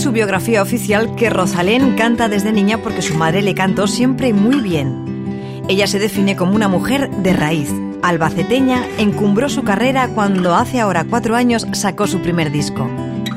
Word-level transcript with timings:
su 0.00 0.12
biografía 0.12 0.62
oficial 0.62 1.14
que 1.14 1.28
Rosalén 1.28 1.94
canta 1.94 2.30
desde 2.30 2.52
niña 2.52 2.78
porque 2.78 3.02
su 3.02 3.14
madre 3.16 3.42
le 3.42 3.54
cantó 3.54 3.86
siempre 3.86 4.32
muy 4.32 4.60
bien. 4.60 5.62
Ella 5.68 5.86
se 5.86 5.98
define 5.98 6.36
como 6.36 6.54
una 6.54 6.68
mujer 6.68 7.10
de 7.10 7.34
raíz. 7.34 7.70
Albaceteña 8.02 8.82
encumbró 8.96 9.50
su 9.50 9.62
carrera 9.62 10.08
cuando 10.08 10.54
hace 10.54 10.80
ahora 10.80 11.04
cuatro 11.04 11.36
años 11.36 11.66
sacó 11.72 12.06
su 12.06 12.22
primer 12.22 12.50
disco. 12.50 12.88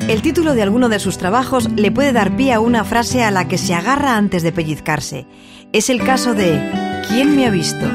El 0.07 0.21
título 0.21 0.53
de 0.55 0.61
alguno 0.61 0.87
de 0.87 0.99
sus 0.99 1.17
trabajos 1.17 1.69
le 1.69 1.91
puede 1.91 2.13
dar 2.13 2.37
pie 2.37 2.53
a 2.53 2.61
una 2.61 2.85
frase 2.85 3.23
a 3.23 3.31
la 3.31 3.45
que 3.49 3.57
se 3.57 3.73
agarra 3.73 4.15
antes 4.15 4.41
de 4.41 4.53
pellizcarse. 4.53 5.25
Es 5.73 5.89
el 5.89 6.01
caso 6.01 6.33
de 6.33 6.61
¿Quién 7.09 7.35
me 7.35 7.45
ha 7.45 7.49
visto? 7.49 7.85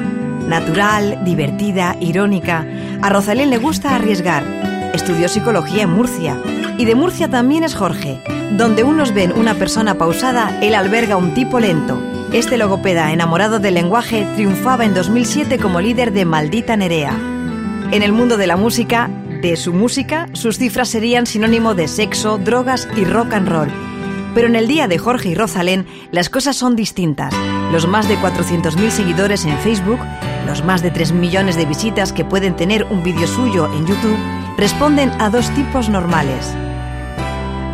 Natural, 0.46 1.24
divertida, 1.24 1.96
irónica. 2.00 2.66
A 3.00 3.08
Rosalén 3.08 3.48
le 3.48 3.56
gusta 3.56 3.94
arriesgar. 3.94 4.44
Estudió 4.94 5.28
psicología 5.28 5.82
en 5.82 5.90
Murcia. 5.90 6.40
Y 6.78 6.84
de 6.84 6.94
Murcia 6.94 7.28
también 7.28 7.64
es 7.64 7.74
Jorge. 7.74 8.20
Donde 8.56 8.84
unos 8.84 9.12
ven 9.12 9.32
una 9.32 9.54
persona 9.54 9.96
pausada, 9.96 10.58
él 10.62 10.74
alberga 10.74 11.16
un 11.16 11.34
tipo 11.34 11.60
lento. 11.60 12.00
Este 12.32 12.56
logopeda 12.56 13.12
enamorado 13.12 13.58
del 13.58 13.74
lenguaje 13.74 14.26
triunfaba 14.34 14.84
en 14.84 14.94
2007 14.94 15.58
como 15.58 15.80
líder 15.80 16.12
de 16.12 16.24
Maldita 16.24 16.76
Nerea. 16.76 17.12
En 17.90 18.02
el 18.02 18.12
mundo 18.12 18.36
de 18.36 18.46
la 18.46 18.56
música, 18.56 19.10
de 19.42 19.56
su 19.56 19.72
música, 19.72 20.28
sus 20.32 20.58
cifras 20.58 20.88
serían 20.88 21.26
sinónimo 21.26 21.74
de 21.74 21.88
sexo, 21.88 22.38
drogas 22.38 22.88
y 22.96 23.04
rock 23.04 23.32
and 23.34 23.48
roll. 23.48 23.68
Pero 24.34 24.46
en 24.46 24.56
el 24.56 24.68
día 24.68 24.88
de 24.88 24.98
Jorge 24.98 25.30
y 25.30 25.34
Rosalén, 25.34 25.86
las 26.10 26.28
cosas 26.28 26.56
son 26.56 26.76
distintas. 26.76 27.34
Los 27.72 27.86
más 27.86 28.08
de 28.08 28.16
400.000 28.18 28.90
seguidores 28.90 29.44
en 29.44 29.58
Facebook, 29.58 30.00
los 30.46 30.64
más 30.64 30.82
de 30.82 30.90
3 30.90 31.12
millones 31.12 31.56
de 31.56 31.66
visitas 31.66 32.12
que 32.12 32.24
pueden 32.24 32.56
tener 32.56 32.84
un 32.84 33.02
vídeo 33.02 33.26
suyo 33.26 33.72
en 33.72 33.86
YouTube, 33.86 34.18
responden 34.58 35.12
a 35.20 35.30
dos 35.30 35.48
tipos 35.54 35.88
normales. 35.88 36.52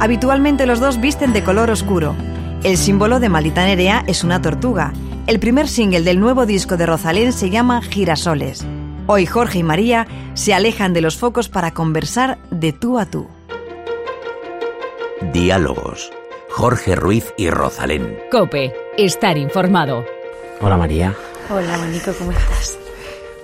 Habitualmente 0.01 0.67
los 0.67 0.81
dos 0.81 1.01
visten 1.01 1.33
de 1.33 1.43
color 1.43 1.71
oscuro. 1.71 2.15
El 2.63 2.77
símbolo 2.77 3.21
de 3.21 3.31
Maldita 3.31 3.65
Nerea 3.65 4.05
es 4.07 4.23
una 4.23 4.43
tortuga. 4.43 4.93
El 5.27 5.41
primer 5.41 5.67
single 5.67 6.03
del 6.03 6.21
nuevo 6.21 6.45
disco 6.45 6.77
de 6.77 6.85
Rosalén 6.85 7.33
se 7.33 7.49
llama 7.49 7.81
Girasoles. 7.81 8.67
Hoy 9.07 9.25
Jorge 9.25 9.61
y 9.61 9.63
María 9.63 10.07
se 10.35 10.53
alejan 10.53 10.93
de 10.93 11.01
los 11.01 11.17
focos 11.17 11.49
para 11.49 11.73
conversar 11.73 12.39
de 12.51 12.75
tú 12.75 12.99
a 12.99 13.07
tú. 13.07 13.29
Diálogos. 15.33 16.13
Jorge 16.51 16.97
Ruiz 16.97 17.33
y 17.39 17.49
Rosalén. 17.49 18.19
Cope, 18.31 18.75
estar 18.99 19.39
informado. 19.39 20.05
Hola 20.61 20.77
María. 20.77 21.15
Hola, 21.49 21.79
Monico, 21.79 22.13
¿cómo 22.19 22.33
estás? 22.33 22.79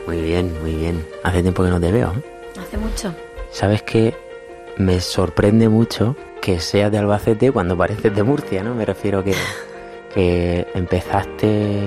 Muy 0.07 0.21
bien, 0.21 0.55
muy 0.61 0.75
bien. 0.75 1.07
Hace 1.25 1.41
tiempo 1.41 1.65
que 1.65 1.71
no 1.71 1.81
te 1.81 1.91
veo. 1.91 2.13
¿eh? 2.13 2.61
Hace 2.61 2.77
mucho. 2.77 3.15
Sabes 3.51 3.83
que 3.83 4.15
me 4.79 5.01
sorprende 5.01 5.69
mucho 5.69 6.17
que 6.41 6.61
seas 6.61 6.91
de 6.91 6.99
Albacete 6.99 7.53
cuando 7.53 7.77
pareces 7.77 8.15
de 8.15 8.23
Murcia, 8.23 8.63
¿no? 8.63 8.75
Me 8.75 8.85
refiero 8.85 9.23
que, 9.23 9.35
que 10.15 10.67
empezaste 10.75 11.83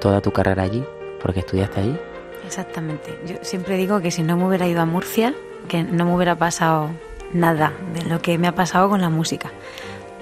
toda 0.00 0.20
tu 0.20 0.32
carrera 0.32 0.62
allí 0.62 0.84
porque 1.22 1.40
estudiaste 1.40 1.80
allí. 1.80 1.98
Exactamente. 2.44 3.18
Yo 3.26 3.36
siempre 3.42 3.76
digo 3.76 4.00
que 4.00 4.10
si 4.10 4.22
no 4.22 4.36
me 4.36 4.46
hubiera 4.46 4.66
ido 4.66 4.80
a 4.80 4.86
Murcia, 4.86 5.34
que 5.68 5.82
no 5.82 6.04
me 6.06 6.14
hubiera 6.14 6.36
pasado 6.36 6.90
nada 7.32 7.72
de 7.94 8.04
lo 8.04 8.20
que 8.20 8.38
me 8.38 8.48
ha 8.48 8.54
pasado 8.54 8.88
con 8.88 9.00
la 9.00 9.08
música. 9.08 9.50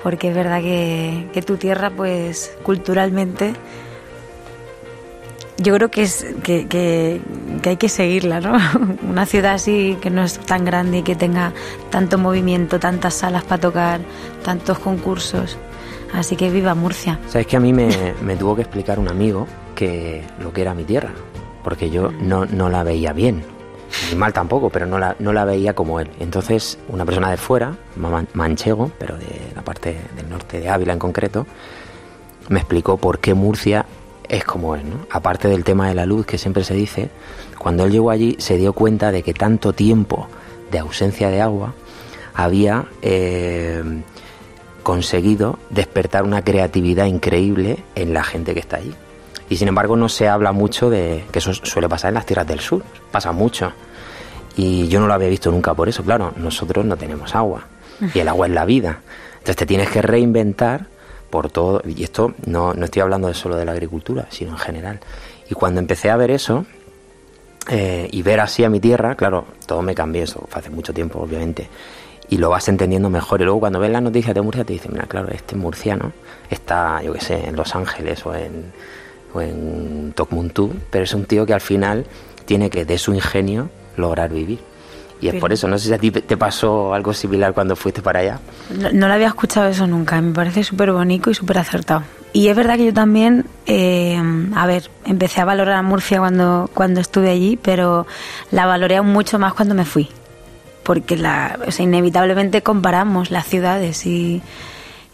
Porque 0.02 0.28
es 0.28 0.34
verdad 0.34 0.60
que, 0.60 1.28
que 1.32 1.42
tu 1.42 1.56
tierra, 1.56 1.90
pues 1.90 2.56
culturalmente, 2.62 3.54
yo 5.62 5.74
creo 5.74 5.90
que, 5.90 6.02
es, 6.02 6.26
que, 6.42 6.66
que, 6.66 7.20
hay 7.64 7.76
que 7.76 7.88
seguirla, 7.88 8.40
¿no? 8.40 8.56
Una 9.08 9.26
ciudad 9.26 9.54
así 9.54 9.96
que 10.00 10.10
no 10.10 10.22
es 10.24 10.38
tan 10.38 10.64
grande 10.64 10.98
y 10.98 11.02
que 11.02 11.14
tenga 11.16 11.52
tanto 11.90 12.18
movimiento, 12.18 12.78
tantas 12.80 13.14
salas 13.14 13.44
para 13.44 13.60
tocar, 13.60 14.00
tantos 14.42 14.78
concursos. 14.78 15.56
Así 16.12 16.34
que 16.34 16.50
viva 16.50 16.74
Murcia. 16.74 17.18
Sabes 17.28 17.46
que 17.46 17.56
a 17.56 17.60
mí 17.60 17.72
me, 17.72 17.88
me 18.22 18.36
tuvo 18.36 18.56
que 18.56 18.62
explicar 18.62 18.98
un 18.98 19.08
amigo 19.08 19.46
que 19.74 20.24
lo 20.42 20.52
que 20.52 20.62
era 20.62 20.74
mi 20.74 20.84
tierra, 20.84 21.10
porque 21.62 21.90
yo 21.90 22.10
no, 22.10 22.46
no 22.46 22.68
la 22.68 22.82
veía 22.82 23.12
bien, 23.12 23.42
ni 24.10 24.16
mal 24.16 24.32
tampoco, 24.32 24.70
pero 24.70 24.86
no 24.86 24.98
la, 24.98 25.14
no 25.20 25.32
la 25.32 25.44
veía 25.44 25.74
como 25.74 26.00
él. 26.00 26.10
Entonces, 26.18 26.78
una 26.88 27.04
persona 27.04 27.30
de 27.30 27.36
fuera, 27.36 27.76
ma- 27.96 28.24
manchego, 28.34 28.90
pero 28.98 29.16
de 29.18 29.52
la 29.54 29.62
parte 29.62 30.00
del 30.16 30.28
norte 30.28 30.58
de 30.58 30.68
Ávila 30.68 30.92
en 30.94 30.98
concreto, 30.98 31.46
me 32.48 32.58
explicó 32.58 32.96
por 32.96 33.20
qué 33.20 33.34
Murcia 33.34 33.86
es 34.30 34.44
como 34.44 34.76
es, 34.76 34.84
¿no? 34.84 35.06
Aparte 35.10 35.48
del 35.48 35.64
tema 35.64 35.88
de 35.88 35.94
la 35.94 36.06
luz 36.06 36.24
que 36.24 36.38
siempre 36.38 36.64
se 36.64 36.74
dice, 36.74 37.10
cuando 37.58 37.84
él 37.84 37.92
llegó 37.92 38.10
allí 38.10 38.36
se 38.38 38.56
dio 38.56 38.72
cuenta 38.72 39.10
de 39.12 39.22
que 39.22 39.34
tanto 39.34 39.72
tiempo 39.72 40.28
de 40.70 40.78
ausencia 40.78 41.30
de 41.30 41.40
agua 41.40 41.74
había 42.32 42.86
eh, 43.02 43.82
conseguido 44.82 45.58
despertar 45.68 46.22
una 46.24 46.42
creatividad 46.42 47.06
increíble 47.06 47.78
en 47.96 48.14
la 48.14 48.22
gente 48.22 48.54
que 48.54 48.60
está 48.60 48.76
allí. 48.76 48.94
Y 49.48 49.56
sin 49.56 49.66
embargo 49.66 49.96
no 49.96 50.08
se 50.08 50.28
habla 50.28 50.52
mucho 50.52 50.90
de 50.90 51.24
que 51.32 51.40
eso 51.40 51.52
suele 51.52 51.88
pasar 51.88 52.10
en 52.10 52.14
las 52.14 52.26
tierras 52.26 52.46
del 52.46 52.60
sur, 52.60 52.84
pasa 53.10 53.32
mucho. 53.32 53.72
Y 54.56 54.86
yo 54.88 55.00
no 55.00 55.08
lo 55.08 55.14
había 55.14 55.28
visto 55.28 55.50
nunca 55.50 55.74
por 55.74 55.88
eso, 55.88 56.04
claro, 56.04 56.32
nosotros 56.36 56.84
no 56.84 56.96
tenemos 56.96 57.34
agua 57.34 57.64
y 58.14 58.20
el 58.20 58.28
agua 58.28 58.46
es 58.46 58.52
la 58.52 58.64
vida. 58.64 59.00
Entonces 59.32 59.56
te 59.56 59.66
tienes 59.66 59.88
que 59.88 60.02
reinventar 60.02 60.86
por 61.30 61.50
todo, 61.50 61.82
y 61.86 62.02
esto 62.02 62.34
no, 62.46 62.74
no 62.74 62.84
estoy 62.84 63.02
hablando 63.02 63.28
de 63.28 63.34
solo 63.34 63.56
de 63.56 63.64
la 63.64 63.72
agricultura, 63.72 64.26
sino 64.30 64.50
en 64.52 64.58
general. 64.58 65.00
Y 65.48 65.54
cuando 65.54 65.80
empecé 65.80 66.10
a 66.10 66.16
ver 66.16 66.30
eso 66.30 66.66
eh, 67.68 68.08
y 68.10 68.22
ver 68.22 68.40
así 68.40 68.64
a 68.64 68.70
mi 68.70 68.80
tierra, 68.80 69.14
claro, 69.14 69.46
todo 69.66 69.82
me 69.82 69.94
cambió, 69.94 70.24
eso 70.24 70.44
fue 70.48 70.60
hace 70.60 70.70
mucho 70.70 70.92
tiempo, 70.92 71.20
obviamente, 71.20 71.68
y 72.28 72.38
lo 72.38 72.50
vas 72.50 72.68
entendiendo 72.68 73.10
mejor. 73.10 73.40
Y 73.40 73.44
luego 73.44 73.60
cuando 73.60 73.80
ves 73.80 73.90
las 73.90 74.02
noticias 74.02 74.34
de 74.34 74.42
Murcia 74.42 74.64
te 74.64 74.72
dicen, 74.72 74.92
mira, 74.92 75.06
claro, 75.06 75.28
este 75.32 75.56
murciano 75.56 76.12
está, 76.48 77.02
yo 77.02 77.12
qué 77.12 77.20
sé, 77.20 77.48
en 77.48 77.56
Los 77.56 77.74
Ángeles 77.74 78.24
o 78.26 78.34
en, 78.34 78.72
o 79.32 79.40
en 79.40 80.12
Tokmuntú, 80.14 80.72
pero 80.90 81.04
es 81.04 81.14
un 81.14 81.24
tío 81.24 81.46
que 81.46 81.54
al 81.54 81.60
final 81.60 82.06
tiene 82.44 82.70
que, 82.70 82.84
de 82.84 82.98
su 82.98 83.12
ingenio, 83.14 83.70
lograr 83.96 84.30
vivir. 84.30 84.60
Y 85.20 85.26
es 85.26 85.32
Pero- 85.32 85.40
por 85.40 85.52
eso, 85.52 85.68
no 85.68 85.78
sé 85.78 85.88
si 85.88 85.94
a 85.94 85.98
ti 85.98 86.10
te 86.10 86.36
pasó 86.36 86.94
algo 86.94 87.12
similar 87.12 87.52
cuando 87.52 87.76
fuiste 87.76 88.00
para 88.02 88.20
allá. 88.20 88.40
No, 88.74 88.90
no 88.92 89.08
lo 89.08 89.14
había 89.14 89.26
escuchado 89.28 89.68
eso 89.68 89.86
nunca, 89.86 90.20
me 90.20 90.32
parece 90.32 90.64
súper 90.64 90.92
bonito 90.92 91.30
y 91.30 91.34
súper 91.34 91.58
acertado. 91.58 92.02
Y 92.32 92.46
es 92.48 92.56
verdad 92.56 92.76
que 92.76 92.86
yo 92.86 92.94
también, 92.94 93.44
eh, 93.66 94.20
a 94.54 94.66
ver, 94.66 94.88
empecé 95.04 95.40
a 95.40 95.44
valorar 95.44 95.74
a 95.74 95.82
Murcia 95.82 96.20
cuando, 96.20 96.70
cuando 96.72 97.00
estuve 97.00 97.28
allí, 97.28 97.58
pero 97.60 98.06
la 98.52 98.66
valoré 98.66 98.96
aún 98.96 99.12
mucho 99.12 99.38
más 99.38 99.52
cuando 99.52 99.74
me 99.74 99.84
fui. 99.84 100.08
Porque 100.84 101.16
la, 101.16 101.58
o 101.66 101.70
sea, 101.70 101.84
inevitablemente 101.84 102.62
comparamos 102.62 103.30
las 103.30 103.46
ciudades 103.46 104.06
y, 104.06 104.40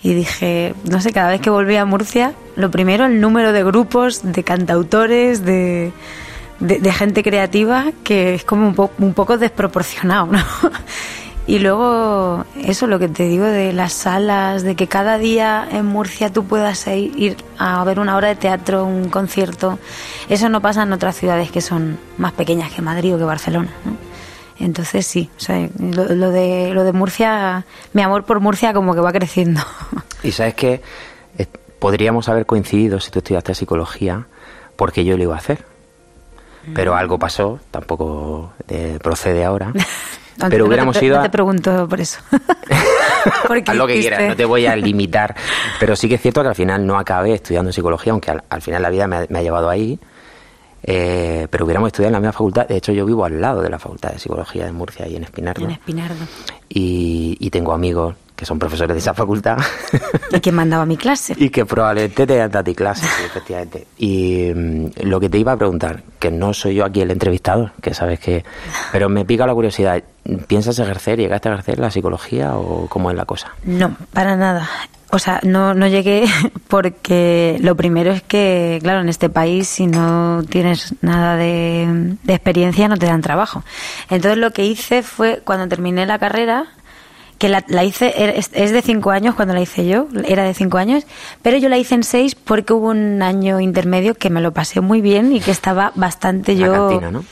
y 0.03 0.15
dije, 0.15 0.75
no 0.89 1.01
sé, 1.01 1.13
cada 1.13 1.31
vez 1.31 1.41
que 1.41 1.51
volví 1.51 1.77
a 1.77 1.85
Murcia, 1.87 2.35
lo 2.55 2.71
primero, 2.71 3.07
el 3.07 3.21
número 3.21 3.53
de 3.53 3.65
grupos, 3.65 4.21
de 4.23 4.45
cantautores, 4.45 5.45
de, 5.45 5.93
de, 6.61 6.93
gente 6.93 7.23
creativa, 7.23 7.87
que 8.05 8.35
es 8.35 8.45
como 8.45 8.67
un, 8.69 8.75
po- 8.75 8.91
un 8.99 9.15
poco 9.15 9.39
desproporcionado. 9.39 10.29
Y 11.49 11.61
luego, 11.61 12.45
eso, 12.65 12.89
lo 12.89 12.99
que 12.99 13.07
te 13.07 13.23
digo 13.29 13.45
de 13.45 13.73
las 13.73 13.93
salas, 13.93 14.65
de 14.65 14.75
que 14.75 14.89
cada 14.89 15.17
día 15.17 15.65
en 15.71 15.87
Murcia 15.87 16.33
tú 16.33 16.45
puedas 16.45 16.85
ir, 16.89 17.13
ir 17.17 17.37
a 17.57 17.85
ver 17.85 18.01
una 18.01 18.17
obra 18.17 18.27
de 18.27 18.35
teatro, 18.35 18.85
un 18.85 19.11
concierto, 19.11 19.79
eso 20.29 20.49
no 20.49 20.61
pasa 20.61 20.83
en 20.83 20.93
otras 20.93 21.15
ciudades 21.15 21.53
que 21.53 21.61
son 21.61 22.01
más 22.19 22.33
pequeñas 22.33 22.73
que 22.73 22.83
Madrid 22.83 23.15
o 23.15 23.19
que 23.19 23.23
Barcelona. 23.23 23.71
Entonces 24.59 25.07
sí, 25.07 25.31
o 25.39 25.39
lo 25.79 26.31
de, 26.33 26.73
lo 26.75 26.83
de 26.83 26.93
Murcia, 26.93 27.65
mi 27.93 28.03
amor 28.03 28.25
por 28.25 28.41
Murcia 28.41 28.73
como 28.73 28.93
que 28.97 29.01
va 29.01 29.13
creciendo. 29.13 29.61
Y 30.25 30.33
sabes 30.33 30.55
que 30.55 30.83
eh, 31.39 31.47
podríamos 31.79 32.29
haber 32.29 32.45
coincidido 32.47 32.99
si 32.99 33.13
tú 33.13 33.21
estudiaste 33.21 33.55
psicología, 33.55 34.27
porque 34.75 35.05
yo 35.05 35.17
lo 35.17 35.23
iba 35.23 35.37
a 35.37 35.39
hacer. 35.39 35.65
Pero 36.75 36.95
algo 36.95 37.19
pasó, 37.19 37.61
tampoco 37.71 38.53
eh, 38.69 38.99
procede 39.03 39.45
ahora. 39.45 39.73
No- 39.75 39.83
pero 40.51 40.65
no 40.65 40.69
hubiéramos 40.69 40.99
te, 40.99 41.07
ido 41.07 41.17
No 41.17 41.23
te 41.23 41.31
pregunto 41.31 41.89
por 41.89 42.01
eso. 42.01 42.19
Haz 43.67 43.77
lo 43.77 43.87
que 43.87 44.01
quieras, 44.01 44.23
no 44.29 44.37
te 44.37 44.45
voy 44.45 44.67
a 44.67 44.77
limitar. 44.77 45.35
Pero 45.81 45.97
sí 45.97 46.09
que 46.09 46.17
es 46.17 46.21
cierto 46.23 46.43
que 46.43 46.49
al 46.49 46.55
final 46.55 46.87
no 46.87 46.99
acabé 46.99 47.35
estudiando 47.35 47.73
psicología, 47.73 48.13
aunque 48.13 48.31
al, 48.31 48.43
al 48.49 48.63
final 48.63 48.83
la 48.83 48.91
vida 48.91 49.07
me 49.07 49.17
ha, 49.17 49.27
me 49.29 49.39
ha 49.39 49.43
llevado 49.43 49.69
ahí. 49.71 49.99
Eh, 50.83 51.49
pero 51.51 51.65
hubiéramos 51.65 51.89
estudiado 51.89 52.09
en 52.11 52.13
la 52.13 52.21
misma 52.21 52.33
facultad. 52.33 52.69
De 52.69 52.77
hecho, 52.77 52.93
yo 52.93 53.05
vivo 53.07 53.25
al 53.25 53.41
lado 53.41 53.61
de 53.63 53.71
la 53.71 53.79
Facultad 53.79 54.13
de 54.13 54.19
Psicología 54.21 54.67
de 54.67 54.73
Murcia, 54.73 55.09
y 55.09 55.17
en 55.17 55.25
Espinardo. 55.25 55.65
En 55.65 55.71
Espinardo. 55.73 56.25
Y, 56.69 57.37
y 57.41 57.51
tengo 57.51 57.73
amigos 57.73 58.15
que 58.37 58.45
son 58.45 58.59
profesores 58.59 58.95
de 58.95 58.99
esa 58.99 59.15
facultad. 59.15 59.57
¿Y 60.31 60.41
quién 60.41 60.55
mandaba 60.55 60.85
mi 60.85 60.97
clase? 60.97 61.35
Y 61.47 61.49
que 61.49 61.65
probablemente 61.65 62.27
te 62.27 62.41
han 62.41 62.51
dado 62.51 62.61
a 62.61 62.65
ti 62.65 62.75
clases, 62.75 63.09
sí, 63.09 63.25
efectivamente. 63.25 63.87
Y 63.97 64.53
mm, 64.55 64.87
lo 65.05 65.19
que 65.19 65.31
te 65.31 65.39
iba 65.39 65.53
a 65.53 65.57
preguntar, 65.57 66.03
que 66.19 66.31
no 66.31 66.53
soy 66.53 66.75
yo 66.75 66.85
aquí 66.85 67.01
el 67.01 67.11
entrevistador, 67.11 67.73
que 67.81 67.95
sabes 67.95 68.21
que... 68.21 68.45
Pero 68.93 69.09
me 69.09 69.25
pica 69.25 69.47
la 69.47 69.55
curiosidad, 69.55 70.03
¿piensas 70.47 70.79
ejercer, 70.79 71.19
llegaste 71.19 71.49
a 71.49 71.53
ejercer 71.53 71.79
la 71.79 71.91
psicología 71.91 72.57
o 72.57 72.89
cómo 72.89 73.11
es 73.11 73.17
la 73.17 73.25
cosa? 73.25 73.55
No, 73.65 73.97
para 74.13 74.37
nada. 74.37 74.69
O 75.11 75.19
sea, 75.19 75.41
no, 75.43 75.73
no 75.73 75.87
llegué 75.87 76.27
porque 76.69 77.59
lo 77.61 77.75
primero 77.77 78.13
es 78.13 78.23
que, 78.23 78.81
claro, 78.83 79.01
en 79.01 79.09
este 79.09 79.31
país 79.31 79.69
si 79.69 79.87
no 79.87 80.43
tienes 80.49 80.95
nada 81.01 81.37
de, 81.37 82.17
de 82.23 82.35
experiencia 82.35 82.89
no 82.89 82.99
te 82.99 83.07
dan 83.07 83.23
trabajo. 83.23 83.65
Entonces 84.11 84.39
lo 84.39 84.53
que 84.53 84.67
hice 84.67 85.03
fue, 85.03 85.41
cuando 85.45 85.69
terminé 85.69 86.05
la 86.07 86.19
carrera, 86.19 86.67
que 87.39 87.49
la, 87.49 87.65
la 87.69 87.85
hice, 87.85 88.39
es, 88.39 88.51
de 88.51 88.83
cinco 88.83 89.11
años 89.11 89.35
cuando 89.35 89.55
la 89.55 89.61
hice 89.61 89.87
yo, 89.87 90.09
era 90.27 90.45
de 90.45 90.55
cinco 90.55 90.79
años, 90.79 91.05
pero 91.43 91.59
yo 91.59 91.69
la 91.69 91.79
hice 91.79 91.95
en 91.95 92.03
seis 92.03 92.35
porque 92.35 92.73
hubo 92.73 92.89
un 92.89 93.23
año 93.23 93.61
intermedio 93.61 94.15
que 94.15 94.31
me 94.31 94.41
lo 94.41 94.53
pasé 94.53 94.81
muy 94.81 95.01
bien 95.01 95.33
y 95.33 95.41
que 95.41 95.51
estaba 95.51 95.93
bastante 95.95 96.55
La 96.55 96.67
yo... 96.67 96.73
cantina, 96.73 97.11
¿no? 97.11 97.25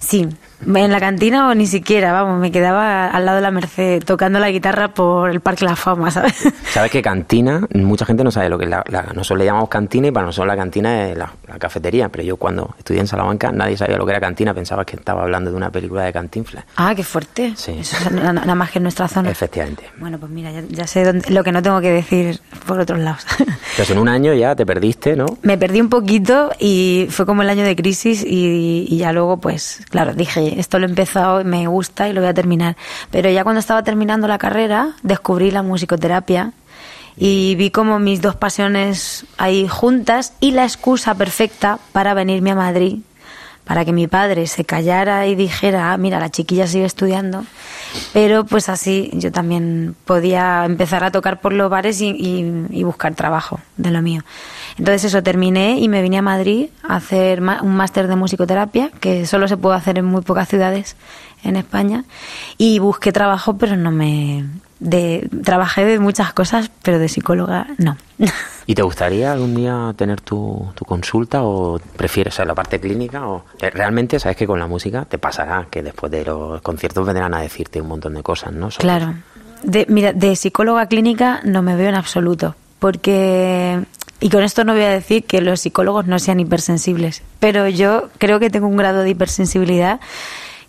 Sí, 0.00 0.28
en 0.66 0.90
la 0.92 1.00
cantina 1.00 1.48
o 1.48 1.54
ni 1.54 1.66
siquiera, 1.66 2.12
vamos, 2.12 2.40
me 2.40 2.50
quedaba 2.52 3.08
al 3.08 3.24
lado 3.24 3.36
de 3.36 3.42
la 3.42 3.50
Merced 3.50 4.02
tocando 4.04 4.38
la 4.38 4.50
guitarra 4.50 4.88
por 4.94 5.30
el 5.30 5.40
Parque 5.40 5.64
La 5.64 5.76
Fama, 5.76 6.10
¿sabes? 6.10 6.34
Sabes 6.72 6.90
que 6.90 7.02
cantina, 7.02 7.66
mucha 7.74 8.04
gente 8.06 8.24
no 8.24 8.30
sabe 8.30 8.48
lo 8.48 8.58
que 8.58 8.64
es 8.64 8.70
la, 8.70 8.82
la- 8.88 9.02
nosotros 9.14 9.38
le 9.40 9.44
llamamos 9.46 9.68
cantina 9.68 10.08
y 10.08 10.10
para 10.10 10.26
nosotros 10.26 10.46
la 10.48 10.56
cantina 10.56 11.08
es 11.08 11.16
la, 11.18 11.32
la 11.48 11.58
cafetería, 11.58 12.08
pero 12.08 12.24
yo 12.24 12.36
cuando 12.36 12.74
estudié 12.78 13.00
en 13.00 13.06
Salamanca 13.06 13.50
nadie 13.52 13.76
sabía 13.76 13.96
lo 13.96 14.04
que 14.06 14.12
era 14.12 14.20
cantina, 14.20 14.54
pensaba 14.54 14.84
que 14.84 14.96
estaba 14.96 15.22
hablando 15.22 15.50
de 15.50 15.56
una 15.56 15.70
película 15.70 16.04
de 16.04 16.12
Cantinflas. 16.12 16.64
Ah, 16.76 16.94
qué 16.94 17.02
fuerte. 17.04 17.52
Sí. 17.56 17.72
Eso 17.80 17.96
es 17.96 18.12
na- 18.12 18.32
nada 18.32 18.54
más 18.54 18.70
que 18.70 18.78
en 18.78 18.84
nuestra 18.84 19.08
zona. 19.08 19.30
Efectivamente. 19.30 19.84
Bueno, 19.98 20.18
pues 20.18 20.30
mira, 20.32 20.50
ya, 20.50 20.62
ya 20.68 20.86
sé 20.86 21.04
dónde- 21.04 21.30
lo 21.30 21.42
que 21.44 21.52
no 21.52 21.62
tengo 21.62 21.80
que 21.80 21.90
decir 21.92 22.40
por 22.66 22.78
otros 22.80 22.98
lados. 23.00 23.26
Entonces 23.38 23.90
en 23.90 23.98
un 23.98 24.08
año 24.08 24.32
ya 24.34 24.54
te 24.54 24.64
perdiste, 24.64 25.16
¿no? 25.16 25.26
me 25.42 25.58
perdí 25.58 25.80
un 25.80 25.88
poquito 25.88 26.50
y 26.58 27.06
fue 27.10 27.26
como 27.26 27.42
el 27.42 27.50
año 27.50 27.64
de 27.64 27.74
crisis 27.76 28.24
y, 28.26 28.86
y 28.88 28.96
ya 28.98 29.12
luego 29.12 29.38
pues 29.38 29.82
claro 29.90 30.14
dije 30.14 30.51
esto 30.58 30.78
lo 30.78 30.86
he 30.86 30.88
empezado 30.90 31.40
y 31.40 31.44
me 31.44 31.66
gusta 31.66 32.08
y 32.08 32.12
lo 32.12 32.20
voy 32.20 32.30
a 32.30 32.34
terminar. 32.34 32.76
Pero 33.10 33.30
ya 33.30 33.42
cuando 33.44 33.60
estaba 33.60 33.82
terminando 33.82 34.26
la 34.28 34.38
carrera 34.38 34.92
descubrí 35.02 35.50
la 35.50 35.62
musicoterapia 35.62 36.52
y 37.16 37.54
vi 37.56 37.70
como 37.70 37.98
mis 37.98 38.22
dos 38.22 38.36
pasiones 38.36 39.26
ahí 39.38 39.68
juntas 39.68 40.32
y 40.40 40.52
la 40.52 40.64
excusa 40.64 41.14
perfecta 41.14 41.78
para 41.92 42.14
venirme 42.14 42.52
a 42.52 42.54
Madrid 42.56 42.98
para 43.64 43.84
que 43.84 43.92
mi 43.92 44.08
padre 44.08 44.48
se 44.48 44.64
callara 44.64 45.24
y 45.28 45.36
dijera, 45.36 45.92
ah, 45.92 45.96
mira, 45.96 46.18
la 46.18 46.30
chiquilla 46.30 46.66
sigue 46.66 46.84
estudiando, 46.84 47.44
pero 48.12 48.44
pues 48.44 48.68
así 48.68 49.08
yo 49.12 49.30
también 49.30 49.94
podía 50.04 50.64
empezar 50.64 51.04
a 51.04 51.12
tocar 51.12 51.40
por 51.40 51.52
los 51.52 51.70
bares 51.70 52.00
y, 52.00 52.08
y- 52.08 52.66
y 52.70 52.82
buscar 52.82 53.14
trabajo 53.14 53.60
de 53.76 53.92
lo 53.92 54.02
mío. 54.02 54.22
Entonces 54.78 55.04
eso, 55.04 55.22
terminé 55.22 55.78
y 55.78 55.88
me 55.88 56.02
vine 56.02 56.18
a 56.18 56.22
Madrid 56.22 56.68
a 56.82 56.96
hacer 56.96 57.40
un 57.40 57.76
máster 57.76 58.08
de 58.08 58.16
musicoterapia, 58.16 58.90
que 59.00 59.26
solo 59.26 59.48
se 59.48 59.56
puede 59.56 59.76
hacer 59.76 59.98
en 59.98 60.04
muy 60.06 60.22
pocas 60.22 60.48
ciudades 60.48 60.96
en 61.44 61.56
España, 61.56 62.04
y 62.58 62.78
busqué 62.78 63.12
trabajo, 63.12 63.56
pero 63.56 63.76
no 63.76 63.90
me... 63.90 64.44
De, 64.80 65.28
trabajé 65.44 65.84
de 65.84 66.00
muchas 66.00 66.32
cosas, 66.32 66.68
pero 66.82 66.98
de 66.98 67.08
psicóloga 67.08 67.68
no. 67.78 67.96
¿Y 68.66 68.74
te 68.74 68.82
gustaría 68.82 69.30
algún 69.32 69.54
día 69.54 69.94
tener 69.96 70.20
tu, 70.20 70.72
tu 70.74 70.84
consulta 70.84 71.44
o 71.44 71.78
prefieres 71.96 72.34
o 72.34 72.36
sea, 72.38 72.44
la 72.46 72.54
parte 72.56 72.80
clínica? 72.80 73.28
o 73.28 73.44
eh, 73.60 73.70
Realmente 73.70 74.18
sabes 74.18 74.36
que 74.36 74.44
con 74.44 74.58
la 74.58 74.66
música 74.66 75.04
te 75.04 75.18
pasará 75.18 75.68
que 75.70 75.84
después 75.84 76.10
de 76.10 76.24
los 76.24 76.60
conciertos 76.62 77.06
vendrán 77.06 77.32
a 77.32 77.40
decirte 77.42 77.80
un 77.80 77.86
montón 77.86 78.14
de 78.14 78.24
cosas, 78.24 78.52
¿no? 78.52 78.72
Sobre- 78.72 78.82
Claro. 78.82 79.14
De, 79.62 79.86
mira, 79.88 80.12
de 80.12 80.34
psicóloga 80.34 80.86
clínica 80.86 81.40
no 81.44 81.62
me 81.62 81.76
veo 81.76 81.88
en 81.88 81.94
absoluto, 81.94 82.56
porque, 82.82 83.80
y 84.18 84.28
con 84.28 84.42
esto 84.42 84.64
no 84.64 84.72
voy 84.72 84.82
a 84.82 84.88
decir 84.90 85.22
que 85.22 85.40
los 85.40 85.60
psicólogos 85.60 86.08
no 86.08 86.18
sean 86.18 86.40
hipersensibles, 86.40 87.22
pero 87.38 87.68
yo 87.68 88.08
creo 88.18 88.40
que 88.40 88.50
tengo 88.50 88.66
un 88.66 88.76
grado 88.76 89.02
de 89.04 89.10
hipersensibilidad 89.10 90.00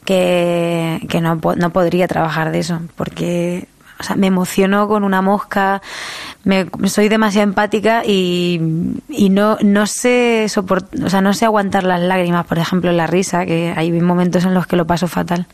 que, 0.05 0.99
que 1.09 1.21
no, 1.21 1.39
no 1.57 1.69
podría 1.71 2.07
trabajar 2.07 2.51
de 2.51 2.59
eso, 2.59 2.81
porque 2.95 3.67
o 3.99 4.03
sea, 4.03 4.15
me 4.15 4.27
emociono 4.27 4.87
con 4.87 5.03
una 5.03 5.23
mosca, 5.23 5.81
me, 6.43 6.67
soy 6.85 7.09
demasiado 7.09 7.45
empática 7.47 8.03
y, 8.05 8.61
y 9.09 9.29
no, 9.29 9.57
no 9.63 9.87
sé 9.87 10.45
soport- 10.49 11.03
o 11.03 11.09
sea, 11.09 11.21
no 11.21 11.33
sé 11.33 11.45
aguantar 11.45 11.83
las 11.83 11.99
lágrimas, 12.01 12.45
por 12.45 12.59
ejemplo, 12.59 12.91
la 12.91 13.07
risa, 13.07 13.45
que 13.47 13.73
hay 13.75 13.91
momentos 13.91 14.45
en 14.45 14.53
los 14.53 14.67
que 14.67 14.75
lo 14.75 14.85
paso 14.85 15.07
fatal. 15.07 15.47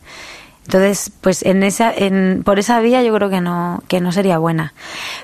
Entonces, 0.66 1.10
pues 1.20 1.42
en 1.44 1.62
esa, 1.62 1.92
en, 1.92 2.42
por 2.44 2.58
esa 2.58 2.80
vía 2.80 3.02
yo 3.02 3.14
creo 3.14 3.28
que 3.30 3.40
no, 3.40 3.82
que 3.88 4.00
no 4.00 4.12
sería 4.12 4.38
buena. 4.38 4.72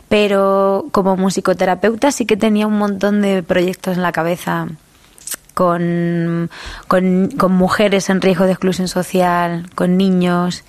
Pero 0.08 0.86
como 0.90 1.16
musicoterapeuta 1.16 2.10
sí 2.10 2.26
que 2.26 2.36
tenía 2.36 2.66
un 2.66 2.78
montón 2.78 3.22
de 3.22 3.42
proyectos 3.42 3.96
en 3.96 4.02
la 4.02 4.12
cabeza 4.12 4.66
con, 5.54 6.50
con, 6.88 7.30
con 7.38 7.52
mujeres 7.52 8.10
en 8.10 8.20
riesgo 8.20 8.44
de 8.44 8.52
exclusión 8.52 8.88
social, 8.88 9.70
con 9.74 9.96
niños. 9.96 10.64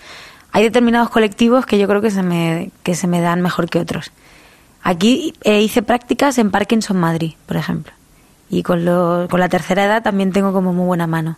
Hay 0.51 0.63
determinados 0.63 1.09
colectivos 1.09 1.65
que 1.65 1.77
yo 1.77 1.87
creo 1.87 2.01
que 2.01 2.11
se 2.11 2.23
me, 2.23 2.71
que 2.83 2.95
se 2.95 3.07
me 3.07 3.19
dan 3.19 3.41
mejor 3.41 3.69
que 3.69 3.79
otros. 3.79 4.11
Aquí 4.83 5.33
eh, 5.43 5.61
hice 5.61 5.81
prácticas 5.81 6.37
en 6.37 6.51
Parkinson 6.51 6.97
Madrid, 6.97 7.33
por 7.45 7.57
ejemplo. 7.57 7.93
Y 8.49 8.63
con, 8.63 8.85
lo, 8.85 9.27
con 9.29 9.39
la 9.39 9.49
tercera 9.49 9.83
edad 9.83 10.03
también 10.03 10.31
tengo 10.31 10.53
como 10.53 10.71
muy 10.71 10.85
buena 10.85 11.07
mano. 11.07 11.37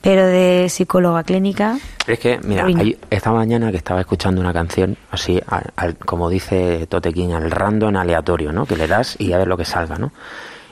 Pero 0.00 0.26
de 0.26 0.68
psicóloga 0.68 1.24
clínica, 1.24 1.76
Pero 2.06 2.14
es 2.14 2.20
que, 2.20 2.38
mira, 2.44 2.64
hay- 2.66 2.98
esta 3.10 3.32
mañana 3.32 3.70
que 3.72 3.76
estaba 3.76 4.00
escuchando 4.00 4.40
una 4.40 4.52
canción, 4.52 4.96
así, 5.10 5.40
al- 5.46 5.72
al- 5.76 5.96
como 5.96 6.30
dice 6.30 6.86
Tote 6.86 7.12
King, 7.12 7.30
al 7.32 7.50
random 7.50 7.96
aleatorio, 7.96 8.52
¿no? 8.52 8.64
Que 8.64 8.76
le 8.76 8.86
das 8.86 9.16
y 9.18 9.32
a 9.32 9.38
ver 9.38 9.48
lo 9.48 9.56
que 9.56 9.64
salga, 9.64 9.96
¿no? 9.96 10.12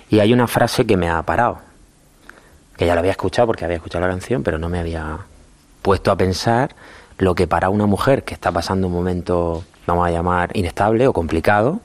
Y 0.09 0.21
hay 0.21 0.33
una 0.33 0.47
frase 0.47 0.87
que 0.87 0.97
me 0.97 1.09
ha 1.11 1.21
parado, 1.23 1.59
que 2.77 2.87
ya 2.87 2.95
la 2.95 3.01
había 3.01 3.11
escuchado 3.11 3.47
porque 3.49 3.65
había 3.65 3.77
escuchado 3.79 4.07
la 4.07 4.11
canción, 4.13 4.43
pero 4.45 4.59
no 4.59 4.69
me 4.69 4.79
había 4.79 5.19
puesto 5.83 6.11
a 6.13 6.17
pensar 6.17 6.75
lo 7.19 7.35
que 7.35 7.47
para 7.49 7.69
una 7.69 7.87
mujer 7.87 8.23
que 8.23 8.35
está 8.35 8.53
pasando 8.53 8.87
un 8.87 8.93
momento, 8.93 9.65
vamos 9.87 10.07
a 10.07 10.11
llamar, 10.13 10.51
inestable 10.57 11.07
o 11.09 11.13
complicado, 11.13 11.81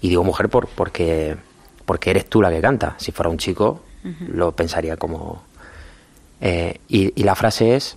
y 0.00 0.08
digo 0.10 0.22
mujer 0.22 0.48
por, 0.48 0.68
porque, 0.68 1.36
porque 1.84 2.10
eres 2.10 2.26
tú 2.28 2.40
la 2.40 2.50
que 2.50 2.60
canta. 2.60 2.94
Si 2.98 3.10
fuera 3.12 3.30
un 3.30 3.38
chico, 3.38 3.80
lo 4.28 4.52
pensaría 4.52 4.96
como... 4.96 5.42
eh, 6.42 6.80
y, 6.88 7.18
y 7.18 7.24
la 7.24 7.34
frase 7.34 7.76
es, 7.76 7.96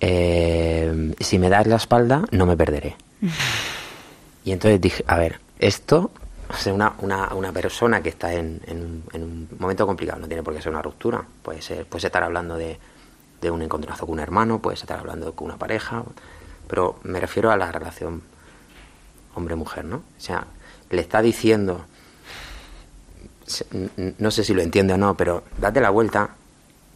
eh, 0.00 1.14
si 1.18 1.38
me 1.38 1.48
das 1.48 1.66
la 1.66 1.76
espalda, 1.76 2.22
no 2.30 2.46
me 2.46 2.56
perderé. 2.56 2.96
Y 4.44 4.52
entonces 4.52 4.80
dije, 4.80 5.02
a 5.06 5.16
ver, 5.16 5.40
esto, 5.58 6.10
o 6.50 6.70
una, 6.70 6.92
una, 6.98 7.34
una 7.34 7.50
persona 7.50 8.02
que 8.02 8.10
está 8.10 8.34
en, 8.34 8.60
en 8.66 9.02
en 9.14 9.22
un 9.22 9.48
momento 9.58 9.86
complicado, 9.86 10.20
no 10.20 10.26
tiene 10.26 10.42
por 10.42 10.54
qué 10.54 10.60
ser 10.60 10.70
una 10.70 10.82
ruptura, 10.82 11.24
puede 11.42 11.62
ser, 11.62 11.86
puede 11.86 12.06
estar 12.06 12.22
hablando 12.22 12.56
de, 12.56 12.78
de 13.40 13.50
un 13.50 13.62
encontronazo 13.62 14.04
con 14.06 14.14
un 14.14 14.20
hermano, 14.20 14.60
puede 14.60 14.74
estar 14.74 14.98
hablando 14.98 15.32
con 15.34 15.46
una 15.46 15.56
pareja, 15.56 16.04
pero 16.68 16.98
me 17.04 17.20
refiero 17.20 17.50
a 17.50 17.56
la 17.56 17.72
relación 17.72 18.22
hombre-mujer, 19.34 19.84
¿no? 19.84 19.96
O 19.96 20.20
sea, 20.20 20.46
le 20.90 21.00
está 21.00 21.22
diciendo, 21.22 21.86
no 24.18 24.30
sé 24.30 24.44
si 24.44 24.52
lo 24.52 24.60
entiende 24.60 24.94
o 24.94 24.98
no, 24.98 25.16
pero 25.16 25.42
date 25.58 25.80
la 25.80 25.90
vuelta, 25.90 26.36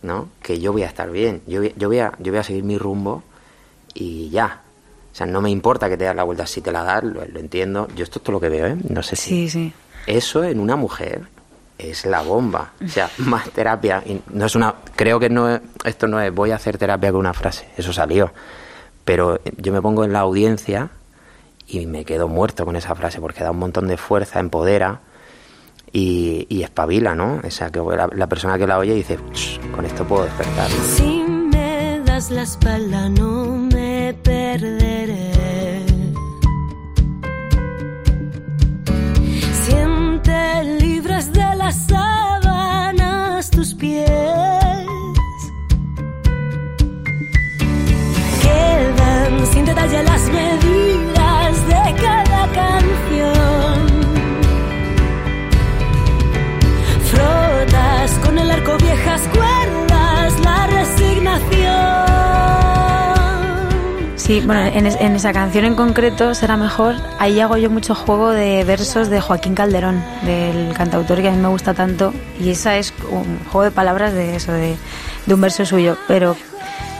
¿no? 0.02 0.28
Que 0.42 0.58
yo 0.60 0.72
voy 0.72 0.82
a 0.82 0.86
estar 0.86 1.10
bien, 1.10 1.42
yo 1.46 1.60
voy, 1.60 1.74
yo 1.76 1.88
voy, 1.88 1.98
a, 2.00 2.12
yo 2.18 2.32
voy 2.32 2.38
a 2.38 2.42
seguir 2.42 2.64
mi 2.64 2.78
rumbo 2.78 3.22
y 3.94 4.30
ya. 4.30 4.62
O 5.12 5.16
sea, 5.16 5.26
no 5.26 5.40
me 5.40 5.50
importa 5.50 5.88
que 5.88 5.96
te 5.96 6.04
das 6.04 6.14
la 6.14 6.24
vuelta 6.24 6.46
si 6.46 6.60
te 6.60 6.70
la 6.72 6.82
das, 6.82 7.02
lo, 7.02 7.24
lo 7.24 7.40
entiendo. 7.40 7.88
Yo 7.96 8.04
esto 8.04 8.18
es 8.18 8.22
todo 8.22 8.32
lo 8.32 8.40
que 8.40 8.48
veo, 8.50 8.66
¿eh? 8.66 8.76
No 8.88 9.02
sé 9.02 9.16
si... 9.16 9.30
sí, 9.30 9.48
sí. 9.48 9.72
Eso 10.06 10.44
en 10.44 10.60
una 10.60 10.76
mujer 10.76 11.22
es 11.78 12.04
la 12.06 12.20
bomba. 12.22 12.72
O 12.84 12.88
sea, 12.88 13.10
más 13.18 13.48
terapia. 13.50 14.02
y 14.06 14.20
no 14.32 14.44
es 14.46 14.54
una. 14.54 14.74
Creo 14.94 15.18
que 15.18 15.30
no 15.30 15.48
es- 15.50 15.60
esto 15.84 16.06
no 16.06 16.20
es 16.20 16.32
voy 16.34 16.50
a 16.50 16.56
hacer 16.56 16.76
terapia 16.78 17.10
con 17.10 17.20
una 17.20 17.32
frase. 17.34 17.66
Eso 17.76 17.92
salió. 17.92 18.30
Pero 19.06 19.40
yo 19.56 19.72
me 19.72 19.80
pongo 19.80 20.04
en 20.04 20.12
la 20.12 20.20
audiencia 20.20 20.90
y 21.66 21.86
me 21.86 22.04
quedo 22.04 22.28
muerto 22.28 22.64
con 22.66 22.76
esa 22.76 22.94
frase 22.94 23.20
porque 23.20 23.42
da 23.42 23.50
un 23.52 23.58
montón 23.58 23.88
de 23.88 23.96
fuerza, 23.96 24.38
empodera 24.40 25.00
y, 25.92 26.46
y 26.48 26.62
espabila, 26.62 27.14
¿no? 27.14 27.40
O 27.44 27.50
sea, 27.50 27.70
que 27.70 27.80
la, 27.80 28.08
la 28.14 28.28
persona 28.28 28.58
que 28.58 28.66
la 28.66 28.78
oye 28.78 28.94
dice, 28.94 29.18
"Ch, 29.32 29.58
con 29.70 29.84
esto 29.84 30.04
puedo 30.04 30.24
despertar. 30.24 30.68
Si 30.70 31.24
me 31.52 32.00
das 32.04 32.30
la 32.30 32.42
espalda 32.42 33.08
no 33.08 33.46
me 33.72 34.14
perderé. 34.22 35.32
Siente 39.64 40.64
libres 40.80 41.32
de 41.32 41.54
las 41.56 41.86
sábanas 41.86 43.50
tus 43.50 43.74
pies. 43.74 44.08
Quedan 48.42 49.46
sin 49.52 49.64
detalle 49.64 50.02
las 50.02 50.22
medidas 50.28 50.65
viejas 59.06 59.28
cuerdas, 59.28 60.40
la 60.40 60.66
resignación. 60.66 61.76
Sí, 64.16 64.42
bueno, 64.44 64.62
en, 64.62 64.86
es- 64.86 64.96
en 65.00 65.14
esa 65.14 65.32
canción 65.32 65.64
en 65.64 65.76
concreto 65.76 66.34
será 66.34 66.56
mejor. 66.56 66.96
Ahí 67.20 67.38
hago 67.38 67.56
yo 67.56 67.70
mucho 67.70 67.94
juego 67.94 68.30
de 68.30 68.64
versos 68.64 69.08
de 69.08 69.20
Joaquín 69.20 69.54
Calderón, 69.54 70.02
del 70.24 70.72
cantautor 70.74 71.20
que 71.22 71.28
a 71.28 71.30
mí 71.30 71.38
me 71.38 71.48
gusta 71.48 71.74
tanto. 71.74 72.12
Y 72.40 72.50
esa 72.50 72.76
es 72.76 72.92
un 73.10 73.38
juego 73.50 73.62
de 73.64 73.70
palabras 73.70 74.12
de 74.14 74.34
eso, 74.34 74.52
de, 74.52 74.76
de 75.26 75.34
un 75.34 75.40
verso 75.40 75.64
suyo. 75.64 75.96
Pero 76.08 76.36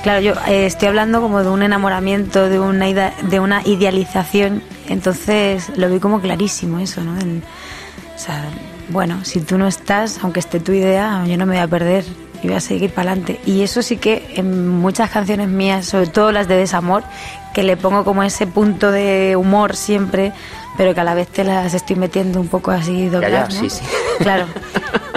claro, 0.04 0.20
yo 0.20 0.34
eh, 0.46 0.66
estoy 0.66 0.86
hablando 0.88 1.20
como 1.20 1.42
de 1.42 1.48
un 1.48 1.64
enamoramiento, 1.64 2.48
de 2.48 2.60
una, 2.60 2.88
ida- 2.88 3.14
de 3.22 3.40
una 3.40 3.62
idealización. 3.64 4.62
Entonces 4.88 5.72
lo 5.76 5.90
vi 5.90 5.98
como 5.98 6.20
clarísimo 6.20 6.78
eso, 6.78 7.02
¿no? 7.02 7.18
En- 7.18 7.42
o 8.14 8.18
sea, 8.18 8.44
bueno, 8.88 9.24
si 9.24 9.40
tú 9.40 9.58
no 9.58 9.66
estás, 9.66 10.18
aunque 10.22 10.40
esté 10.40 10.60
tu 10.60 10.72
idea, 10.72 11.24
yo 11.26 11.36
no 11.36 11.46
me 11.46 11.54
voy 11.54 11.62
a 11.62 11.68
perder 11.68 12.04
y 12.42 12.48
voy 12.48 12.56
a 12.56 12.60
seguir 12.60 12.90
para 12.90 13.12
adelante. 13.12 13.40
Y 13.46 13.62
eso 13.62 13.82
sí 13.82 13.96
que 13.96 14.34
en 14.34 14.68
muchas 14.78 15.10
canciones 15.10 15.48
mías, 15.48 15.86
sobre 15.86 16.06
todo 16.06 16.32
las 16.32 16.48
de 16.48 16.56
desamor, 16.56 17.02
que 17.54 17.62
le 17.62 17.76
pongo 17.76 18.04
como 18.04 18.22
ese 18.22 18.46
punto 18.46 18.90
de 18.90 19.34
humor 19.36 19.76
siempre, 19.76 20.32
pero 20.76 20.94
que 20.94 21.00
a 21.00 21.04
la 21.04 21.14
vez 21.14 21.28
te 21.28 21.44
las 21.44 21.74
estoy 21.74 21.96
metiendo 21.96 22.40
un 22.40 22.48
poco 22.48 22.70
así 22.70 23.08
dobladas, 23.08 23.54
¿no? 23.54 23.60
sí, 23.60 23.70
sí. 23.70 23.82
Claro. 24.18 24.46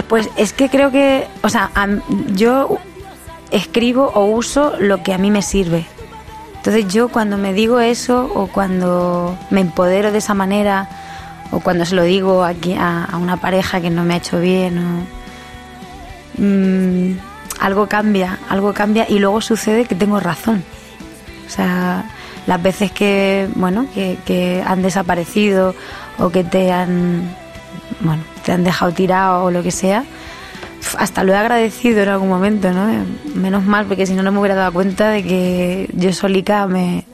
Pues 0.08 0.28
es 0.36 0.52
que 0.52 0.68
creo 0.68 0.90
que, 0.90 1.26
o 1.42 1.48
sea, 1.48 1.70
yo 2.34 2.78
escribo 3.50 4.10
o 4.14 4.24
uso 4.24 4.74
lo 4.78 5.02
que 5.02 5.14
a 5.14 5.18
mí 5.18 5.30
me 5.30 5.42
sirve. 5.42 5.86
Entonces 6.56 6.92
yo 6.92 7.08
cuando 7.08 7.38
me 7.38 7.52
digo 7.52 7.80
eso 7.80 8.30
o 8.34 8.46
cuando 8.48 9.38
me 9.50 9.60
empodero 9.62 10.12
de 10.12 10.18
esa 10.18 10.34
manera 10.34 10.88
o 11.50 11.60
cuando 11.60 11.84
se 11.84 11.94
lo 11.94 12.02
digo 12.04 12.44
aquí 12.44 12.74
a, 12.74 13.04
a 13.04 13.16
una 13.16 13.36
pareja 13.36 13.80
que 13.80 13.90
no 13.90 14.04
me 14.04 14.14
ha 14.14 14.16
hecho 14.18 14.40
bien 14.40 14.78
o 14.78 15.06
mm, 16.38 17.18
algo 17.60 17.86
cambia, 17.86 18.38
algo 18.48 18.72
cambia 18.72 19.06
y 19.08 19.18
luego 19.18 19.40
sucede 19.40 19.84
que 19.84 19.94
tengo 19.94 20.18
razón. 20.20 20.62
O 21.46 21.50
sea, 21.50 22.04
las 22.46 22.62
veces 22.62 22.90
que, 22.90 23.48
bueno, 23.54 23.86
que, 23.94 24.18
que 24.24 24.62
han 24.66 24.82
desaparecido 24.82 25.74
o 26.18 26.30
que 26.30 26.44
te 26.44 26.72
han, 26.72 27.34
bueno, 28.00 28.22
te 28.44 28.52
han 28.52 28.64
dejado 28.64 28.92
tirado 28.92 29.44
o 29.44 29.50
lo 29.50 29.62
que 29.62 29.70
sea, 29.70 30.04
hasta 30.98 31.24
lo 31.24 31.32
he 31.32 31.36
agradecido 31.36 32.02
en 32.02 32.08
algún 32.08 32.28
momento, 32.28 32.70
¿no? 32.72 33.04
Menos 33.34 33.64
mal, 33.64 33.86
porque 33.86 34.06
si 34.06 34.14
no, 34.14 34.22
no 34.22 34.32
me 34.32 34.38
hubiera 34.38 34.54
dado 34.54 34.72
cuenta 34.72 35.10
de 35.10 35.22
que 35.22 35.90
yo 35.92 36.12
solica 36.12 36.66
me, 36.66 37.04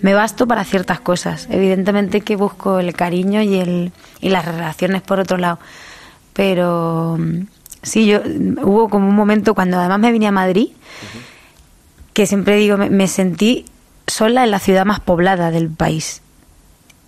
me 0.00 0.14
basto 0.14 0.46
para 0.46 0.64
ciertas 0.64 1.00
cosas. 1.00 1.48
Evidentemente 1.50 2.20
que 2.20 2.36
busco 2.36 2.78
el 2.78 2.94
cariño 2.94 3.42
y, 3.42 3.56
el, 3.56 3.92
y 4.20 4.28
las 4.28 4.44
relaciones 4.44 5.02
por 5.02 5.20
otro 5.20 5.36
lado. 5.38 5.58
Pero 6.32 7.16
mm, 7.18 7.46
sí, 7.82 8.06
yo 8.06 8.20
hubo 8.62 8.88
como 8.88 9.08
un 9.08 9.14
momento 9.14 9.54
cuando 9.54 9.78
además 9.78 10.00
me 10.00 10.12
vine 10.12 10.26
a 10.26 10.32
Madrid, 10.32 10.68
que 12.12 12.26
siempre 12.26 12.56
digo, 12.56 12.76
me, 12.76 12.90
me 12.90 13.08
sentí 13.08 13.64
sola 14.06 14.44
en 14.44 14.50
la 14.50 14.58
ciudad 14.58 14.84
más 14.84 15.00
poblada 15.00 15.50
del 15.50 15.68
país. 15.68 16.22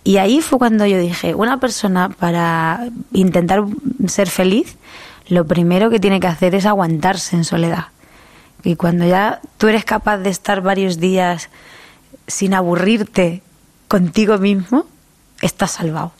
Y 0.03 0.17
ahí 0.17 0.41
fue 0.41 0.59
cuando 0.59 0.85
yo 0.85 0.97
dije, 0.97 1.35
una 1.35 1.59
persona 1.59 2.09
para 2.09 2.87
intentar 3.11 3.63
ser 4.07 4.29
feliz, 4.29 4.77
lo 5.27 5.45
primero 5.45 5.89
que 5.89 5.99
tiene 5.99 6.19
que 6.19 6.27
hacer 6.27 6.55
es 6.55 6.65
aguantarse 6.65 7.35
en 7.35 7.43
soledad. 7.43 7.87
Y 8.63 8.75
cuando 8.75 9.05
ya 9.05 9.41
tú 9.57 9.67
eres 9.67 9.85
capaz 9.85 10.17
de 10.17 10.29
estar 10.29 10.61
varios 10.61 10.99
días 10.99 11.49
sin 12.29 12.53
aburrirte 12.53 13.41
contigo 13.89 14.37
mismo, 14.37 14.85
estás 15.41 15.71
salvado. 15.71 16.13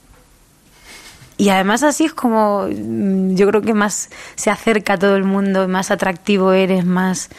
Y 1.37 1.49
además 1.49 1.83
así 1.83 2.03
es 2.05 2.13
como 2.13 2.67
mm, 2.69 3.35
yo 3.35 3.47
creo 3.47 3.61
que 3.61 3.73
más 3.73 4.09
se 4.35 4.49
acerca 4.49 4.93
a 4.93 4.97
todo 4.99 5.15
el 5.15 5.23
mundo, 5.23 5.67
más 5.69 5.89
atractivo 5.91 6.51
eres, 6.51 6.85
más, 6.85 7.29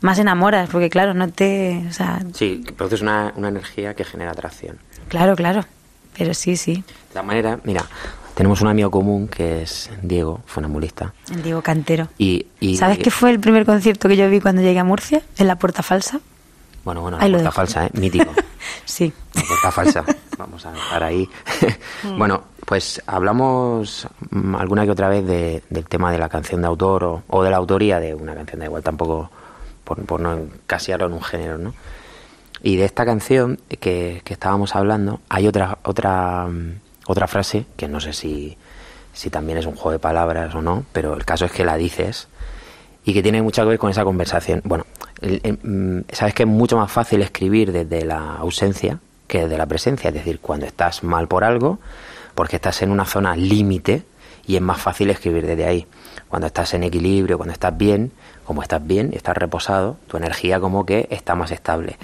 más 0.00 0.18
enamoras, 0.18 0.68
porque 0.70 0.90
claro, 0.90 1.14
no 1.14 1.28
te... 1.30 1.84
O 1.88 1.92
sea, 1.92 2.20
Sí, 2.34 2.64
produces 2.76 3.02
una, 3.02 3.32
una 3.36 3.48
energía 3.48 3.94
que 3.94 4.04
genera 4.04 4.32
atracción. 4.32 4.78
claro, 5.08 5.36
claro, 5.36 5.64
pero 6.18 6.34
sí, 6.34 6.56
sí, 6.56 6.74
De 6.74 7.14
la 7.14 7.22
manera, 7.22 7.60
mira, 7.62 7.84
tenemos 8.34 8.62
un 8.62 8.68
amigo 8.68 8.90
común 8.90 9.28
que 9.28 9.62
es 9.62 9.90
Diego, 10.02 10.40
funambulista. 10.46 11.14
el 11.32 11.42
Diego 11.44 11.62
Cantero. 11.62 12.08
Y, 12.18 12.46
y- 12.58 12.78
¿Sabes 12.78 12.98
qué 12.98 13.12
fue 13.12 13.30
el 13.30 13.38
primer 13.38 13.64
concierto 13.64 14.08
que 14.08 14.16
yo 14.16 14.28
vi 14.28 14.40
cuando 14.40 14.60
llegué 14.62 14.80
a 14.80 14.84
Murcia? 14.84 15.22
En 15.38 15.46
la 15.46 15.54
Puerta 15.56 15.84
Falsa. 15.84 16.18
Bueno, 16.84 17.02
bueno, 17.02 17.18
la 17.18 17.24
Ahí 17.24 17.30
puerta 17.32 17.50
falsa, 17.50 17.86
¿eh? 17.86 17.90
Mítico. 17.94 18.30
Sí. 18.84 19.12
La 19.34 19.42
puerta 19.42 19.70
falsa. 19.70 20.04
Vamos 20.38 20.64
a 20.66 20.72
dejar 20.72 21.02
ahí. 21.02 21.28
bueno, 22.16 22.42
pues 22.66 23.02
hablamos 23.06 24.06
mm, 24.30 24.54
alguna 24.56 24.84
que 24.84 24.90
otra 24.90 25.08
vez 25.08 25.24
de- 25.26 25.62
del 25.70 25.86
tema 25.86 26.10
de 26.12 26.18
la 26.18 26.28
canción 26.28 26.60
de 26.62 26.66
autor 26.68 27.04
o, 27.04 27.22
o 27.28 27.42
de 27.42 27.50
la 27.50 27.56
autoría 27.56 27.98
de 28.00 28.14
una 28.14 28.34
canción, 28.34 28.60
da 28.60 28.66
igual 28.66 28.82
tampoco 28.82 29.30
por, 29.84 30.04
por 30.04 30.20
no 30.20 30.32
encasillarlo 30.34 31.06
en 31.06 31.12
un 31.14 31.22
género, 31.22 31.58
¿no? 31.58 31.74
Y 32.62 32.76
de 32.76 32.84
esta 32.84 33.04
canción 33.06 33.58
que, 33.80 34.20
que 34.24 34.32
estábamos 34.34 34.74
hablando, 34.76 35.20
hay 35.28 35.48
otra, 35.48 35.78
otra, 35.82 36.46
mm, 36.46 36.72
otra 37.06 37.26
frase 37.26 37.64
que 37.76 37.88
no 37.88 38.00
sé 38.00 38.12
si, 38.12 38.56
si 39.12 39.30
también 39.30 39.58
es 39.58 39.66
un 39.66 39.74
juego 39.74 39.92
de 39.92 39.98
palabras 39.98 40.54
o 40.54 40.62
no, 40.62 40.84
pero 40.92 41.14
el 41.14 41.24
caso 41.24 41.44
es 41.46 41.52
que 41.52 41.64
la 41.64 41.76
dices 41.76 42.28
y 43.04 43.14
que 43.14 43.22
tiene 43.22 43.40
mucho 43.42 43.62
que 43.62 43.68
ver 43.70 43.78
con 43.78 43.90
esa 43.90 44.04
conversación. 44.04 44.60
Bueno, 44.64 44.84
el- 45.22 45.40
el, 45.42 45.58
mm, 45.62 46.04
sabes 46.12 46.34
que 46.34 46.42
es 46.44 46.48
mucho 46.48 46.76
más 46.76 46.90
fácil 46.90 47.22
escribir 47.22 47.72
desde 47.72 48.04
la 48.04 48.36
ausencia 48.36 48.98
que 49.26 49.42
desde 49.42 49.56
la 49.58 49.66
presencia, 49.66 50.08
es 50.08 50.14
decir, 50.14 50.40
cuando 50.40 50.66
estás 50.66 51.04
mal 51.04 51.28
por 51.28 51.44
algo, 51.44 51.78
porque 52.34 52.56
estás 52.56 52.82
en 52.82 52.90
una 52.90 53.04
zona 53.04 53.36
límite 53.36 54.02
y 54.46 54.56
es 54.56 54.62
más 54.62 54.80
fácil 54.80 55.10
escribir 55.10 55.46
desde 55.46 55.66
ahí. 55.66 55.86
Cuando 56.28 56.46
estás 56.48 56.74
en 56.74 56.82
equilibrio, 56.84 57.36
cuando 57.36 57.52
estás 57.52 57.76
bien, 57.76 58.10
como 58.44 58.62
estás 58.62 58.84
bien, 58.84 59.10
estás 59.12 59.36
reposado, 59.36 59.96
tu 60.08 60.16
energía 60.16 60.58
como 60.58 60.84
que 60.84 61.06
está 61.10 61.34
más 61.36 61.52
estable. 61.52 61.96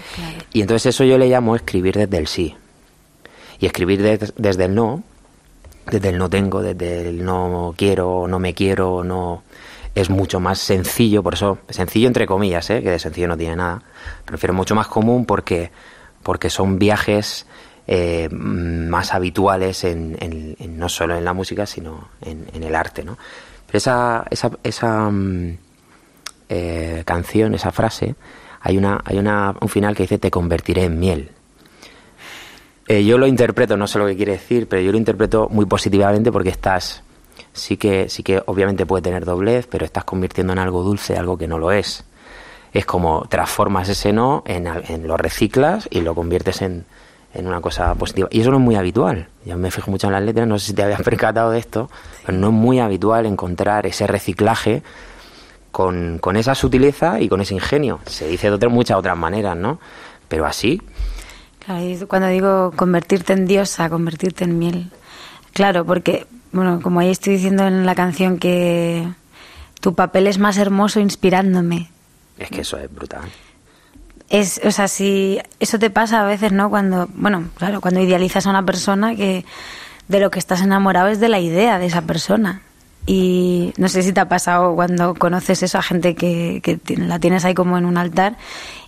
Y 0.52 0.60
entonces 0.60 0.94
eso 0.94 1.02
yo 1.04 1.18
le 1.18 1.28
llamo 1.28 1.56
escribir 1.56 1.96
desde 1.96 2.18
el 2.18 2.26
sí. 2.28 2.54
Y 3.58 3.66
escribir 3.66 4.02
des- 4.02 4.32
desde 4.36 4.66
el 4.66 4.74
no, 4.74 5.02
desde 5.90 6.10
el 6.10 6.18
no 6.18 6.28
tengo, 6.30 6.62
desde 6.62 7.08
el 7.08 7.24
no 7.24 7.74
quiero, 7.76 8.28
no 8.28 8.38
me 8.38 8.54
quiero, 8.54 9.02
no 9.02 9.42
es 9.96 10.10
mucho 10.10 10.40
más 10.40 10.58
sencillo, 10.58 11.22
por 11.22 11.34
eso 11.34 11.58
sencillo 11.70 12.06
entre 12.06 12.26
comillas, 12.26 12.68
¿eh? 12.68 12.82
que 12.82 12.90
de 12.90 12.98
sencillo 12.98 13.28
no 13.28 13.36
tiene 13.36 13.56
nada. 13.56 13.82
Prefiero 14.26 14.52
mucho 14.52 14.74
más 14.74 14.88
común 14.88 15.24
porque 15.24 15.72
porque 16.22 16.50
son 16.50 16.78
viajes 16.78 17.46
eh, 17.86 18.28
más 18.30 19.14
habituales 19.14 19.84
en, 19.84 20.18
no 20.76 20.90
solo 20.90 21.16
en 21.16 21.24
la 21.24 21.32
música 21.32 21.64
sino 21.64 22.10
en, 22.20 22.46
en 22.52 22.62
el 22.62 22.74
arte, 22.74 23.04
¿no? 23.04 23.16
Pero 23.66 23.78
esa 23.78 24.26
esa, 24.30 24.50
esa 24.62 25.10
mm, 25.10 25.58
eh, 26.50 27.02
canción, 27.06 27.54
esa 27.54 27.72
frase, 27.72 28.16
hay 28.60 28.76
una 28.76 29.00
hay 29.02 29.16
una 29.16 29.54
un 29.58 29.68
final 29.70 29.96
que 29.96 30.02
dice 30.02 30.18
te 30.18 30.30
convertiré 30.30 30.84
en 30.84 30.98
miel. 31.00 31.30
Eh, 32.86 33.02
yo 33.02 33.16
lo 33.16 33.26
interpreto, 33.26 33.78
no 33.78 33.86
sé 33.86 33.98
lo 33.98 34.06
que 34.06 34.14
quiere 34.14 34.32
decir, 34.32 34.68
pero 34.68 34.82
yo 34.82 34.92
lo 34.92 34.98
interpreto 34.98 35.48
muy 35.50 35.64
positivamente 35.64 36.30
porque 36.30 36.50
estás, 36.50 37.02
sí 37.52 37.76
que, 37.76 38.08
sí 38.08 38.22
que 38.22 38.42
obviamente 38.46 38.86
puede 38.86 39.02
tener 39.02 39.24
doblez, 39.24 39.66
pero 39.66 39.84
estás 39.84 40.04
convirtiendo 40.04 40.52
en 40.52 40.58
algo 40.58 40.82
dulce 40.82 41.16
algo 41.16 41.38
que 41.38 41.48
no 41.48 41.58
lo 41.58 41.72
es. 41.72 42.04
Es 42.72 42.84
como 42.84 43.26
transformas 43.28 43.88
ese 43.88 44.12
no, 44.12 44.42
en, 44.46 44.66
en 44.66 45.06
lo 45.06 45.16
reciclas 45.16 45.88
y 45.90 46.02
lo 46.02 46.14
conviertes 46.14 46.62
en, 46.62 46.84
en 47.32 47.46
una 47.46 47.60
cosa 47.60 47.94
positiva. 47.94 48.28
Y 48.30 48.40
eso 48.40 48.50
no 48.50 48.58
es 48.58 48.62
muy 48.62 48.76
habitual. 48.76 49.28
Yo 49.44 49.56
me 49.56 49.70
fijo 49.70 49.90
mucho 49.90 50.08
en 50.08 50.12
las 50.12 50.22
letras, 50.22 50.46
no 50.46 50.58
sé 50.58 50.68
si 50.68 50.74
te 50.74 50.82
habías 50.82 51.02
percatado 51.04 51.50
de 51.50 51.58
esto, 51.58 51.90
pero 52.24 52.36
no 52.36 52.48
es 52.48 52.52
muy 52.52 52.80
habitual 52.80 53.26
encontrar 53.26 53.86
ese 53.86 54.06
reciclaje 54.06 54.82
con, 55.72 56.18
con 56.18 56.36
esa 56.36 56.54
sutileza 56.54 57.20
y 57.20 57.28
con 57.28 57.40
ese 57.40 57.54
ingenio. 57.54 58.00
Se 58.06 58.26
dice 58.26 58.48
de 58.48 58.54
otras, 58.54 58.72
muchas 58.72 58.98
otras 58.98 59.16
maneras, 59.16 59.56
¿no? 59.56 59.78
Pero 60.28 60.44
así, 60.44 60.82
Claro, 61.66 62.06
cuando 62.06 62.28
digo 62.28 62.72
convertirte 62.76 63.32
en 63.32 63.46
diosa, 63.46 63.90
convertirte 63.90 64.44
en 64.44 64.56
miel. 64.56 64.90
Claro, 65.52 65.84
porque, 65.84 66.26
bueno, 66.52 66.80
como 66.80 67.00
ahí 67.00 67.10
estoy 67.10 67.34
diciendo 67.34 67.66
en 67.66 67.86
la 67.86 67.94
canción 67.94 68.38
que 68.38 69.08
tu 69.80 69.94
papel 69.94 70.26
es 70.26 70.38
más 70.38 70.56
hermoso 70.58 71.00
inspirándome. 71.00 71.90
es 72.38 72.50
que 72.50 72.60
eso 72.62 72.78
es 72.78 72.92
brutal. 72.92 73.24
Es, 74.28 74.60
o 74.64 74.70
sea, 74.70 74.88
si 74.88 75.38
eso 75.60 75.78
te 75.78 75.90
pasa 75.90 76.22
a 76.22 76.24
veces, 76.24 76.52
¿no? 76.52 76.68
Cuando, 76.68 77.08
bueno, 77.14 77.44
claro, 77.56 77.80
cuando 77.80 78.00
idealizas 78.00 78.46
a 78.46 78.50
una 78.50 78.64
persona 78.64 79.14
que 79.14 79.44
de 80.08 80.20
lo 80.20 80.30
que 80.30 80.38
estás 80.38 80.62
enamorado 80.62 81.08
es 81.08 81.20
de 81.20 81.28
la 81.28 81.38
idea 81.38 81.78
de 81.78 81.86
esa 81.86 82.02
persona. 82.02 82.62
Y 83.06 83.72
no 83.76 83.88
sé 83.88 84.02
si 84.02 84.12
te 84.12 84.18
ha 84.18 84.28
pasado 84.28 84.74
cuando 84.74 85.14
conoces 85.14 85.62
eso 85.62 85.78
a 85.78 85.82
gente 85.82 86.16
que, 86.16 86.60
que 86.62 86.96
la 86.96 87.20
tienes 87.20 87.44
ahí 87.44 87.54
como 87.54 87.78
en 87.78 87.84
un 87.84 87.98
altar 87.98 88.36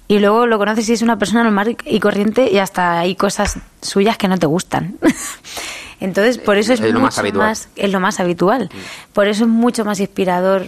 y 0.09 0.21
luego 0.21 0.47
lo 0.47 0.59
conoces 0.59 0.89
y 0.89 0.95
es 0.95 1.03
una 1.03 1.19
persona 1.19 1.45
normal 1.45 1.77
y 1.85 2.01
corriente 2.01 2.51
y 2.51 2.59
hasta 2.59 2.99
hay 2.99 3.15
cosas 3.15 3.59
suyas 3.83 4.17
que 4.17 4.27
no 4.27 4.39
te 4.39 4.47
gustan. 4.47 4.97
Entonces, 6.01 6.39
por 6.39 6.57
eso 6.59 6.73
es, 6.73 6.81
Es 6.81 6.93
lo 6.93 7.01
más 7.01 7.19
habitual. 7.19 7.57
es 7.77 7.93
lo 7.93 8.01
más 8.01 8.21
habitual. 8.21 8.71
Por 9.13 9.27
eso 9.29 9.45
es 9.45 9.51
mucho 9.51 9.85
más 9.85 9.99
inspirador 10.01 10.67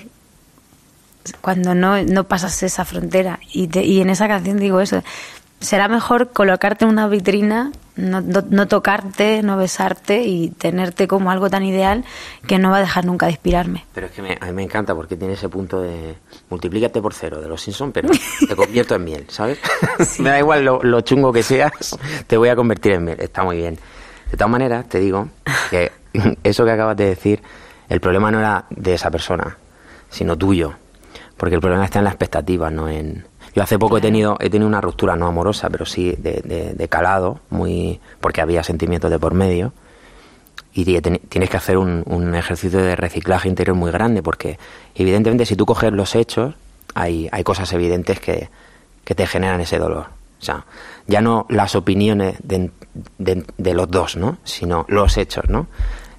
cuando 1.41 1.75
no, 1.75 2.03
no 2.03 2.25
pasas 2.25 2.63
esa 2.63 2.85
frontera. 2.85 3.39
Y, 3.53 3.69
te- 3.69 3.85
y 3.85 4.01
en 4.01 4.11
esa 4.11 4.27
canción 4.29 4.59
digo 4.59 4.81
eso. 4.81 5.03
Será 5.61 5.89
mejor 5.89 6.31
colocarte 6.33 6.87
en 6.87 6.91
una 6.91 7.07
vitrina, 7.07 7.71
no, 7.95 8.23
no- 8.23 8.43
no 8.49 8.67
tocarte, 8.67 9.43
no 9.43 9.59
besarte 9.59 10.23
y 10.23 10.49
tenerte 10.49 11.07
como 11.07 11.31
algo 11.31 11.51
tan 11.51 11.63
ideal 11.65 12.03
que 12.47 12.59
no 12.59 12.71
va 12.71 12.79
a 12.79 12.81
dejar 12.81 13.05
nunca 13.05 13.27
de 13.27 13.33
inspirarme. 13.33 13.85
Pero 13.93 14.07
es 14.07 14.13
que 14.13 14.23
me- 14.23 14.39
a 14.41 14.47
mí 14.47 14.53
me 14.55 14.63
encanta 14.63 14.95
porque 14.95 15.17
tiene 15.17 15.35
ese 15.35 15.51
punto 15.51 15.83
de 15.83 16.15
multiplícate 16.49 17.03
por 17.03 17.13
cero 17.13 17.43
de 17.43 17.49
los 17.49 17.61
Simpsons, 17.61 17.93
pero 17.93 18.09
te 18.49 18.57
convierto 18.57 18.95
en 18.95 19.05
miel, 19.05 19.27
¿sabes? 19.29 19.59
me 20.19 20.31
da 20.31 20.39
igual 20.39 20.65
lo, 20.65 20.83
lo 20.83 21.03
chungo 21.03 21.31
que 21.31 21.43
seas, 21.43 21.73
te 22.27 22.39
voy 22.39 22.49
a 22.49 22.57
convertir 22.57 22.93
en 22.93 23.05
miel. 23.05 23.21
Está 23.21 23.45
muy 23.45 23.59
bien. 23.59 23.79
De 24.31 24.37
todas 24.37 24.51
maneras, 24.51 24.89
te 24.89 24.99
digo 25.01 25.29
que 25.71 25.91
eso 26.45 26.65
que 26.65 26.71
acabas 26.71 26.97
de 26.97 27.07
decir, 27.07 27.43
el 27.89 28.01
problema 28.01 28.31
no 28.31 28.39
era 28.39 28.65
de 28.71 28.95
esa 28.95 29.11
persona, 29.11 29.57
sino 30.11 30.37
tuyo. 30.37 30.75
Porque 31.37 31.55
el 31.55 31.61
problema 31.61 31.85
está 31.85 31.99
en 31.99 32.05
la 32.05 32.11
expectativa, 32.11 32.71
no 32.71 32.89
en... 32.89 33.25
Yo 33.55 33.63
hace 33.65 33.79
poco 33.79 33.99
he 33.99 34.01
tenido 34.01 34.37
he 34.39 34.49
tenido 34.49 34.69
una 34.69 34.81
ruptura 34.81 35.17
no 35.17 35.27
amorosa, 35.27 35.69
pero 35.71 35.85
sí 35.85 36.15
de, 36.19 36.41
de- 36.45 36.75
de 36.75 36.89
calado, 36.89 37.41
muy 37.51 37.99
porque 38.21 38.41
había 38.41 38.63
sentimientos 38.63 39.11
de 39.11 39.19
por 39.19 39.35
medio. 39.35 39.73
Y 40.73 40.85
tienes 40.85 41.51
que 41.51 41.57
hacer 41.57 41.77
un, 41.77 42.05
un 42.07 42.35
ejercicio 42.37 42.79
de 42.79 42.95
reciclaje 42.95 43.49
interior 43.49 43.77
muy 43.77 43.91
grande 43.91 44.23
porque 44.23 44.57
evidentemente 44.95 45.45
si 45.47 45.57
tú 45.57 45.67
coges 45.67 45.93
los 45.93 46.15
hechos 46.15 46.55
hay, 46.95 47.29
hay 47.33 47.43
cosas 47.43 47.73
evidentes 47.73 48.21
que, 48.21 48.49
que 49.05 49.17
te 49.17 49.27
generan 49.27 49.61
ese 49.61 49.79
dolor. 49.79 50.07
O 50.41 50.43
sea, 50.45 50.65
ya 51.09 51.21
no 51.21 51.47
las 51.49 51.75
opiniones 51.75 52.37
de, 52.45 52.71
de- 53.18 53.44
de 53.59 53.75
los 53.75 53.90
dos, 53.90 54.16
¿no? 54.16 54.38
Sino 54.44 54.85
los 54.88 55.16
hechos, 55.16 55.49
¿no? 55.49 55.66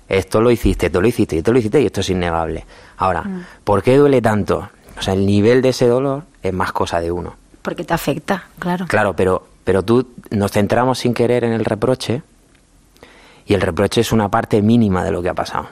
Esto 0.09 0.41
lo 0.41 0.51
hiciste, 0.51 0.87
esto 0.87 1.01
lo 1.01 1.07
hiciste, 1.07 1.37
esto 1.37 1.53
lo 1.53 1.59
hiciste 1.59 1.81
y 1.81 1.85
esto 1.85 2.01
es 2.01 2.09
innegable. 2.09 2.65
Ahora, 2.97 3.23
¿por 3.63 3.81
qué 3.81 3.95
duele 3.97 4.21
tanto? 4.21 4.69
O 4.97 5.01
sea, 5.01 5.13
el 5.13 5.25
nivel 5.25 5.61
de 5.61 5.69
ese 5.69 5.87
dolor 5.87 6.23
es 6.43 6.53
más 6.53 6.71
cosa 6.73 6.99
de 6.99 7.11
uno. 7.11 7.35
Porque 7.61 7.83
te 7.83 7.93
afecta, 7.93 8.45
claro. 8.59 8.85
Claro, 8.87 9.15
pero, 9.15 9.47
pero 9.63 9.83
tú 9.83 10.07
nos 10.31 10.51
centramos 10.51 10.99
sin 10.99 11.13
querer 11.13 11.43
en 11.45 11.53
el 11.53 11.63
reproche 11.63 12.23
y 13.45 13.53
el 13.53 13.61
reproche 13.61 14.01
es 14.01 14.11
una 14.11 14.29
parte 14.29 14.61
mínima 14.61 15.03
de 15.03 15.11
lo 15.11 15.21
que 15.21 15.29
ha 15.29 15.33
pasado. 15.33 15.67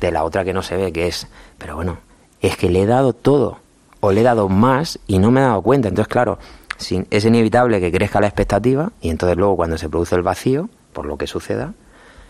De 0.00 0.10
la 0.12 0.24
otra 0.24 0.44
que 0.44 0.52
no 0.52 0.62
se 0.62 0.76
ve, 0.76 0.92
que 0.92 1.08
es, 1.08 1.26
pero 1.58 1.74
bueno, 1.76 1.98
es 2.40 2.56
que 2.56 2.70
le 2.70 2.82
he 2.82 2.86
dado 2.86 3.12
todo 3.14 3.58
o 4.00 4.12
le 4.12 4.20
he 4.20 4.24
dado 4.24 4.48
más 4.48 4.98
y 5.06 5.18
no 5.18 5.30
me 5.30 5.40
he 5.40 5.44
dado 5.44 5.62
cuenta. 5.62 5.88
Entonces, 5.88 6.12
claro, 6.12 6.38
sin- 6.78 7.06
es 7.10 7.24
inevitable 7.24 7.80
que 7.80 7.90
crezca 7.92 8.20
la 8.20 8.26
expectativa 8.26 8.92
y 9.00 9.10
entonces 9.10 9.36
luego 9.36 9.56
cuando 9.56 9.78
se 9.78 9.88
produce 9.88 10.14
el 10.16 10.22
vacío, 10.22 10.68
por 10.92 11.06
lo 11.06 11.16
que 11.16 11.26
suceda, 11.26 11.74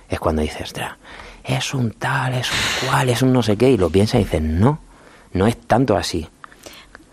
es 0.08 0.18
cuando 0.20 0.42
dices, 0.42 0.62
ostras, 0.62 0.94
es 1.44 1.74
un 1.74 1.90
tal, 1.92 2.34
es 2.34 2.48
un 2.50 2.88
cual, 2.88 3.08
es 3.10 3.22
un 3.22 3.32
no 3.32 3.42
sé 3.42 3.56
qué, 3.56 3.70
y 3.70 3.76
lo 3.76 3.90
piensas 3.90 4.20
y 4.20 4.24
dices, 4.24 4.42
no, 4.42 4.78
no 5.32 5.46
es 5.46 5.56
tanto 5.56 5.96
así. 5.96 6.28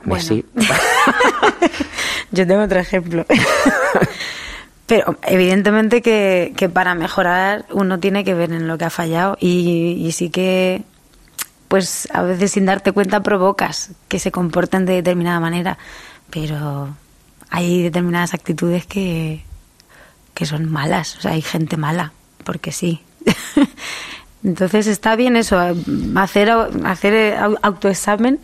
Bueno. 0.06 0.16
Messi, 0.24 0.46
Yo 2.32 2.48
tengo 2.48 2.64
otro 2.64 2.80
ejemplo. 2.80 3.26
Pero 4.86 5.18
evidentemente 5.24 6.02
que, 6.02 6.54
que 6.58 6.68
para 6.68 6.94
mejorar 6.94 7.66
uno 7.72 8.00
tiene 8.00 8.24
que 8.26 8.34
ver 8.34 8.52
en 8.52 8.68
lo 8.68 8.78
que 8.78 8.86
ha 8.86 8.90
fallado 8.90 9.38
y, 9.40 9.96
y 10.06 10.12
sí 10.12 10.30
que, 10.30 10.84
pues 11.70 12.08
a 12.14 12.22
veces 12.24 12.52
sin 12.52 12.66
darte 12.66 12.92
cuenta 12.92 13.22
provocas 13.24 13.92
que 14.10 14.20
se 14.20 14.32
comporten 14.32 14.86
de 14.86 14.94
determinada 14.96 15.40
manera, 15.40 15.78
pero 16.30 16.90
hay 17.56 17.84
determinadas 17.84 18.34
actitudes 18.34 18.88
que, 18.88 19.44
que 20.34 20.46
son 20.48 20.72
malas, 20.72 21.18
o 21.18 21.22
sea, 21.22 21.32
hay 21.34 21.42
gente 21.44 21.78
mala, 21.78 22.12
porque 22.44 22.72
sí. 22.72 23.02
Entonces 24.44 24.88
está 24.88 25.16
bien 25.16 25.36
eso, 25.38 25.58
hacer, 26.16 26.52
hacer 26.86 27.38
au- 27.38 27.58
autoexamen, 27.62 28.40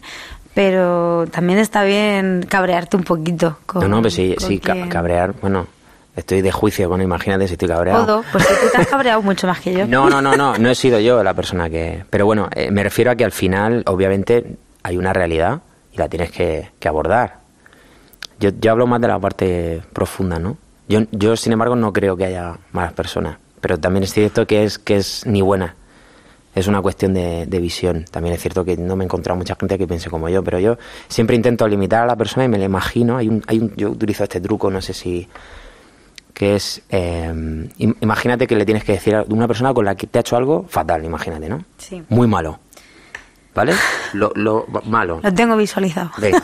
pero 0.53 1.25
también 1.31 1.59
está 1.59 1.83
bien 1.83 2.45
cabrearte 2.47 2.95
un 2.97 3.03
poquito. 3.03 3.57
Con, 3.65 3.81
No, 3.81 3.87
no, 3.87 3.97
pero 3.97 4.09
sí, 4.11 4.35
sí 4.37 4.59
cabrear, 4.59 5.33
bueno, 5.41 5.67
estoy 6.15 6.41
de 6.41 6.51
juicio, 6.51 6.87
bueno, 6.87 7.03
imagínate 7.03 7.47
si 7.47 7.53
estoy 7.53 7.67
cabreado. 7.67 8.05
Todo, 8.05 8.23
pues 8.31 8.47
tú 8.47 8.53
te 8.71 8.77
has 8.77 8.87
cabreado 8.91 9.21
mucho 9.23 9.47
más 9.47 9.59
que 9.59 9.73
yo. 9.73 9.87
No, 9.87 10.09
no, 10.09 10.21
no, 10.21 10.37
no, 10.37 10.55
no 10.57 10.69
he 10.69 10.75
sido 10.75 10.99
yo 10.99 11.21
la 11.23 11.33
persona 11.33 11.69
que... 11.69 12.05
Pero 12.09 12.25
bueno, 12.25 12.47
eh, 12.55 12.71
me 12.71 12.83
refiero 12.83 13.11
a 13.11 13.15
que 13.15 13.25
al 13.25 13.31
final, 13.33 13.83
obviamente, 13.87 14.55
hay 14.83 14.97
una 14.97 15.11
realidad 15.13 15.61
y 15.91 15.97
la 15.97 16.07
tienes 16.07 16.31
que, 16.31 16.69
que 16.79 16.87
abordar. 16.87 17.39
Yo, 18.39 18.51
yo 18.59 18.71
hablo 18.71 18.87
más 18.87 19.01
de 19.01 19.07
la 19.07 19.19
parte 19.19 19.81
profunda, 19.93 20.39
¿no? 20.39 20.57
Yo, 20.87 21.01
yo, 21.11 21.35
sin 21.35 21.51
embargo, 21.53 21.75
no 21.75 21.93
creo 21.93 22.15
que 22.17 22.25
haya 22.25 22.57
malas 22.71 22.93
personas, 22.93 23.37
pero 23.61 23.77
también 23.77 24.03
es 24.03 24.13
cierto 24.13 24.47
que 24.47 24.63
es, 24.63 24.79
que 24.79 24.97
es 24.97 25.25
ni 25.25 25.41
buena. 25.41 25.75
Es 26.55 26.67
una 26.67 26.81
cuestión 26.81 27.13
de, 27.13 27.45
de 27.45 27.59
visión. 27.59 28.05
También 28.09 28.33
es 28.33 28.41
cierto 28.41 28.65
que 28.65 28.75
no 28.75 28.95
me 28.95 29.03
he 29.03 29.05
encontrado 29.05 29.37
mucha 29.37 29.55
gente 29.55 29.77
que 29.77 29.85
piense 29.87 30.09
como 30.09 30.29
yo, 30.29 30.43
pero 30.43 30.59
yo 30.59 30.77
siempre 31.07 31.35
intento 31.35 31.67
limitar 31.67 32.01
a 32.03 32.05
la 32.07 32.15
persona 32.15 32.45
y 32.45 32.47
me 32.47 32.57
la 32.57 32.65
imagino. 32.65 33.17
Hay 33.17 33.27
un, 33.29 33.43
hay 33.47 33.59
un, 33.59 33.73
yo 33.75 33.89
utilizo 33.91 34.23
este 34.23 34.41
truco, 34.41 34.71
no 34.71 34.81
sé 34.81 34.93
si 34.93 35.27
que 36.33 36.55
es 36.55 36.81
eh, 36.89 37.29
im- 37.79 37.95
imagínate 38.01 38.47
que 38.47 38.55
le 38.55 38.65
tienes 38.65 38.83
que 38.83 38.93
decir 38.93 39.13
a 39.15 39.23
una 39.27 39.47
persona 39.47 39.73
con 39.73 39.83
la 39.85 39.95
que 39.95 40.07
te 40.07 40.19
ha 40.19 40.21
hecho 40.21 40.37
algo 40.37 40.65
fatal, 40.69 41.03
imagínate, 41.03 41.49
¿no? 41.49 41.63
Sí. 41.77 42.01
Muy 42.09 42.27
malo. 42.27 42.59
¿Vale? 43.55 43.73
Lo, 44.13 44.31
lo 44.35 44.65
malo. 44.85 45.19
Lo 45.23 45.33
tengo 45.33 45.57
visualizado. 45.57 46.11
Venga. 46.17 46.41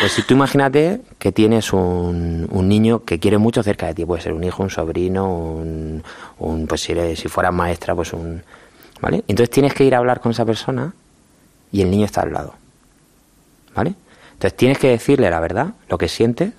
Pues 0.00 0.12
si 0.12 0.22
tú 0.22 0.34
imagínate 0.34 1.00
que 1.18 1.32
tienes 1.32 1.72
un, 1.72 2.48
un 2.50 2.68
niño 2.68 3.04
que 3.04 3.18
quiere 3.18 3.38
mucho 3.38 3.62
cerca 3.62 3.86
de 3.86 3.94
ti, 3.94 4.04
puede 4.04 4.22
ser 4.22 4.32
un 4.32 4.42
hijo, 4.44 4.62
un 4.62 4.70
sobrino, 4.70 5.28
un, 5.32 6.02
un 6.38 6.66
pues 6.66 6.80
si, 6.82 6.92
eres- 6.92 7.18
si 7.18 7.28
fueras 7.28 7.52
maestra, 7.52 7.94
pues 7.94 8.12
un... 8.12 8.42
¿Vale? 9.00 9.24
Entonces 9.28 9.50
tienes 9.50 9.74
que 9.74 9.84
ir 9.84 9.94
a 9.94 9.98
hablar 9.98 10.20
con 10.20 10.32
esa 10.32 10.44
persona 10.44 10.94
y 11.72 11.82
el 11.82 11.90
niño 11.90 12.06
está 12.06 12.22
al 12.22 12.32
lado. 12.32 12.54
¿Vale? 13.74 13.94
Entonces 14.34 14.56
tienes 14.56 14.78
que 14.78 14.88
decirle 14.88 15.28
la 15.30 15.40
verdad, 15.40 15.74
lo 15.88 15.98
que 15.98 16.08
sientes, 16.08 16.52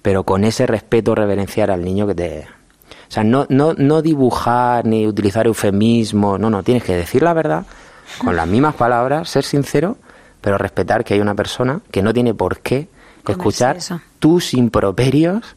pero 0.00 0.22
con 0.24 0.44
ese 0.44 0.66
respeto 0.66 1.14
reverenciar 1.14 1.70
al 1.70 1.84
niño 1.84 2.06
que 2.06 2.14
te... 2.14 2.46
O 3.08 3.12
sea, 3.14 3.24
no, 3.24 3.46
no, 3.48 3.74
no 3.74 4.00
dibujar 4.02 4.86
ni 4.86 5.06
utilizar 5.06 5.46
eufemismo, 5.46 6.38
no, 6.38 6.50
no, 6.50 6.62
tienes 6.62 6.82
que 6.84 6.96
decir 6.96 7.22
la 7.22 7.32
verdad 7.34 7.64
con 8.18 8.36
las 8.36 8.46
mismas 8.46 8.74
palabras, 8.74 9.28
ser 9.28 9.44
sincero, 9.44 9.96
pero 10.40 10.58
respetar 10.58 11.04
que 11.04 11.14
hay 11.14 11.20
una 11.20 11.34
persona 11.34 11.80
que 11.90 12.02
no 12.02 12.12
tiene 12.12 12.34
por 12.34 12.58
qué 12.58 12.88
escuchar 13.26 13.78
tus 14.18 14.54
improperios 14.54 15.56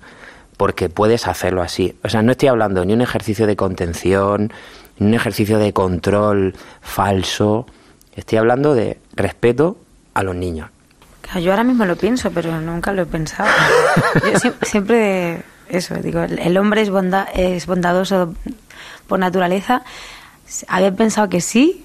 porque 0.56 0.90
puedes 0.90 1.28
hacerlo 1.28 1.62
así. 1.62 1.96
O 2.04 2.10
sea, 2.10 2.22
no 2.22 2.32
estoy 2.32 2.50
hablando 2.50 2.84
ni 2.84 2.94
un 2.94 3.02
ejercicio 3.02 3.46
de 3.46 3.56
contención, 3.56 4.52
ni 4.98 5.08
un 5.08 5.14
ejercicio 5.14 5.60
de 5.60 5.72
control 5.74 6.56
falso. 6.82 7.68
Estoy 8.16 8.40
hablando 8.40 8.74
de 8.74 9.00
respeto 9.14 9.78
a 10.14 10.24
los 10.24 10.36
niños. 10.36 10.70
Yo 11.40 11.52
ahora 11.52 11.64
mismo 11.64 11.86
lo 11.86 11.96
pienso, 11.96 12.32
pero 12.32 12.60
nunca 12.62 12.94
lo 12.94 13.04
he 13.04 13.06
pensado. 13.06 13.50
Yo 14.32 14.52
siempre, 14.64 15.44
eso, 15.68 15.96
digo, 15.96 16.22
el, 16.22 16.40
el 16.40 16.58
hombre 16.58 16.82
es, 16.82 16.90
bonda, 16.90 17.28
es 17.34 17.66
bondadoso 17.68 18.34
por 19.08 19.20
naturaleza. 19.20 19.84
Había 20.70 20.96
pensado 20.96 21.28
que 21.28 21.42
sí 21.42 21.84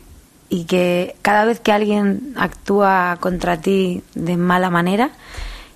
y 0.52 0.64
que 0.64 1.16
cada 1.22 1.46
vez 1.46 1.60
que 1.60 1.72
alguien 1.72 2.34
actúa 2.36 3.16
contra 3.20 3.58
ti 3.58 4.02
de 4.14 4.36
mala 4.36 4.68
manera, 4.68 5.10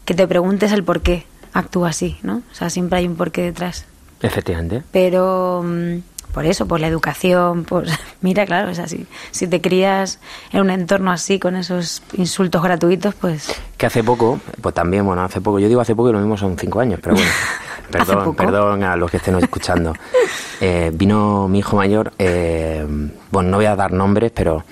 que 0.05 0.13
te 0.13 0.29
preguntes 0.29 0.71
el 0.71 0.85
por 0.85 1.01
qué 1.01 1.25
actúa 1.55 1.89
así, 1.89 2.19
¿no? 2.23 2.43
O 2.53 2.55
sea, 2.55 2.69
siempre 2.69 2.99
hay 2.99 3.07
un 3.07 3.17
porqué 3.17 3.41
detrás. 3.41 3.87
Efectivamente. 4.21 4.83
Pero 4.93 5.65
mm, 5.65 5.97
por 6.37 6.45
eso, 6.45 6.67
por 6.69 6.81
la 6.81 6.87
educación, 6.87 7.65
por 7.65 7.87
mira, 8.21 8.45
claro, 8.45 8.69
es 8.69 8.79
así. 8.79 9.07
Si 9.31 9.47
te 9.47 9.63
crías 9.63 10.19
en 10.53 10.61
un 10.61 10.69
entorno 10.69 11.11
así 11.11 11.39
con 11.39 11.57
esos 11.57 12.03
insultos 12.13 12.63
gratuitos, 12.63 13.15
pues 13.15 13.49
Que 13.79 13.87
hace 13.87 14.05
poco, 14.05 14.39
pues 14.61 14.75
también, 14.75 15.07
bueno, 15.07 15.23
hace 15.23 15.41
poco, 15.41 15.59
yo 15.59 15.67
digo 15.67 15.81
hace 15.81 15.97
poco 15.97 16.11
y 16.11 16.13
lo 16.13 16.19
mismo 16.19 16.37
son 16.37 16.59
cinco 16.59 16.81
años, 16.81 17.01
pero 17.03 17.15
bueno, 17.17 17.31
perdón, 17.91 18.35
perdón 18.35 18.83
a 18.85 18.97
los 18.97 19.11
que 19.11 19.17
estén 19.17 19.35
escuchando. 19.39 19.95
Eh, 20.61 20.91
vino 20.93 21.49
mi 21.49 21.61
hijo 21.61 21.75
mayor, 21.77 22.13
eh, 22.19 22.87
bueno, 23.31 23.49
no 23.49 23.57
voy 23.57 23.65
a 23.67 23.75
dar 23.75 23.93
nombres, 23.93 24.31
pero 24.35 24.63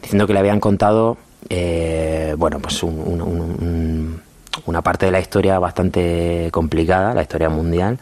diciendo 0.00 0.26
que 0.26 0.32
le 0.32 0.38
habían 0.38 0.60
contado, 0.60 1.18
eh, 1.50 2.34
bueno, 2.38 2.58
pues 2.58 2.82
un- 2.82 2.98
un- 2.98 3.20
un- 3.20 3.40
un- 3.40 4.22
una 4.64 4.80
parte 4.80 5.04
de 5.04 5.12
la 5.12 5.20
historia 5.20 5.58
bastante 5.58 6.48
complicada, 6.52 7.12
la 7.12 7.20
historia 7.20 7.50
mundial, 7.50 7.98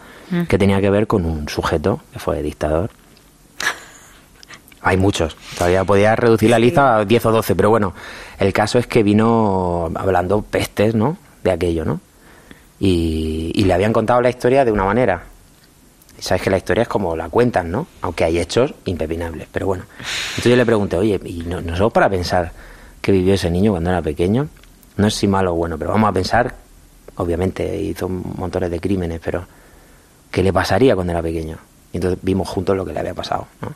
que 0.49 0.59
tenía 0.59 0.81
que 0.81 0.91
ver 0.91 1.09
con 1.09 1.25
un 1.25 1.49
sujeto 1.49 1.99
que 2.13 2.21
fue 2.21 2.41
dictador. 2.41 2.91
Hay 4.83 4.97
muchos. 4.97 5.37
Todavía 5.57 5.85
podía 5.85 6.17
reducir 6.17 6.51
la 6.51 6.59
lista 6.59 6.97
a 6.97 7.05
10 7.05 7.27
o 7.27 7.33
12, 7.33 7.55
pero 7.55 7.71
bueno, 7.71 7.93
el 8.39 8.53
caso 8.53 8.79
es 8.79 8.87
que 8.87 9.03
vino 9.03 9.91
hablando 9.95 10.43
pestes, 10.43 10.95
¿no? 10.95 11.19
De 11.45 11.51
aquello, 11.51 11.85
¿no? 11.85 12.01
Y, 12.79 13.53
y 13.55 13.65
le 13.65 13.75
habían 13.75 13.93
contado 13.93 14.23
la 14.23 14.31
historia 14.31 14.65
de 14.65 14.73
una 14.73 14.85
manera. 14.85 15.25
Y 16.19 16.23
sabes 16.23 16.43
que 16.43 16.51
la 16.51 16.57
historia 16.57 16.83
es 16.83 16.89
como 16.89 17.15
la 17.15 17.29
cuentan, 17.29 17.71
¿no? 17.71 17.87
Aunque 18.01 18.25
hay 18.25 18.39
hechos 18.39 18.75
impepinables, 18.87 19.49
pero 19.53 19.67
bueno. 19.67 19.85
Entonces 20.31 20.51
yo 20.51 20.57
le 20.57 20.67
pregunté, 20.67 20.97
oye, 20.97 21.21
¿y 21.25 21.43
no, 21.43 21.61
no 21.61 21.77
somos 21.77 21.93
para 21.93 22.09
pensar 22.09 22.53
que 23.01 23.13
vivió 23.13 23.35
ese 23.35 23.51
niño 23.51 23.73
cuando 23.73 23.91
era 23.91 24.01
pequeño? 24.01 24.49
No 24.97 25.07
es 25.07 25.15
si 25.15 25.27
malo 25.27 25.53
o 25.53 25.57
bueno, 25.57 25.79
pero 25.79 25.91
vamos 25.91 26.09
a 26.09 26.13
pensar, 26.13 26.55
obviamente 27.17 27.77
hizo 27.81 28.09
montones 28.09 28.71
de 28.71 28.81
crímenes, 28.81 29.21
pero 29.23 29.47
¿qué 30.31 30.43
le 30.43 30.53
pasaría 30.53 30.95
cuando 30.95 31.13
era 31.13 31.23
pequeño? 31.23 31.59
Y 31.93 31.97
entonces 31.99 32.19
vimos 32.23 32.49
juntos 32.49 32.77
lo 32.77 32.85
que 32.85 32.93
le 32.93 33.01
había 33.01 33.15
pasado, 33.15 33.47
¿no? 33.61 33.73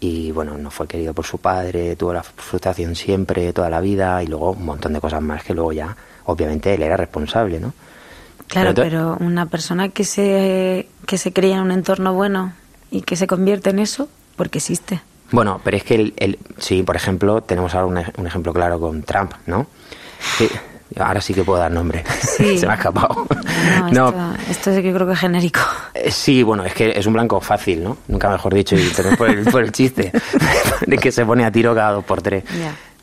Y 0.00 0.30
bueno, 0.32 0.56
no 0.58 0.70
fue 0.70 0.86
querido 0.86 1.14
por 1.14 1.24
su 1.24 1.38
padre, 1.38 1.96
tuvo 1.96 2.12
la 2.12 2.22
frustración 2.22 2.94
siempre, 2.94 3.52
toda 3.52 3.70
la 3.70 3.80
vida, 3.80 4.22
y 4.22 4.26
luego 4.26 4.52
un 4.52 4.64
montón 4.64 4.92
de 4.92 5.00
cosas 5.00 5.22
más 5.22 5.42
que 5.44 5.54
luego 5.54 5.72
ya, 5.72 5.96
obviamente, 6.26 6.74
él 6.74 6.82
era 6.82 6.96
responsable, 6.96 7.60
¿no? 7.60 7.72
claro, 8.48 8.72
Pero 8.74 8.88
pero, 8.88 9.16
una 9.26 9.46
persona 9.46 9.88
que 9.88 10.04
se 10.04 10.88
que 11.06 11.18
se 11.18 11.32
cría 11.32 11.56
en 11.56 11.62
un 11.62 11.70
entorno 11.72 12.12
bueno 12.14 12.52
y 12.90 13.02
que 13.02 13.16
se 13.16 13.26
convierte 13.26 13.70
en 13.70 13.78
eso, 13.80 14.08
porque 14.36 14.58
existe. 14.58 15.00
Bueno, 15.32 15.60
pero 15.64 15.76
es 15.76 15.82
que, 15.84 15.94
el, 15.96 16.14
el- 16.18 16.38
sí, 16.58 16.82
por 16.84 16.94
ejemplo, 16.94 17.40
tenemos 17.42 17.74
ahora 17.74 17.86
un, 17.86 18.20
un 18.20 18.26
ejemplo 18.26 18.52
claro 18.52 18.78
con 18.78 19.02
Trump, 19.02 19.32
¿no? 19.46 19.66
Que- 20.38 20.48
ahora 20.98 21.20
sí 21.20 21.34
que 21.34 21.42
puedo 21.44 21.58
dar 21.58 21.70
nombre, 21.70 22.04
Sí. 22.20 22.58
se 22.58 22.66
me 22.66 22.72
ha 22.72 22.76
escapado. 22.76 23.26
No, 23.92 24.08
esto, 24.46 24.50
esto 24.50 24.70
es 24.70 24.82
que 24.82 24.92
creo 24.92 25.06
que 25.06 25.12
es 25.14 25.18
genérico. 25.18 25.60
Eh, 25.94 26.10
Sí, 26.10 26.42
bueno, 26.42 26.64
es 26.64 26.74
que 26.74 26.90
es 26.96 27.06
un 27.06 27.12
blanco 27.14 27.40
fácil, 27.40 27.82
¿no? 27.82 27.98
Nunca 28.08 28.30
mejor 28.30 28.54
dicho, 28.54 28.76
y 28.76 28.88
perdón 28.90 29.16
por 29.16 29.28
el, 29.30 29.44
por 29.44 29.62
el 29.62 29.72
chiste, 29.72 30.12
de 30.86 30.98
que 30.98 31.10
se 31.12 31.24
pone 31.26 31.44
a 31.44 31.50
tiro 31.50 31.74
cada 31.74 31.92
dos 31.92 32.04
por 32.04 32.22
tres. 32.22 32.44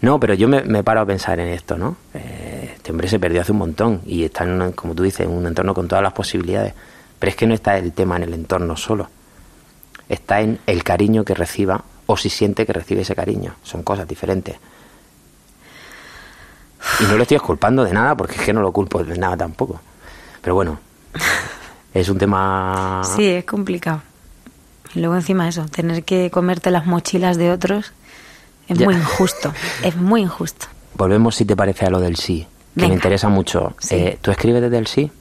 No, 0.02 0.20
pero 0.20 0.34
yo 0.34 0.48
me, 0.50 0.62
me 0.64 0.84
paro 0.84 1.02
a 1.02 1.06
pensar 1.06 1.40
en 1.40 1.48
esto, 1.50 1.78
¿no? 1.78 1.96
Eh, 2.14 2.74
este 2.76 2.92
hombre 2.92 3.08
se 3.08 3.20
perdió 3.20 3.42
hace 3.42 3.54
un 3.54 3.60
montón 3.60 4.02
y 4.06 4.26
está, 4.26 4.44
en 4.44 4.62
un- 4.62 4.72
como 4.74 4.94
tú 4.96 5.04
dices, 5.04 5.22
en 5.22 5.32
un 5.32 5.46
entorno 5.48 5.74
con 5.74 5.88
todas 5.88 6.04
las 6.04 6.12
posibilidades. 6.14 6.74
Pero 7.20 7.30
es 7.30 7.36
que 7.38 7.48
no 7.48 7.54
está 7.54 7.78
el 7.78 7.94
tema 7.94 8.18
en 8.18 8.24
el 8.24 8.34
entorno 8.34 8.76
solo. 8.76 9.10
Está 10.10 10.42
en 10.42 10.60
el 10.68 10.84
cariño 10.84 11.24
que 11.24 11.34
reciba 11.34 11.84
o 12.06 12.18
si 12.18 12.30
siente 12.30 12.66
que 12.66 12.74
recibe 12.74 13.02
ese 13.02 13.16
cariño. 13.16 13.56
Son 13.64 13.82
cosas 13.84 14.06
diferentes. 14.06 14.56
Y 17.00 17.04
no 17.06 17.16
lo 17.16 17.24
estoy 17.24 17.40
culpando 17.40 17.84
de 17.84 17.94
nada 17.94 18.16
porque 18.16 18.36
es 18.36 18.42
que 18.42 18.54
no 18.54 18.62
lo 18.62 18.72
culpo 18.72 19.04
de 19.04 19.18
nada 19.18 19.38
tampoco. 19.38 19.80
Pero 20.42 20.56
bueno, 20.56 20.80
es 21.94 22.10
un 22.10 22.18
tema... 22.18 23.02
Sí, 23.16 23.26
es 23.28 23.46
complicado. 23.46 24.02
Y 24.96 25.00
luego 25.00 25.16
encima 25.16 25.48
eso, 25.48 25.66
tener 25.66 26.04
que 26.04 26.30
comerte 26.30 26.70
las 26.72 26.86
mochilas 26.86 27.38
de 27.38 27.52
otros 27.52 27.94
es 28.68 28.78
Ya. 28.78 28.86
muy 28.86 28.96
injusto. 28.96 29.54
Es 29.84 29.96
muy 29.96 30.22
injusto. 30.22 30.68
Volvemos, 30.96 31.36
si 31.36 31.46
te 31.46 31.56
parece, 31.56 31.86
a 31.86 31.90
lo 31.90 32.00
del 32.00 32.16
sí, 32.18 32.48
que 32.76 32.82
Venga. 32.82 32.90
me 32.90 32.94
interesa 32.96 33.28
mucho. 33.30 33.76
Sí. 33.80 33.96
Eh, 33.96 34.18
¿Tú 34.22 34.30
escribes 34.32 34.62
desde 34.62 34.78
el 34.78 34.88
sí? 34.88 35.12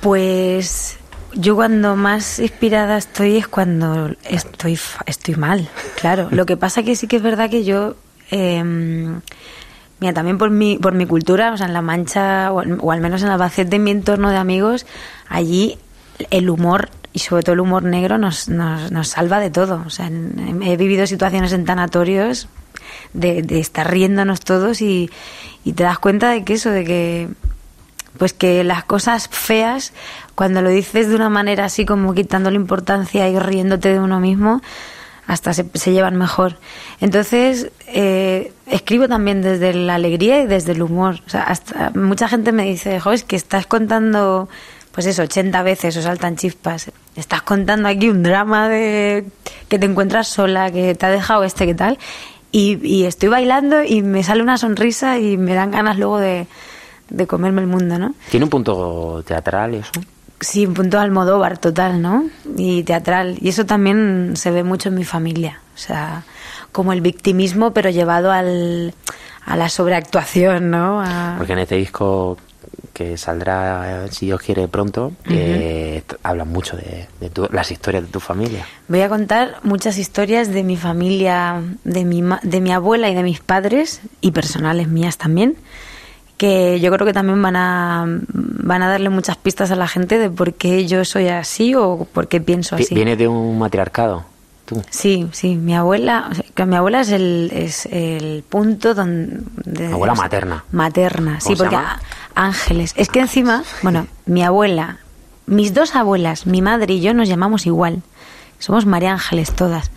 Pues 0.00 0.96
yo 1.34 1.56
cuando 1.56 1.96
más 1.96 2.38
inspirada 2.38 2.96
estoy 2.98 3.36
es 3.38 3.48
cuando 3.48 4.10
estoy 4.24 4.78
estoy 5.06 5.34
mal, 5.36 5.68
claro. 6.00 6.28
Lo 6.30 6.46
que 6.46 6.56
pasa 6.56 6.82
que 6.82 6.94
sí 6.96 7.06
que 7.08 7.16
es 7.16 7.22
verdad 7.22 7.50
que 7.50 7.64
yo, 7.64 7.96
eh, 8.30 8.62
mira, 10.00 10.12
también 10.12 10.38
por 10.38 10.50
mi 10.50 10.78
por 10.78 10.94
mi 10.94 11.06
cultura, 11.06 11.52
o 11.52 11.56
sea, 11.56 11.66
en 11.66 11.72
La 11.72 11.82
Mancha 11.82 12.52
o, 12.52 12.62
o 12.80 12.92
al 12.92 13.00
menos 13.00 13.22
en 13.22 13.28
Albacete, 13.28 13.76
en 13.76 13.84
mi 13.84 13.90
entorno 13.90 14.30
de 14.30 14.36
amigos, 14.36 14.86
allí 15.28 15.78
el 16.30 16.50
humor 16.50 16.90
y 17.12 17.20
sobre 17.20 17.42
todo 17.42 17.54
el 17.54 17.60
humor 17.60 17.82
negro 17.84 18.18
nos, 18.18 18.48
nos, 18.48 18.92
nos 18.92 19.08
salva 19.08 19.40
de 19.40 19.50
todo. 19.50 19.82
O 19.86 19.90
sea, 19.90 20.06
he 20.08 20.76
vivido 20.76 21.06
situaciones 21.06 21.52
en 21.52 21.64
tanatorios 21.64 22.48
de, 23.12 23.42
de 23.42 23.60
estar 23.60 23.90
riéndonos 23.90 24.40
todos 24.40 24.80
y, 24.80 25.10
y 25.64 25.72
te 25.72 25.82
das 25.82 25.98
cuenta 25.98 26.30
de 26.30 26.44
que 26.44 26.54
eso, 26.54 26.70
de 26.70 26.84
que 26.84 27.28
pues 28.18 28.32
que 28.32 28.64
las 28.64 28.84
cosas 28.84 29.28
feas, 29.28 29.92
cuando 30.34 30.60
lo 30.60 30.70
dices 30.70 31.08
de 31.08 31.14
una 31.14 31.28
manera 31.28 31.64
así 31.64 31.86
como 31.86 32.14
quitándole 32.14 32.56
importancia 32.56 33.28
y 33.28 33.38
riéndote 33.38 33.92
de 33.92 34.00
uno 34.00 34.18
mismo, 34.18 34.60
hasta 35.26 35.52
se, 35.54 35.66
se 35.74 35.92
llevan 35.92 36.16
mejor. 36.16 36.58
Entonces, 37.00 37.70
eh, 37.86 38.52
escribo 38.70 39.08
también 39.08 39.42
desde 39.42 39.72
la 39.74 39.96
alegría 39.96 40.42
y 40.42 40.46
desde 40.46 40.72
el 40.72 40.82
humor. 40.82 41.20
O 41.26 41.30
sea, 41.30 41.42
hasta, 41.42 41.90
mucha 41.90 42.28
gente 42.28 42.52
me 42.52 42.64
dice, 42.64 43.00
jo, 43.00 43.12
es 43.12 43.24
que 43.24 43.36
estás 43.36 43.66
contando, 43.66 44.48
pues 44.92 45.06
eso, 45.06 45.22
80 45.22 45.62
veces 45.62 45.96
o 45.96 46.02
saltan 46.02 46.36
chispas. 46.36 46.90
Estás 47.16 47.42
contando 47.42 47.88
aquí 47.88 48.08
un 48.08 48.22
drama 48.22 48.68
de 48.68 49.24
que 49.68 49.78
te 49.78 49.86
encuentras 49.86 50.28
sola, 50.28 50.70
que 50.70 50.94
te 50.94 51.06
ha 51.06 51.10
dejado 51.10 51.44
este, 51.44 51.66
que 51.66 51.74
tal. 51.74 51.98
Y, 52.50 52.78
y 52.86 53.04
estoy 53.04 53.28
bailando 53.28 53.82
y 53.84 54.02
me 54.02 54.22
sale 54.22 54.42
una 54.42 54.56
sonrisa 54.56 55.18
y 55.18 55.36
me 55.36 55.54
dan 55.54 55.70
ganas 55.70 55.98
luego 55.98 56.18
de, 56.18 56.46
de 57.10 57.26
comerme 57.26 57.60
el 57.60 57.66
mundo, 57.66 57.98
¿no? 57.98 58.14
¿Tiene 58.30 58.44
un 58.44 58.50
punto 58.50 59.22
teatral 59.26 59.74
y 59.74 59.76
eso? 59.78 59.92
Sí, 60.40 60.66
un 60.66 60.74
punto 60.74 61.00
Almodóvar 61.00 61.58
total, 61.58 62.00
¿no? 62.00 62.24
Y 62.56 62.84
teatral. 62.84 63.36
Y 63.40 63.48
eso 63.48 63.66
también 63.66 64.34
se 64.36 64.50
ve 64.50 64.62
mucho 64.62 64.88
en 64.88 64.94
mi 64.94 65.04
familia. 65.04 65.60
O 65.74 65.78
sea, 65.78 66.24
como 66.72 66.92
el 66.92 67.00
victimismo, 67.00 67.72
pero 67.72 67.90
llevado 67.90 68.30
al, 68.32 68.94
a 69.44 69.56
la 69.56 69.68
sobreactuación, 69.68 70.70
¿no? 70.70 71.00
A- 71.02 71.34
Porque 71.38 71.52
en 71.54 71.58
este 71.60 71.76
disco 71.76 72.36
que 72.92 73.16
saldrá, 73.16 74.06
si 74.10 74.26
Dios 74.26 74.40
quiere, 74.40 74.66
pronto, 74.66 75.12
eh, 75.30 76.02
t- 76.06 76.16
hablan 76.24 76.48
mucho 76.48 76.76
de, 76.76 77.06
de 77.20 77.30
tu- 77.30 77.48
las 77.52 77.70
historias 77.70 78.02
de 78.04 78.08
tu 78.10 78.18
familia. 78.18 78.66
Voy 78.88 79.00
a 79.02 79.08
contar 79.08 79.56
muchas 79.62 79.98
historias 79.98 80.48
de 80.52 80.64
mi 80.64 80.76
familia, 80.76 81.62
de 81.84 82.04
mi, 82.04 82.22
de 82.42 82.60
mi 82.60 82.72
abuela 82.72 83.08
y 83.08 83.14
de 83.14 83.22
mis 83.22 83.38
padres, 83.40 84.00
y 84.20 84.32
personales 84.32 84.88
mías 84.88 85.16
también, 85.16 85.56
que 86.38 86.80
yo 86.80 86.90
creo 86.92 87.06
que 87.06 87.12
también 87.12 87.40
van 87.40 87.56
a, 87.56 88.04
van 88.32 88.82
a 88.82 88.88
darle 88.88 89.10
muchas 89.10 89.36
pistas 89.36 89.70
a 89.70 89.76
la 89.76 89.86
gente 89.88 90.18
de 90.18 90.28
por 90.30 90.54
qué 90.54 90.86
yo 90.86 91.04
soy 91.04 91.28
así 91.28 91.74
o 91.76 92.06
por 92.12 92.26
qué 92.28 92.40
pienso 92.40 92.76
así. 92.76 92.94
¿Vienes 92.94 93.18
de 93.18 93.28
un 93.28 93.58
matriarcado? 93.58 94.24
¿Tú? 94.68 94.82
Sí, 94.90 95.26
sí, 95.32 95.54
mi 95.56 95.74
abuela, 95.74 96.28
o 96.30 96.34
sea, 96.34 96.44
que 96.54 96.66
mi 96.66 96.76
abuela 96.76 97.00
es 97.00 97.10
el, 97.10 97.50
es 97.54 97.86
el 97.86 98.44
punto 98.46 98.94
donde... 98.94 99.86
Abuela 99.90 100.14
materna. 100.14 100.64
Materna, 100.72 101.40
sí, 101.40 101.54
¿Cómo 101.54 101.56
se 101.56 101.62
porque 101.64 101.76
a- 101.76 102.00
Ángeles. 102.34 102.92
Es 102.96 103.08
que 103.08 103.20
encima, 103.20 103.62
bueno, 103.82 104.06
mi 104.26 104.42
abuela, 104.44 104.98
mis 105.46 105.72
dos 105.72 105.96
abuelas, 105.96 106.46
mi 106.46 106.60
madre 106.60 106.92
y 106.94 107.00
yo 107.00 107.14
nos 107.14 107.28
llamamos 107.28 107.64
igual. 107.66 108.02
Somos 108.58 108.84
María 108.84 109.12
Ángeles 109.14 109.52
todas. 109.56 109.90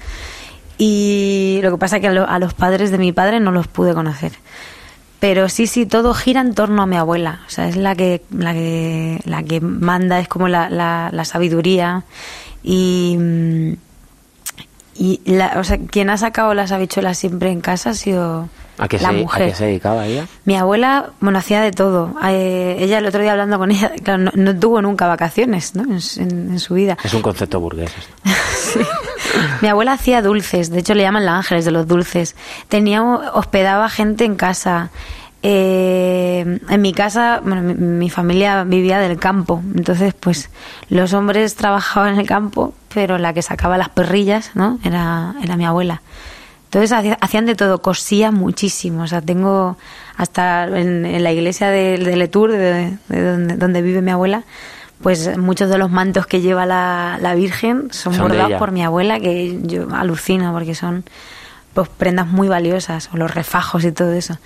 Y 0.78 1.60
lo 1.64 1.72
que 1.72 1.78
pasa 1.78 1.98
es 1.98 2.02
que 2.02 2.08
a, 2.08 2.14
lo- 2.14 2.28
a 2.30 2.40
los 2.40 2.54
padres 2.54 2.92
de 2.92 2.98
mi 2.98 3.12
padre 3.12 3.40
no 3.40 3.52
los 3.52 3.68
pude 3.68 3.94
conocer. 3.94 4.32
Pero 5.20 5.50
sí, 5.50 5.68
sí, 5.68 5.86
todo 5.86 6.14
gira 6.16 6.42
en 6.42 6.56
torno 6.56 6.82
a 6.82 6.86
mi 6.88 6.96
abuela. 6.96 7.42
O 7.46 7.50
sea, 7.50 7.68
es 7.68 7.76
la 7.76 7.96
que, 7.96 8.24
la 8.36 8.54
que, 8.54 9.20
la 9.26 9.44
que 9.44 9.60
manda, 9.62 10.20
es 10.20 10.28
como 10.28 10.48
la, 10.48 10.70
la, 10.70 11.10
la 11.12 11.26
sabiduría. 11.26 12.04
Y, 12.64 13.18
mm, 13.20 13.74
y 14.96 15.22
la, 15.26 15.54
o 15.58 15.64
sea, 15.64 15.78
quien 15.78 16.10
ha 16.10 16.18
sacado 16.18 16.54
las 16.54 16.72
habichuelas 16.72 17.18
siempre 17.18 17.50
en 17.52 17.62
casa 17.62 17.92
ha 17.92 17.94
sido 17.94 18.50
¿A 18.78 18.88
qué, 18.88 19.00
la 19.00 19.10
se, 19.10 19.16
mujer. 19.16 19.44
¿A 19.44 19.46
qué 19.48 19.56
se 19.56 19.66
dedicaba 19.66 20.06
ella? 20.06 20.26
Mi 20.46 20.56
abuela, 20.56 21.12
bueno, 21.20 21.40
hacía 21.40 21.62
de 21.62 21.72
todo. 21.72 22.14
Eh, 22.24 22.78
ella, 22.80 22.98
el 23.00 23.06
otro 23.06 23.22
día 23.22 23.32
hablando 23.32 23.58
con 23.60 23.72
ella, 23.72 23.92
claro, 24.04 24.24
no, 24.24 24.32
no 24.36 24.58
tuvo 24.60 24.82
nunca 24.82 25.08
vacaciones 25.08 25.76
¿no? 25.76 25.84
en, 25.84 26.02
su- 26.02 26.22
en- 26.22 26.52
en 26.52 26.60
su 26.60 26.74
vida. 26.74 26.98
Es 27.04 27.14
un 27.14 27.22
concepto 27.22 27.60
burgués. 27.60 27.92
esto. 27.98 28.80
Mi 29.62 29.68
abuela 29.70 29.94
hacía 29.94 30.22
dulces, 30.22 30.70
de 30.72 30.80
hecho 30.80 30.94
le 30.94 31.04
llaman 31.04 31.26
la 31.26 31.38
ángeles 31.38 31.64
de 31.66 31.72
los 31.72 31.88
dulces. 31.88 32.36
Tenía, 32.68 33.02
hospedaba 33.04 33.88
gente 33.90 34.26
en 34.26 34.36
casa. 34.36 34.90
Eh, 35.44 36.60
en 36.70 36.82
mi 36.82 36.94
casa, 36.94 37.42
bueno, 37.44 37.62
mi, 37.64 37.74
mi 37.74 38.10
familia 38.12 38.64
vivía 38.64 39.00
del 39.00 39.18
campo, 39.18 39.62
entonces 39.76 40.14
pues 40.14 40.52
los 40.90 41.14
hombres 41.14 41.56
trabajaban 41.56 42.14
en 42.14 42.20
el 42.20 42.28
campo, 42.28 42.74
pero 42.94 43.18
la 43.18 43.34
que 43.34 43.42
sacaba 43.42 43.78
las 43.78 43.90
perrillas, 43.90 44.52
¿no? 44.54 44.80
Era, 44.84 45.34
era 45.44 45.58
mi 45.58 45.66
abuela. 45.66 46.02
Entonces 46.66 46.92
hacía- 46.94 47.18
hacían 47.20 47.46
de 47.46 47.56
todo, 47.56 47.82
cosía 47.82 48.32
muchísimo. 48.32 49.04
O 49.04 49.08
sea, 49.08 49.22
tengo 49.22 49.78
hasta 50.16 50.64
en, 50.66 51.06
en 51.06 51.24
la 51.24 51.32
iglesia 51.32 51.68
de, 51.70 51.98
de 51.98 52.16
Letour, 52.16 52.52
de, 52.52 52.98
de 53.10 53.22
donde, 53.24 53.58
donde 53.58 53.82
vive 53.82 54.02
mi 54.02 54.12
abuela, 54.12 54.44
pues 55.02 55.38
muchos 55.38 55.70
de 55.70 55.78
los 55.78 55.90
mantos 55.92 56.28
que 56.28 56.42
lleva 56.42 56.66
la, 56.66 57.18
la 57.22 57.34
Virgen 57.36 57.90
son, 57.92 58.14
Son 58.14 58.22
bordados 58.28 58.52
por 58.60 58.72
mi 58.72 58.84
abuela, 58.84 59.20
que 59.20 59.60
yo 59.64 59.88
alucino 59.94 60.54
porque 60.54 60.76
son 60.76 61.04
pues 61.74 61.90
prendas 61.90 62.28
muy 62.28 62.48
valiosas, 62.50 63.10
o 63.14 63.18
los 63.18 63.34
refajos 63.34 63.84
y 63.84 63.92
todo 63.92 64.12
eso. 64.14 64.38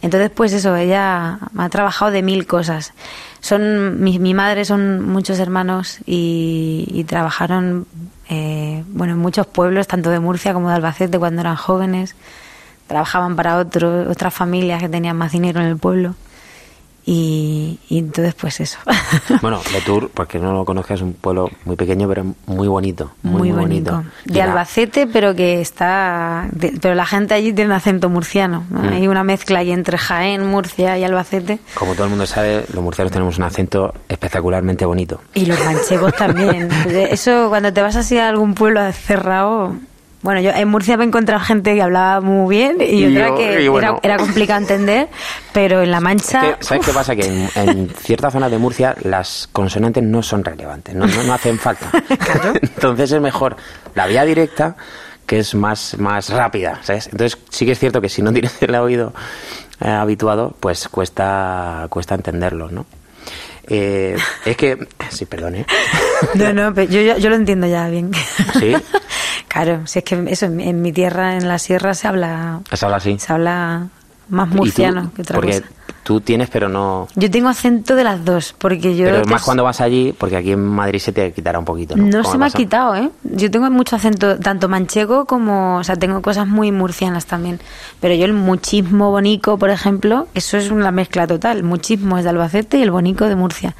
Entonces, 0.00 0.30
pues 0.30 0.52
eso, 0.52 0.76
ella 0.76 1.38
ha 1.56 1.68
trabajado 1.70 2.10
de 2.12 2.22
mil 2.22 2.46
cosas. 2.46 2.92
Son 3.40 4.02
mi, 4.02 4.18
mi 4.18 4.34
madre 4.34 4.64
son 4.64 5.08
muchos 5.08 5.38
hermanos 5.38 5.98
y, 6.06 6.86
y 6.90 7.04
trabajaron 7.04 7.86
eh, 8.28 8.84
bueno 8.88 9.14
en 9.14 9.18
muchos 9.18 9.46
pueblos, 9.46 9.86
tanto 9.86 10.10
de 10.10 10.20
Murcia 10.20 10.52
como 10.52 10.68
de 10.68 10.74
Albacete 10.74 11.18
cuando 11.18 11.40
eran 11.40 11.56
jóvenes. 11.56 12.14
Trabajaban 12.86 13.36
para 13.36 13.58
otro, 13.58 14.10
otras 14.10 14.32
familias 14.32 14.82
que 14.82 14.88
tenían 14.88 15.16
más 15.16 15.32
dinero 15.32 15.60
en 15.60 15.66
el 15.66 15.76
pueblo. 15.76 16.14
Y, 17.10 17.78
y 17.88 17.98
entonces, 18.00 18.34
pues 18.34 18.60
eso. 18.60 18.78
Bueno, 19.40 19.60
Letour, 19.72 20.10
porque 20.12 20.38
no 20.38 20.52
lo 20.52 20.66
conozcas, 20.66 20.96
es 20.96 21.02
un 21.02 21.14
pueblo 21.14 21.48
muy 21.64 21.74
pequeño, 21.74 22.06
pero 22.06 22.26
muy 22.46 22.68
bonito. 22.68 23.12
Muy, 23.22 23.50
muy, 23.50 23.52
bonito. 23.52 24.04
De 24.26 24.42
Albacete, 24.42 25.06
pero 25.06 25.34
que 25.34 25.60
está. 25.62 26.48
de- 26.52 26.78
pero 26.82 26.94
la 26.94 27.06
gente 27.06 27.32
allí 27.32 27.52
tiene 27.54 27.70
un 27.70 27.76
acento 27.76 28.10
murciano. 28.10 28.64
¿no? 28.68 28.80
Mm. 28.82 28.92
Hay 28.92 29.08
una 29.08 29.24
mezcla 29.24 29.60
ahí 29.60 29.70
entre 29.70 29.96
Jaén, 29.96 30.46
Murcia 30.46 30.98
y 30.98 31.04
Albacete. 31.04 31.60
Como 31.74 31.94
todo 31.94 32.04
el 32.04 32.10
mundo 32.10 32.26
sabe, 32.26 32.66
los 32.74 32.82
murcianos 32.84 33.10
tenemos 33.10 33.38
un 33.38 33.44
acento 33.44 33.94
espectacularmente 34.08 34.84
bonito. 34.84 35.22
Y 35.32 35.46
los 35.46 35.58
manchegos 35.64 36.12
también. 36.14 36.68
Eso, 36.88 37.46
cuando 37.48 37.72
te 37.72 37.80
vas 37.80 37.96
así 37.96 38.18
a 38.18 38.28
algún 38.28 38.52
pueblo 38.54 38.80
cerrado. 38.92 39.74
Bueno, 40.20 40.40
yo 40.40 40.50
en 40.50 40.66
Murcia 40.68 40.96
me 40.96 41.04
he 41.04 41.06
encontrado 41.06 41.42
gente 41.44 41.74
que 41.74 41.80
hablaba 41.82 42.20
muy 42.20 42.56
bien 42.56 42.78
y, 42.80 43.04
Y 43.04 43.06
otra 43.16 43.28
yo- 43.28 43.34
que 43.36 43.62
y 43.62 43.68
bueno. 43.68 44.00
era, 44.02 44.14
era 44.14 44.16
complicado 44.24 44.60
entender, 44.60 45.08
pero 45.52 45.80
en 45.82 45.90
La 45.92 46.00
Mancha. 46.00 46.40
Es 46.50 46.56
que, 46.56 46.64
¿Sabes 46.64 46.86
qué 46.86 46.92
pasa? 46.92 47.14
Que 47.14 47.24
en, 47.26 47.48
en 47.54 47.88
ciertas 47.90 48.32
zonas 48.32 48.50
de 48.50 48.58
Murcia 48.58 48.96
las 49.04 49.48
consonantes 49.52 50.02
no 50.02 50.22
son 50.22 50.44
relevantes, 50.44 50.94
no, 50.94 51.06
no, 51.06 51.22
no 51.22 51.32
hacen 51.32 51.56
falta. 51.58 51.90
Entonces 52.62 53.12
es 53.12 53.20
mejor 53.20 53.56
la 53.94 54.06
vía 54.08 54.24
directa, 54.24 54.74
que 55.24 55.38
es 55.38 55.54
más, 55.54 55.96
más 55.98 56.30
rápida, 56.30 56.80
¿sabes? 56.82 57.06
Entonces 57.12 57.38
sí 57.50 57.64
que 57.64 57.72
es 57.72 57.78
cierto 57.78 58.00
que 58.00 58.08
si 58.08 58.20
no 58.22 58.32
tienes 58.32 58.60
el 58.60 58.74
oído 58.74 59.12
eh, 59.80 59.88
habituado, 59.88 60.56
pues 60.58 60.88
cuesta, 60.88 61.86
cuesta 61.90 62.16
entenderlo, 62.16 62.70
¿no? 62.70 62.86
Eh, 63.70 64.16
es 64.46 64.56
que... 64.56 64.88
Sí, 65.10 65.26
perdón, 65.26 65.56
¿eh? 65.56 65.66
No, 66.34 66.52
no, 66.54 66.72
pero 66.74 66.90
yo, 66.90 67.02
yo, 67.02 67.18
yo 67.18 67.28
lo 67.28 67.36
entiendo 67.36 67.66
ya 67.66 67.88
bien. 67.88 68.10
¿Sí? 68.58 68.74
Claro, 69.64 69.86
si 69.86 69.98
es 69.98 70.04
que 70.04 70.24
eso, 70.28 70.46
en, 70.46 70.56
mi- 70.56 70.68
en 70.68 70.80
mi 70.82 70.92
tierra, 70.92 71.36
en 71.36 71.48
la 71.48 71.58
sierra, 71.58 71.94
se 71.94 72.06
habla, 72.08 72.60
¿Has 72.70 72.82
hablado 72.82 72.98
así? 72.98 73.18
se 73.18 73.32
habla 73.32 73.88
más 74.28 74.48
murciano 74.50 75.10
que 75.16 75.22
otra 75.22 75.36
Porque 75.36 75.62
cosa. 75.62 75.72
tú 76.02 76.20
tienes, 76.20 76.48
pero 76.50 76.68
no... 76.68 77.08
Yo 77.16 77.30
tengo 77.30 77.48
acento 77.48 77.94
de 77.96 78.04
las 78.04 78.24
dos, 78.24 78.54
porque 78.58 78.94
yo... 78.94 79.06
Pero 79.06 79.24
más 79.24 79.42
cuando 79.42 79.64
vas 79.64 79.80
allí, 79.80 80.14
porque 80.16 80.36
aquí 80.36 80.52
en 80.52 80.64
Madrid 80.66 80.98
se 81.00 81.12
te 81.12 81.32
quitará 81.32 81.58
un 81.58 81.64
poquito, 81.64 81.96
¿no? 81.96 82.04
No 82.04 82.18
¿Cómo 82.22 82.32
se 82.32 82.38
me 82.38 82.44
ha 82.46 82.50
quitado, 82.50 82.94
¿eh? 82.94 83.10
Yo 83.24 83.50
tengo 83.50 83.70
mucho 83.70 83.96
acento, 83.96 84.38
tanto 84.38 84.68
manchego 84.68 85.24
como... 85.24 85.78
O 85.78 85.84
sea, 85.84 85.96
tengo 85.96 86.20
cosas 86.22 86.46
muy 86.46 86.70
murcianas 86.72 87.24
también. 87.26 87.58
Pero 88.00 88.14
yo 88.14 88.26
el 88.26 88.34
muchismo 88.34 89.10
bonico, 89.10 89.56
por 89.58 89.70
ejemplo, 89.70 90.28
eso 90.34 90.56
es 90.58 90.70
una 90.70 90.90
mezcla 90.92 91.26
total. 91.26 91.62
Muchismo 91.62 92.18
es 92.18 92.24
de 92.24 92.30
Albacete 92.30 92.78
y 92.78 92.82
el 92.82 92.90
bonico 92.90 93.24
de 93.24 93.34
Murcia. 93.34 93.74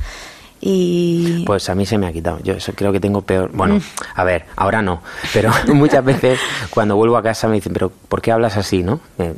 Y 0.60 1.44
Pues 1.44 1.68
a 1.70 1.74
mí 1.74 1.86
se 1.86 1.98
me 1.98 2.06
ha 2.06 2.12
quitado. 2.12 2.38
Yo 2.42 2.54
creo 2.74 2.92
que 2.92 3.00
tengo 3.00 3.22
peor. 3.22 3.50
Bueno, 3.52 3.80
a 4.14 4.24
ver, 4.24 4.44
ahora 4.56 4.82
no. 4.82 5.02
Pero 5.32 5.50
muchas 5.74 6.04
veces 6.04 6.38
cuando 6.70 6.96
vuelvo 6.96 7.16
a 7.16 7.22
casa 7.22 7.46
me 7.48 7.54
dicen, 7.54 7.72
¿pero 7.72 7.90
por 7.90 8.20
qué 8.20 8.32
hablas 8.32 8.56
así, 8.56 8.82
no? 8.82 9.00
Eh, 9.18 9.34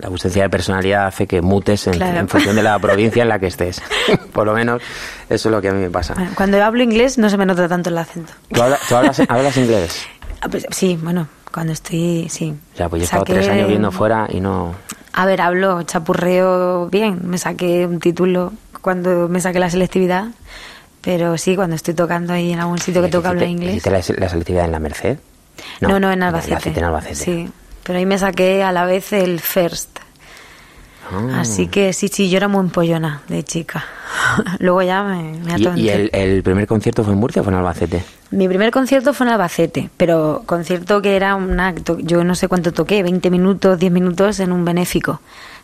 La 0.00 0.08
ausencia 0.08 0.42
de 0.44 0.48
personalidad 0.50 1.06
hace 1.06 1.26
que 1.26 1.42
mutes 1.42 1.86
en, 1.86 1.94
Claro. 1.94 2.18
en 2.20 2.28
función 2.28 2.56
de 2.56 2.62
la 2.62 2.78
provincia 2.78 3.22
en 3.22 3.28
la 3.28 3.38
que 3.38 3.46
estés. 3.48 3.82
Por 4.32 4.46
lo 4.46 4.54
menos 4.54 4.80
eso 5.28 5.48
es 5.48 5.52
lo 5.54 5.60
que 5.60 5.68
a 5.68 5.72
mí 5.72 5.80
me 5.80 5.90
pasa. 5.90 6.14
bueno, 6.14 6.30
cuando 6.34 6.56
yo 6.58 6.64
hablo 6.64 6.82
inglés 6.82 7.18
no 7.18 7.28
se 7.28 7.36
me 7.36 7.44
nota 7.46 7.68
tanto 7.68 7.90
el 7.90 7.98
acento. 7.98 8.32
¿Tú, 8.52 8.62
habla- 8.62 8.78
tú 8.88 8.96
hablas, 8.96 9.20
hablas 9.28 9.56
inglés? 9.56 10.06
Ah, 10.40 10.48
pues, 10.48 10.66
sí, 10.70 10.98
bueno, 11.02 11.28
cuando 11.52 11.72
estoy, 11.72 12.28
sí. 12.30 12.54
O 12.74 12.76
sea, 12.76 12.88
pues 12.88 13.00
yo 13.00 13.04
he 13.04 13.06
estado 13.06 13.24
Saqué- 13.24 13.34
tres 13.34 13.48
años 13.48 13.64
viviendo 13.66 13.92
fuera 13.92 14.26
y 14.30 14.40
no... 14.40 14.74
A 15.14 15.26
ver, 15.26 15.42
hablo, 15.42 15.82
chapurreo 15.82 16.88
bien. 16.88 17.20
Me 17.24 17.36
saqué 17.36 17.86
un 17.86 18.00
título 18.00 18.52
cuando 18.82 19.28
me 19.28 19.40
saqué 19.40 19.58
la 19.58 19.70
selectividad. 19.70 20.26
Pero 21.00 21.36
sí, 21.38 21.56
cuando 21.56 21.74
estoy 21.74 21.94
tocando 21.94 22.32
ahí 22.32 22.52
en 22.52 22.60
algún 22.60 22.78
sitio 22.78 23.02
que 23.02 23.08
tengo 23.08 23.22
que 23.22 23.28
hablar 23.28 23.44
¿Hiciste- 23.48 23.50
inglés. 23.52 23.70
¿Hiciste 23.76 23.90
la, 24.14 24.20
la 24.20 24.28
selectividad 24.28 24.64
en 24.66 24.72
la 24.72 24.78
Merced? 24.78 25.18
No, 25.80 25.98
no, 25.98 26.12
en 26.12 26.22
Albacete. 26.22 26.78
en 26.78 26.84
Albacete. 26.84 27.14
Sí, 27.16 27.50
pero 27.82 27.98
ahí 27.98 28.06
me 28.06 28.18
saqué 28.18 28.62
a 28.62 28.70
la 28.72 28.84
vez 28.84 29.12
el 29.12 29.40
first. 29.40 29.98
Ah. 31.10 31.40
Así 31.40 31.66
que 31.66 31.92
sí, 31.92 32.06
sí, 32.08 32.30
yo 32.30 32.36
era 32.36 32.46
muy 32.48 32.60
empollona 32.60 33.22
de 33.28 33.42
chica. 33.42 33.84
Luego 34.60 34.82
ya 34.82 35.02
me, 35.02 35.32
me 35.40 35.50
¿Y, 35.58 35.62
atonté. 35.62 35.80
y 35.80 35.88
el, 35.90 36.10
el 36.12 36.42
primer 36.44 36.66
concierto 36.68 37.02
fue 37.02 37.12
en 37.14 37.18
Murcia 37.18 37.42
o 37.42 37.44
fue 37.44 37.52
en 37.52 37.58
Albacete? 37.58 38.04
Mi 38.30 38.46
primer 38.48 38.70
concierto 38.70 39.12
fue 39.12 39.26
en 39.26 39.32
Albacete, 39.32 39.90
pero 39.96 40.42
concierto 40.46 41.02
que 41.02 41.16
era 41.16 41.34
un 41.34 41.58
acto, 41.58 41.98
yo 41.98 42.22
no 42.24 42.34
sé 42.36 42.46
cuánto 42.48 42.72
toqué, 42.72 43.02
20 43.02 43.28
minutos, 43.30 43.78
10 43.78 43.92
minutos 43.92 44.38
en 44.40 44.52
un 44.52 44.64
benéfico 44.64 45.20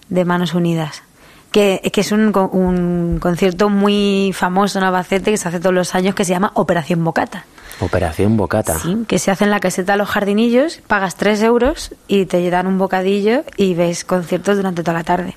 de 0.09 0.24
Manos 0.24 0.52
Unidas. 0.54 1.02
Que, 1.51 1.91
que 1.93 2.03
es 2.03 2.13
un, 2.13 2.33
un 2.53 3.19
concierto 3.21 3.71
muy 3.71 4.33
famoso 4.35 4.79
en 4.79 4.85
Albacete 4.85 5.31
que 5.31 5.37
se 5.39 5.49
hace 5.49 5.61
todos 5.61 5.75
los 5.75 5.95
años 5.95 6.15
que 6.15 6.25
se 6.25 6.33
llama 6.33 6.51
Operación 6.55 7.03
Bocata. 7.03 7.47
Operación 7.81 8.37
Bocata. 8.37 8.79
Sí, 8.79 9.05
que 9.09 9.19
se 9.19 9.31
hace 9.31 9.45
en 9.45 9.51
la 9.51 9.61
caseta 9.61 9.93
de 9.93 9.99
los 9.99 10.09
jardinillos, 10.09 10.81
pagas 10.87 11.17
3 11.17 11.43
euros 11.43 11.95
y 12.07 12.27
te 12.27 12.49
dan 12.51 12.67
un 12.67 12.77
bocadillo 12.77 13.45
y 13.57 13.75
ves 13.75 14.05
conciertos 14.05 14.57
durante 14.57 14.83
toda 14.83 14.99
la 14.99 15.05
tarde. 15.05 15.37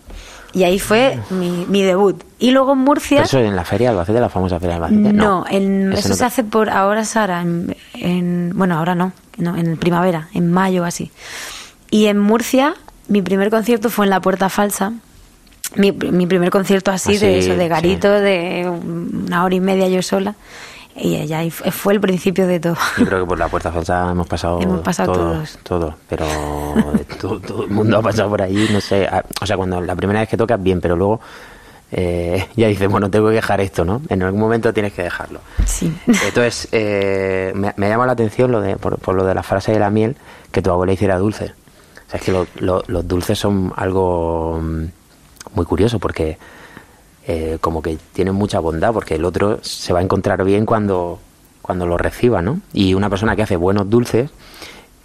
Y 0.53 0.63
ahí 0.65 0.79
fue 0.79 1.17
mi, 1.29 1.65
mi 1.69 1.81
debut. 1.81 2.21
Y 2.39 2.51
luego 2.51 2.73
en 2.73 2.79
Murcia... 2.79 3.17
¿Pero 3.19 3.25
eso 3.27 3.39
en 3.39 3.55
la 3.55 3.63
feria 3.63 3.87
de 3.87 3.91
Albacete, 3.91 4.19
la 4.19 4.27
famosa 4.27 4.59
feria 4.59 4.79
de 4.79 4.83
Albacete? 4.85 5.13
No, 5.13 5.45
en- 5.49 5.93
Ese 5.93 5.99
eso 5.99 6.09
no 6.09 6.15
se 6.15 6.25
hace 6.25 6.43
por 6.43 6.69
ahora, 6.69 7.05
Sara, 7.05 7.39
en, 7.41 7.77
en- 7.93 8.51
bueno, 8.55 8.77
ahora 8.77 8.95
no, 8.95 9.13
no, 9.37 9.55
en 9.55 9.77
primavera, 9.77 10.27
en 10.33 10.51
mayo 10.51 10.83
así. 10.83 11.09
Y 11.89 12.07
en 12.07 12.17
Murcia, 12.19 12.73
mi 13.07 13.21
primer 13.21 13.49
concierto 13.49 13.89
fue 13.89 14.05
en 14.05 14.09
la 14.09 14.19
Puerta 14.19 14.49
Falsa. 14.49 14.91
Mi, 15.75 15.91
mi 15.91 16.25
primer 16.27 16.49
concierto 16.49 16.91
así, 16.91 17.11
Ah, 17.15 17.19
de 17.19 17.41
sí, 17.41 17.47
eso, 17.47 17.55
de 17.55 17.63
sí. 17.63 17.69
garito, 17.69 18.11
de 18.11 18.69
una 18.69 19.43
hora 19.43 19.55
y 19.55 19.59
media 19.61 19.87
yo 19.87 20.01
sola. 20.01 20.35
Y 20.95 21.15
allá 21.21 21.49
fue 21.71 21.93
el 21.93 22.01
principio 22.01 22.45
de 22.47 22.59
todo. 22.59 22.75
Yo 22.97 23.05
creo 23.05 23.21
que 23.21 23.25
por 23.25 23.39
la 23.39 23.47
puerta 23.47 23.71
falsa 23.71 24.11
hemos 24.11 24.27
pasado, 24.27 24.59
Hemos 24.61 24.81
pasado 24.81 25.13
todo, 25.13 25.31
todos. 25.33 25.59
todo, 25.63 25.95
pero 26.09 26.25
todo, 27.19 27.39
todo 27.39 27.63
el 27.63 27.69
mundo 27.69 27.97
ha 27.97 28.01
pasado 28.01 28.29
por 28.29 28.41
ahí, 28.41 28.67
no 28.73 28.81
sé, 28.81 29.07
ah, 29.07 29.23
o 29.41 29.45
sea, 29.45 29.55
cuando 29.55 29.79
la 29.79 29.95
primera 29.95 30.19
vez 30.19 30.27
que 30.27 30.35
tocas 30.35 30.61
bien, 30.61 30.81
pero 30.81 30.97
luego 30.97 31.21
eh, 31.93 32.45
ya 32.57 32.67
dices, 32.67 32.89
bueno, 32.89 33.09
tengo 33.09 33.29
que 33.29 33.35
dejar 33.35 33.61
esto, 33.61 33.85
¿no? 33.85 34.01
En 34.09 34.21
algún 34.23 34.39
momento 34.41 34.73
tienes 34.73 34.91
que 34.93 35.03
dejarlo. 35.03 35.39
Sí. 35.65 35.93
Entonces, 36.07 36.67
eh, 36.73 37.53
me, 37.55 37.73
me 37.77 37.87
llama 37.89 38.05
la 38.05 38.11
atención 38.11 38.51
lo 38.51 38.59
de, 38.61 38.75
por, 38.75 38.97
por 38.99 39.15
lo 39.15 39.23
de 39.25 39.33
la 39.33 39.43
frase 39.43 39.71
de 39.71 39.79
la 39.79 39.89
miel, 39.89 40.17
que 40.51 40.61
tu 40.61 40.71
abuela 40.71 40.91
hiciera 40.93 41.17
dulce. 41.17 41.53
O 42.07 42.11
sea, 42.11 42.19
es 42.19 42.21
que 42.25 42.31
lo- 42.33 42.47
lo- 42.59 42.83
los 42.87 43.07
dulces 43.07 43.39
son 43.39 43.71
algo 43.77 44.59
mm, 44.61 44.83
muy 45.55 45.65
curioso 45.65 45.99
porque 45.99 46.37
eh, 47.27 47.57
como 47.61 47.81
que 47.81 47.97
tienen 48.13 48.35
mucha 48.35 48.59
bondad, 48.59 48.93
porque 48.93 49.15
el 49.15 49.25
otro 49.25 49.59
se 49.61 49.93
va 49.93 49.99
a 49.99 50.01
encontrar 50.03 50.43
bien 50.43 50.65
cuando, 50.65 51.19
cuando 51.61 51.85
lo 51.85 51.97
reciba, 51.97 52.41
¿no? 52.41 52.59
Y 52.73 52.93
una 52.93 53.09
persona 53.09 53.35
que 53.35 53.43
hace 53.43 53.55
buenos 53.55 53.89
dulces, 53.89 54.31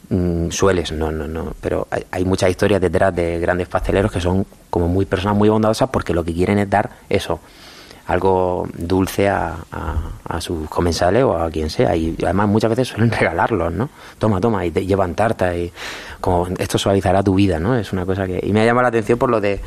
mm, 0.08 0.50
sueles, 0.50 0.92
no, 0.92 1.12
no, 1.12 1.26
no, 1.28 1.52
pero 1.60 1.86
hay, 1.90 2.04
hay 2.10 2.24
muchas 2.24 2.50
historias 2.50 2.80
detrás 2.80 3.14
de 3.14 3.38
grandes 3.38 3.68
pasteleros 3.68 4.10
que 4.12 4.20
son 4.20 4.46
como 4.70 4.88
muy 4.88 5.04
personas 5.04 5.36
muy 5.36 5.48
bondadosas 5.48 5.90
porque 5.90 6.14
lo 6.14 6.24
que 6.24 6.32
quieren 6.32 6.58
es 6.58 6.70
dar 6.70 6.90
eso, 7.08 7.40
algo 8.06 8.68
dulce 8.78 9.28
a, 9.28 9.56
a- 9.72 10.10
a 10.28 10.40
sus 10.40 10.68
comensales 10.70 11.24
o 11.24 11.36
a 11.36 11.50
quien 11.50 11.68
sea. 11.70 11.96
Y 11.96 12.16
además 12.22 12.48
muchas 12.48 12.70
veces 12.70 12.88
suelen 12.88 13.10
regalarlos, 13.18 13.72
¿no? 13.72 13.88
Toma, 14.18 14.40
toma, 14.40 14.64
y 14.64 14.70
te 14.70 14.86
llevan 14.86 15.14
tarta 15.14 15.54
y 15.56 15.72
como 16.20 16.46
esto 16.58 16.78
suavizará 16.78 17.22
tu 17.22 17.34
vida, 17.34 17.58
¿no? 17.58 17.76
Es 17.76 17.92
una 17.92 18.06
cosa 18.06 18.26
que... 18.26 18.40
Y 18.42 18.52
me 18.52 18.60
ha 18.60 18.64
llamado 18.64 18.82
la 18.82 18.88
atención 18.88 19.18
por 19.18 19.28
lo 19.30 19.40
de 19.40 19.60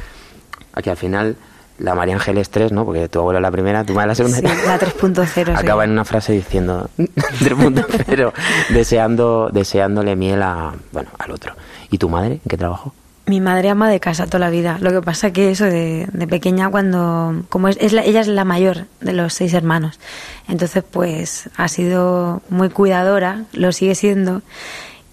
que 0.82 0.89
al 0.91 0.97
final 0.97 1.36
la 1.77 1.95
María 1.95 2.15
Ángeles 2.15 2.49
3, 2.49 2.71
¿no? 2.73 2.84
Porque 2.86 3.08
tu 3.08 3.19
abuela 3.19 3.39
la 3.39 3.51
primera, 3.51 3.84
tu 3.86 3.93
madre 3.93 4.10
la 4.10 4.15
segunda. 4.15 4.38
Sí, 4.38 4.43
la 4.43 4.77
3.0. 4.79 5.34
sí. 5.34 5.51
Acaba 5.55 5.86
en 5.86 5.91
una 5.91 6.03
frase 6.05 6.34
diciendo 6.34 6.89
3.0, 6.97 8.34
deseando, 8.69 9.49
deseándole 9.51 10.15
miel 10.15 10.41
a, 10.43 10.73
bueno, 10.91 11.10
al 11.17 11.32
otro. 11.32 11.53
¿Y 11.89 11.97
tu 11.97 12.10
madre 12.10 12.34
en 12.34 12.41
qué 12.49 12.58
trabajó? 12.58 12.93
Mi 13.25 13.41
madre 13.41 13.69
ama 13.69 13.89
de 13.89 13.99
casa 13.99 14.25
toda 14.25 14.39
la 14.39 14.49
vida. 14.49 14.77
Lo 14.82 14.89
que 14.91 15.01
pasa 15.03 15.32
que 15.32 15.51
eso 15.51 15.65
de, 15.65 16.08
de 16.12 16.27
pequeña 16.27 16.69
cuando 16.69 17.43
como 17.49 17.67
es, 17.67 17.77
es 17.79 17.93
la- 17.93 18.03
ella 18.03 18.21
es 18.21 18.27
la 18.27 18.43
mayor 18.43 18.86
de 19.01 19.13
los 19.13 19.34
seis 19.34 19.53
hermanos, 19.53 19.99
entonces 20.47 20.84
pues 20.89 21.47
ha 21.55 21.67
sido 21.67 22.41
muy 22.49 22.69
cuidadora, 22.69 23.43
lo 23.53 23.71
sigue 23.71 23.93
siendo 23.93 24.41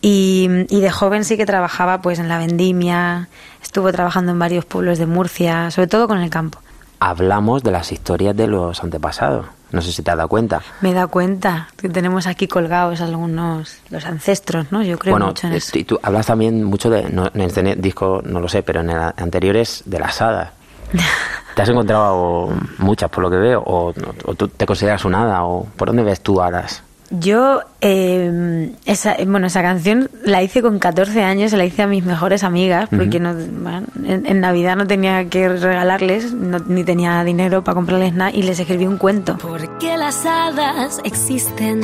y, 0.06 0.48
y 0.68 0.80
de 0.80 0.90
joven 0.92 1.24
sí 1.24 1.36
que 1.36 1.46
trabajaba 1.46 2.00
pues 2.00 2.20
en 2.20 2.28
la 2.28 2.38
vendimia, 2.38 3.28
estuvo 3.60 3.90
trabajando 3.90 4.30
en 4.30 4.38
varios 4.38 4.64
pueblos 4.64 4.98
de 4.98 5.06
Murcia, 5.06 5.72
sobre 5.72 5.88
todo 5.88 6.06
con 6.06 6.18
el 6.18 6.30
campo. 6.30 6.60
Hablamos 7.00 7.64
de 7.64 7.72
las 7.72 7.90
historias 7.90 8.36
de 8.36 8.46
los 8.46 8.84
antepasados. 8.84 9.46
No 9.72 9.82
sé 9.82 9.90
si 9.90 10.04
te 10.04 10.12
has 10.12 10.16
dado 10.16 10.28
cuenta. 10.28 10.62
Me 10.80 10.90
he 10.90 10.94
dado 10.94 11.08
cuenta 11.08 11.66
que 11.76 11.88
tenemos 11.88 12.28
aquí 12.28 12.46
colgados 12.46 13.00
algunos 13.00 13.78
los 13.90 14.06
ancestros, 14.06 14.70
¿no? 14.70 14.84
Yo 14.84 14.96
creo 14.96 15.12
bueno, 15.12 15.26
mucho 15.26 15.48
en 15.48 15.54
eh, 15.54 15.56
eso. 15.56 15.76
y 15.76 15.82
tú 15.82 15.98
hablas 16.00 16.26
también 16.26 16.62
mucho 16.62 16.88
de, 16.88 17.10
no, 17.10 17.26
en 17.34 17.40
este 17.40 17.74
disco 17.74 18.22
no 18.24 18.38
lo 18.38 18.48
sé, 18.48 18.62
pero 18.62 18.82
en 18.82 18.90
el 18.90 19.00
anterior 19.16 19.56
es 19.56 19.82
de 19.86 19.98
las 19.98 20.22
hadas. 20.22 20.50
¿Te 21.56 21.62
has 21.62 21.68
encontrado 21.68 22.50
muchas 22.78 23.10
por 23.10 23.24
lo 23.24 23.30
que 23.30 23.38
veo? 23.38 23.60
¿O, 23.66 23.92
o 24.24 24.34
tú 24.36 24.46
te 24.46 24.66
consideras 24.66 25.04
un 25.04 25.16
hada? 25.16 25.42
¿O 25.42 25.64
por 25.64 25.88
dónde 25.88 26.04
ves 26.04 26.20
tú 26.20 26.40
hadas? 26.40 26.84
Yo, 27.10 27.60
eh, 27.82 28.72
esa, 28.84 29.14
bueno, 29.28 29.46
esa 29.46 29.62
canción 29.62 30.10
la 30.24 30.42
hice 30.42 30.60
con 30.60 30.80
14 30.80 31.22
años, 31.22 31.52
se 31.52 31.56
la 31.56 31.64
hice 31.64 31.82
a 31.82 31.86
mis 31.86 32.04
mejores 32.04 32.42
amigas, 32.42 32.88
porque 32.90 33.20
no, 33.20 33.32
bueno, 33.32 33.82
en, 34.04 34.26
en 34.26 34.40
Navidad 34.40 34.74
no 34.74 34.88
tenía 34.88 35.28
que 35.28 35.48
regalarles, 35.48 36.32
no- 36.32 36.58
ni 36.66 36.82
tenía 36.82 37.22
dinero 37.22 37.62
para 37.62 37.76
comprarles 37.76 38.12
nada, 38.12 38.32
y 38.32 38.42
les 38.42 38.58
escribí 38.58 38.86
un 38.88 38.98
cuento. 38.98 39.38
Porque 39.38 39.96
las 39.96 40.26
hadas 40.26 41.00
existen. 41.04 41.80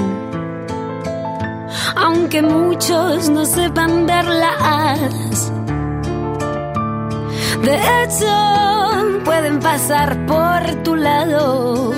Aunque 1.95 2.43
muchos 2.43 3.29
no 3.31 3.45
sepan 3.45 4.07
verlas. 4.07 5.53
De 7.63 7.77
hecho, 7.77 9.21
pueden 9.25 9.61
pasar 9.61 10.27
por 10.27 10.83
tu 10.83 10.97
lado 10.97 11.93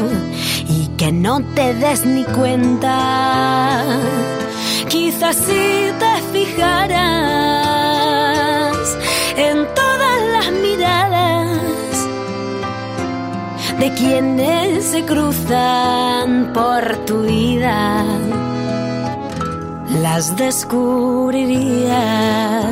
que 0.97 1.13
no 1.13 1.43
te 1.55 1.75
des 1.75 2.07
ni 2.07 2.25
cuenta. 2.25 3.85
Quizás 4.89 5.37
si 5.37 5.93
te 5.99 6.23
fijaras 6.33 6.95
en 9.37 9.67
todas 9.75 10.23
las 10.33 10.51
miradas 10.53 11.59
de 13.79 13.93
quienes 13.95 14.85
se 14.85 15.05
cruzan 15.05 16.53
por 16.53 16.97
tu 17.07 17.23
vida, 17.23 18.05
las 20.01 20.37
descubrirías. 20.37 22.65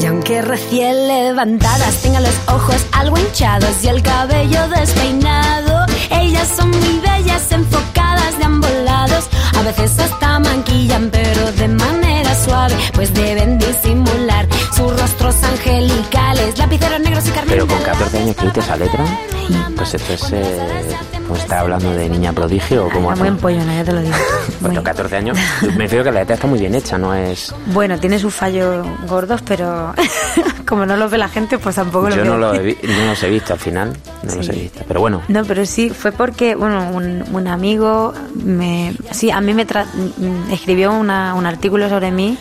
Y 0.00 0.06
aunque 0.06 0.40
recién 0.42 1.08
levantadas 1.08 2.02
tengan 2.02 2.24
los 2.24 2.34
ojos 2.48 2.84
algo 2.92 3.16
hinchados 3.18 3.82
y 3.84 3.88
el 3.88 4.02
cabello 4.02 4.68
despeinado, 4.68 5.71
ellas 6.20 6.48
son 6.56 6.70
muy 6.70 7.00
bellas, 7.00 7.50
enfocadas 7.52 8.38
de 8.38 8.44
ambos 8.44 8.70
lados. 8.84 9.28
A 9.62 9.64
veces 9.64 9.96
hasta 10.00 10.40
manquillan, 10.40 11.08
pero 11.12 11.52
de 11.52 11.68
manera 11.68 12.34
suave, 12.34 12.74
pues 12.94 13.14
deben 13.14 13.58
disimular 13.60 14.46
sus 14.74 15.00
rostros 15.00 15.36
angelicales, 15.44 16.58
lapiceros 16.58 16.98
negros 17.00 17.28
y 17.28 17.30
carmín. 17.30 17.48
Pero 17.54 17.66
con 17.68 17.78
de 17.78 17.84
14 17.84 18.16
años 18.18 18.30
escribiste 18.30 18.58
esa 18.60 18.76
letra. 18.76 19.04
Sí. 19.46 19.54
Pues 19.76 19.94
esto 19.94 20.12
es. 20.14 20.32
Eh, 20.32 20.96
pues 21.28 21.42
está 21.42 21.60
hablando 21.60 21.92
de 21.92 22.08
niña 22.08 22.32
prodigio 22.32 22.86
o 22.86 22.90
como. 22.90 23.10
Era 23.12 23.18
muy 23.20 23.28
empollona, 23.28 23.74
ya 23.76 23.84
te 23.84 23.92
lo 23.92 24.00
digo. 24.00 24.14
Bueno, 24.62 24.76
Muy- 24.76 24.84
14 24.84 25.16
años. 25.16 25.38
Me 25.62 25.84
refiero 25.84 26.04
que 26.04 26.12
la 26.12 26.20
letra 26.20 26.34
está 26.36 26.46
muy 26.46 26.58
bien 26.60 26.74
hecha, 26.76 26.96
no 26.96 27.12
es. 27.14 27.52
Bueno, 27.66 27.98
tiene 27.98 28.18
sus 28.20 28.32
fallos 28.32 28.86
gordos, 29.08 29.42
pero 29.44 29.92
como 30.68 30.86
no 30.86 30.96
los 30.96 31.10
ve 31.10 31.18
la 31.18 31.28
gente, 31.28 31.58
pues 31.58 31.74
tampoco 31.74 32.08
lo 32.08 32.14
Yo 32.16 32.24
no, 32.24 32.36
lo 32.38 32.54
he 32.54 32.76
no 32.80 33.06
los 33.06 33.22
he 33.24 33.28
visto 33.30 33.54
al 33.54 33.58
final. 33.58 33.96
No 34.22 34.34
los 34.36 34.48
he 34.48 34.52
Sí. 34.52 34.60
visto. 34.60 34.84
Pero 34.86 35.00
bueno. 35.00 35.20
No, 35.26 35.44
pero 35.44 35.66
sí, 35.66 35.90
fue 35.90 36.12
porque, 36.12 36.54
bueno, 36.54 36.90
un, 36.92 37.24
un 37.32 37.48
amigo 37.48 38.14
me... 38.36 38.94
Sí, 39.10 39.32
a 39.32 39.40
mí 39.40 39.51
me 39.54 39.66
tra- 39.66 39.86
mm, 39.86 40.52
escribió 40.52 40.92
una- 40.92 41.34
un 41.34 41.46
artículo 41.46 41.88
sobre 41.88 42.10
mí 42.10 42.36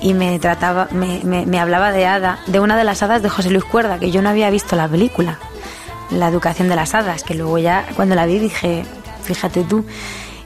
y 0.00 0.14
me 0.14 0.38
trataba, 0.38 0.88
me, 0.90 1.20
me- 1.24 1.46
me 1.46 1.58
hablaba 1.60 1.92
de 1.92 2.06
hada, 2.06 2.38
de 2.46 2.60
una 2.60 2.76
de 2.76 2.84
las 2.84 3.02
hadas 3.02 3.22
de 3.22 3.28
José 3.28 3.50
Luis 3.50 3.64
Cuerda, 3.64 3.98
que 3.98 4.10
yo 4.10 4.22
no 4.22 4.28
había 4.28 4.50
visto 4.50 4.76
la 4.76 4.88
película, 4.88 5.38
La 6.10 6.28
educación 6.28 6.68
de 6.68 6.76
las 6.76 6.94
hadas, 6.94 7.22
que 7.24 7.34
luego 7.34 7.56
ya 7.58 7.86
cuando 7.96 8.14
la 8.14 8.26
vi 8.26 8.38
dije, 8.38 8.84
fíjate 9.22 9.64
tú. 9.64 9.84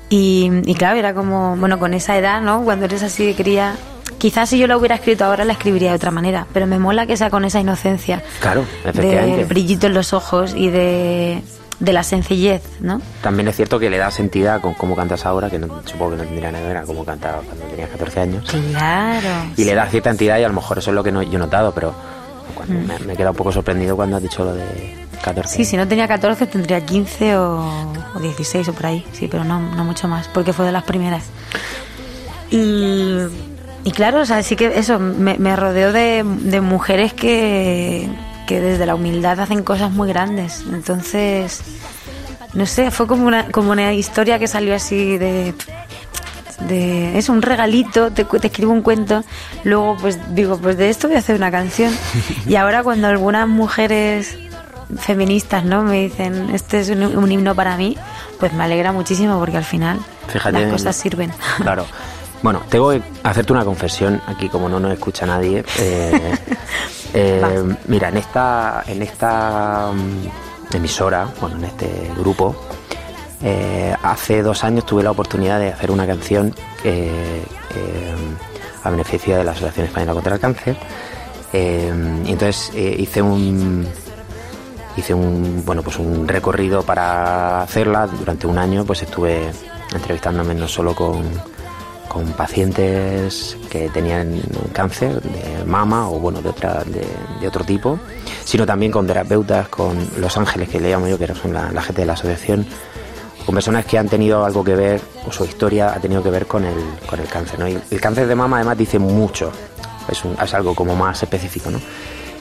Y, 0.09 0.51
y 0.65 0.75
claro, 0.75 0.97
era 0.99 1.13
como, 1.15 1.57
bueno, 1.57 1.79
con 1.79 1.93
esa 1.95 2.17
edad, 2.17 2.41
¿no? 2.41 2.63
Cuando 2.63 2.85
eres 2.87 3.03
así 3.03 3.27
de 3.27 3.35
cría, 3.35 3.75
quizás 4.19 4.49
si 4.49 4.59
yo 4.59 4.67
la 4.69 4.77
hubiera 4.77 4.95
escrito 4.95 5.25
ahora 5.25 5.45
la 5.45 5.53
escribiría 5.55 5.91
de 5.91 5.97
otra 5.97 6.11
manera, 6.13 6.47
pero 6.55 6.67
me 6.67 6.79
mola 6.79 7.07
que 7.07 7.17
sea 7.17 7.29
con 7.29 7.45
esa 7.45 7.61
inocencia. 7.61 8.23
Claro, 8.41 8.65
De 8.85 8.91
efectivamente. 8.91 9.45
brillito 9.45 9.87
en 9.89 9.95
los 9.95 10.13
ojos 10.15 10.55
y 10.57 10.71
de, 10.71 11.43
de 11.81 11.93
la 11.93 12.03
sencillez, 12.03 12.63
¿no? 12.81 13.01
También 13.23 13.47
es 13.49 13.57
cierto 13.57 13.79
que 13.79 13.89
le 13.89 13.99
da 13.99 14.11
sentido 14.11 14.61
con 14.61 14.75
cómo 14.75 14.97
cantas 14.97 15.25
ahora, 15.27 15.49
que 15.49 15.59
no, 15.59 15.69
supongo 15.85 16.13
que 16.13 16.17
no 16.19 16.23
tendría 16.25 16.51
nada 16.51 16.63
que 16.65 16.69
ver 16.69 16.77
a 16.79 16.83
cómo 16.83 17.05
cantaba 17.05 17.41
cuando 17.43 17.65
tenías 17.67 17.89
14 17.91 18.21
años. 18.21 18.51
Claro. 18.51 19.29
Y 19.57 19.65
le 19.65 19.75
da 19.75 19.87
cierta 19.87 20.11
entidad 20.11 20.39
y 20.39 20.43
a 20.45 20.49
lo 20.49 20.55
mejor 20.55 20.79
eso 20.79 20.91
es 20.91 20.95
lo 20.95 21.05
que 21.05 21.13
no, 21.13 21.23
yo 21.23 21.37
he 21.37 21.39
notado, 21.39 21.73
pero 21.73 21.95
cuando 22.55 22.75
Mm. 22.75 22.87
me, 22.87 22.99
me 23.07 23.13
he 23.13 23.17
quedado 23.17 23.31
un 23.33 23.37
poco 23.37 23.53
sorprendido 23.53 23.95
cuando 23.95 24.17
has 24.17 24.23
dicho 24.23 24.45
lo 24.45 24.55
de 24.55 24.65
14. 25.23 25.57
Sí, 25.57 25.65
si 25.65 25.77
no 25.77 25.87
tenía 25.87 26.09
14 26.09 26.47
tendría 26.47 26.85
15 26.85 27.37
o, 27.37 27.93
o 28.15 28.21
16 28.21 28.69
o 28.69 28.73
por 28.73 28.87
ahí, 28.87 29.05
sí, 29.13 29.29
pero 29.29 29.45
no, 29.45 29.61
no 29.61 29.85
mucho 29.85 30.09
más, 30.09 30.27
porque 30.29 30.53
fue 30.53 30.67
de 30.67 30.73
las 30.73 30.83
primeras. 30.85 31.25
Y, 32.51 33.19
y 33.85 33.91
claro, 33.93 34.21
o 34.23 34.25
sea, 34.25 34.43
sí 34.43 34.57
que 34.57 34.79
eso, 34.79 34.99
me, 34.99 35.39
me 35.39 35.55
rodeo 35.55 35.93
de, 35.93 36.25
de 36.25 36.61
mujeres 36.61 37.13
que, 37.13 38.09
que 38.49 38.63
desde 38.63 38.87
la 38.87 38.95
humildad 38.95 39.39
hacen 39.41 39.63
cosas 39.63 39.93
muy 39.93 40.09
grandes. 40.09 40.65
Entonces, 40.73 41.61
no 42.55 42.65
sé, 42.65 42.91
fue 42.91 43.07
como 43.07 43.27
una, 43.27 43.53
como 43.53 43.71
una 43.73 43.93
historia 43.93 44.39
que 44.39 44.49
salió 44.49 44.75
así 44.75 45.19
de... 45.19 45.55
de 46.67 47.19
es 47.19 47.29
un 47.29 47.43
regalito, 47.43 48.11
te, 48.11 48.25
te 48.25 48.47
escribo 48.47 48.73
un 48.73 48.81
cuento, 48.81 49.23
luego 49.65 49.99
pues 50.01 50.19
digo, 50.35 50.57
pues 50.57 50.79
de 50.79 50.89
esto 50.89 51.09
voy 51.09 51.17
a 51.17 51.19
hacer 51.19 51.37
una 51.37 51.51
canción. 51.51 51.95
Y 52.47 52.57
ahora 52.57 52.83
cuando 52.83 53.07
algunas 53.09 53.47
mujeres 53.47 54.39
feministas 54.97 55.67
no 55.67 55.83
me 55.83 56.05
dicen, 56.05 56.49
este 56.55 56.81
es 56.81 56.89
un, 56.89 57.03
un 57.03 57.31
himno 57.31 57.55
para 57.55 57.77
mí, 57.77 57.99
pues 58.41 58.55
me 58.55 58.65
alegra 58.65 58.93
muchísimo 58.93 59.39
porque 59.39 59.59
al 59.59 59.65
final 59.65 59.99
Fíjate 60.29 60.59
las 60.59 60.73
cosas 60.73 60.97
sirven. 60.97 61.31
Claro. 61.59 61.85
Bueno, 62.43 62.63
tengo 62.69 62.91
que 62.91 63.03
hacerte 63.25 63.53
una 63.53 63.65
confesión 63.65 64.23
aquí, 64.27 64.49
como 64.49 64.69
no 64.69 64.79
nos 64.79 64.93
escucha 64.93 65.27
nadie. 65.27 65.65
Eh, 65.79 66.35
eh, 67.15 67.77
mira, 67.87 68.09
en 68.09 68.17
esta, 68.17 68.85
en 68.87 69.03
esta 69.03 69.91
mm, 69.93 70.75
emisora, 70.77 71.29
bueno, 71.41 71.57
en 71.57 71.65
este 71.65 72.11
grupo, 72.17 72.55
eh, 73.43 73.95
hace 74.03 74.43
dos 74.43 74.65
años 74.65 74.85
tuve 74.85 75.03
la 75.03 75.13
oportunidad 75.13 75.61
de 75.61 75.69
hacer 75.69 75.91
una 75.91 76.07
canción 76.07 76.53
eh, 76.83 77.45
eh, 77.75 78.15
a 78.83 78.91
beneficio 78.91 79.37
de 79.37 79.45
la 79.45 79.53
Asociación 79.53 79.87
Española 79.87 80.15
contra 80.15 80.35
el 80.35 80.41
Cáncer. 80.41 80.77
Y 81.53 82.31
entonces 82.31 82.71
hice 82.75 83.23
un 83.23 83.89
hice 84.99 85.15
un 85.15 85.63
bueno 85.65 85.83
pues 85.83 85.99
un 85.99 86.29
recorrido 86.29 86.83
para 86.83 87.63
hacerla 87.63 88.07
durante 88.07 88.47
un 88.47 88.59
año 88.59 88.85
pues 88.85 89.03
estuve 89.03 89.51
entrevistándome 89.95 90.55
no 90.55 90.69
solo 90.69 90.95
con, 90.95 91.23
con 92.09 92.25
pacientes 92.33 93.57
que 93.71 93.89
tenían 93.91 94.41
cáncer 94.73 95.21
de 95.21 95.65
mama 95.65 96.09
o 96.09 96.19
bueno 96.19 96.41
de 96.43 96.49
otra 96.49 96.83
de, 96.85 97.47
otro 97.47 97.65
tipo 97.65 97.99
sino 98.45 98.67
también 98.67 98.91
con 98.91 99.07
terapeutas 99.07 99.69
con 99.69 99.97
los 100.19 100.37
ángeles 100.37 100.69
que 100.69 100.81
le 100.81 100.91
llamo 100.91 101.07
yo 101.09 101.19
que 101.19 101.27
son 101.35 101.53
la, 101.53 101.83
gente 101.83 102.03
de 102.03 102.07
la 102.07 102.15
asociación 102.15 102.67
con 103.45 103.55
personas 103.55 103.85
que 103.87 103.99
han 103.99 104.09
tenido 104.09 104.45
algo 104.45 104.65
que 104.65 104.75
ver 104.75 105.01
o 105.27 105.33
su 105.33 105.45
historia 105.45 105.93
ha 105.95 106.01
tenido 106.01 106.23
que 106.23 106.31
ver 106.31 106.47
con 106.47 106.65
el, 106.65 106.77
con 107.09 107.21
el 107.21 107.27
cáncer 107.29 107.59
¿no? 107.59 107.67
el 107.67 108.01
cáncer 108.01 108.27
de 108.27 108.35
mama 108.35 108.57
además 108.57 108.79
dice 108.79 108.99
mucho 108.99 109.53
es, 110.11 110.25
un- 110.25 110.37
es 110.43 110.55
algo 110.55 110.75
como 110.75 110.97
más 110.97 111.23
específico 111.23 111.71
¿no? 111.71 111.81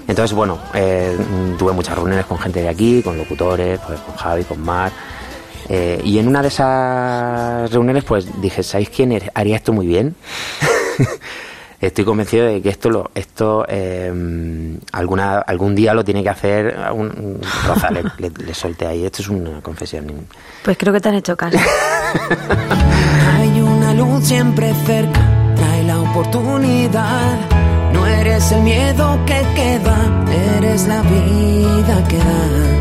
Entonces, 0.08 0.34
bueno, 0.34 0.58
eh, 0.74 1.18
tuve 1.60 1.74
muchas 1.74 1.94
reuniones 1.96 2.26
con 2.26 2.40
gente 2.40 2.62
de 2.62 2.70
aquí, 2.70 3.04
con 3.04 3.18
locutores, 3.18 3.78
pues, 3.86 4.00
con 4.00 4.16
Javi, 4.16 4.46
con 4.46 4.62
Mar. 4.62 4.90
Eh, 5.70 6.02
y 6.04 6.18
en 6.20 6.28
una 6.28 6.42
de 6.42 6.48
esas 6.50 7.72
reuniones, 7.72 8.04
pues 8.04 8.28
dije, 8.42 8.64
¿sabéis 8.64 8.90
quién 8.90 9.12
er- 9.12 9.32
haría 9.34 9.56
esto 9.58 9.74
muy 9.74 9.86
bien? 9.88 10.16
Estoy 11.80 12.06
convencido 12.06 12.48
de 12.48 12.60
que 12.60 12.70
esto 12.70 12.90
lo, 12.90 13.12
esto 13.14 13.64
eh, 13.70 14.12
alguna, 14.94 15.38
algún 15.40 15.76
día 15.76 15.94
lo 15.94 16.04
tiene 16.04 16.24
que 16.24 16.30
hacer 16.30 16.76
un, 16.92 17.40
le, 17.92 18.30
le- 18.30 18.46
le 18.46 18.54
solté 18.56 18.88
ahí. 18.88 19.06
Esto 19.06 19.22
es 19.22 19.30
una 19.30 19.62
confesión. 19.62 20.08
Pues 20.64 20.76
creo 20.76 20.92
que 20.92 21.00
te 21.00 21.10
han 21.10 21.16
hecho 21.16 21.38
caso. 21.38 21.58
Hay 23.40 23.62
una 23.62 23.94
luz 23.94 24.26
siempre 24.28 24.74
cerca, 24.88 25.22
trae 25.56 25.84
la 25.84 26.00
oportunidad. 26.02 27.38
No 27.94 28.08
eres 28.08 28.52
el 28.52 28.62
miedo 28.64 29.20
que 29.28 29.40
queda, 29.56 30.26
eres 30.58 30.88
la 30.88 31.02
vida 31.04 32.08
que 32.08 32.18
das. 32.18 32.77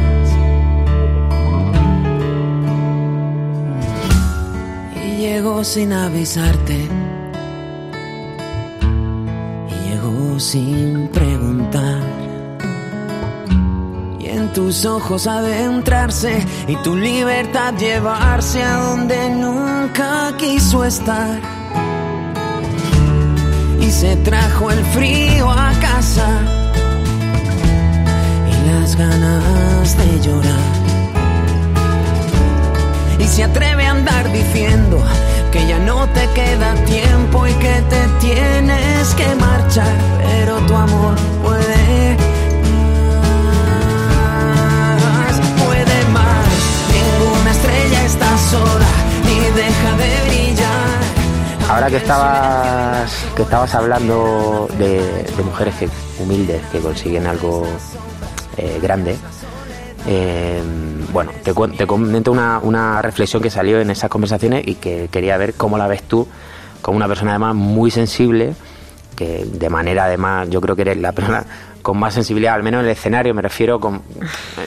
Llegó 5.36 5.62
sin 5.64 5.92
avisarte. 5.92 6.88
Y 9.70 9.88
llegó 9.88 10.40
sin 10.40 11.08
preguntar. 11.08 12.00
Y 14.18 14.28
en 14.28 14.50
tus 14.54 14.86
ojos 14.86 15.26
adentrarse 15.26 16.42
y 16.66 16.76
tu 16.76 16.96
libertad 16.96 17.74
llevarse 17.74 18.62
a 18.62 18.76
donde 18.78 19.28
nunca 19.28 20.32
quiso 20.38 20.86
estar. 20.86 21.38
Y 23.78 23.90
se 23.90 24.16
trajo 24.28 24.70
el 24.70 24.82
frío 24.86 25.50
a 25.50 25.70
casa 25.88 26.28
y 28.52 28.70
las 28.70 28.96
ganas 28.96 29.98
de 29.98 30.20
llorar. 30.26 30.95
Y 33.18 33.24
se 33.24 33.44
atreve 33.44 33.86
a 33.86 33.90
andar 33.92 34.30
diciendo 34.32 35.02
que 35.52 35.66
ya 35.66 35.78
no 35.78 36.06
te 36.08 36.28
queda 36.34 36.74
tiempo 36.84 37.46
y 37.46 37.52
que 37.54 37.74
te 37.88 38.02
tienes 38.20 39.14
que 39.14 39.34
marchar, 39.36 39.96
pero 40.18 40.56
tu 40.66 40.74
amor 40.74 41.14
puede 41.42 42.16
más, 45.02 45.40
puede 45.64 46.04
más. 46.12 46.46
Ninguna 46.92 47.50
estrella 47.52 48.04
está 48.04 48.38
sola 48.50 48.90
ni 49.24 49.40
deja 49.60 49.96
de 49.96 50.28
brillar. 50.28 51.70
Ahora 51.70 51.88
que 51.88 51.96
estabas, 51.96 53.10
que 53.34 53.42
estabas 53.42 53.74
hablando 53.74 54.68
de, 54.78 55.24
de 55.36 55.42
mujeres 55.42 55.74
que, 55.76 55.88
humildes 56.22 56.62
que 56.70 56.78
consiguen 56.80 57.26
algo 57.26 57.66
eh, 58.56 58.78
grande, 58.80 59.16
eh, 60.06 60.62
bueno, 61.12 61.32
te, 61.42 61.52
te 61.52 61.86
comento 61.86 62.32
una, 62.32 63.02
reflexión 63.02 63.42
que 63.42 63.50
salió 63.50 63.80
en 63.80 63.90
esas 63.90 64.10
conversaciones 64.10 64.66
y 64.66 64.74
que 64.76 65.08
quería 65.10 65.36
ver 65.36 65.54
cómo 65.54 65.78
la 65.78 65.86
ves 65.86 66.02
tú, 66.02 66.26
como 66.82 66.96
una 66.96 67.08
persona 67.08 67.32
además 67.32 67.54
muy 67.54 67.90
sensible, 67.90 68.54
que 69.16 69.44
de 69.44 69.70
manera 69.70 70.04
además 70.04 70.48
yo 70.50 70.60
creo 70.60 70.76
que 70.76 70.82
eres 70.82 70.98
la 70.98 71.12
persona 71.12 71.44
con 71.82 71.98
más 71.98 72.14
sensibilidad, 72.14 72.54
al 72.54 72.62
menos 72.62 72.80
en 72.80 72.86
el 72.86 72.92
escenario 72.92 73.34
me 73.34 73.42
refiero 73.42 73.80
con... 73.80 73.96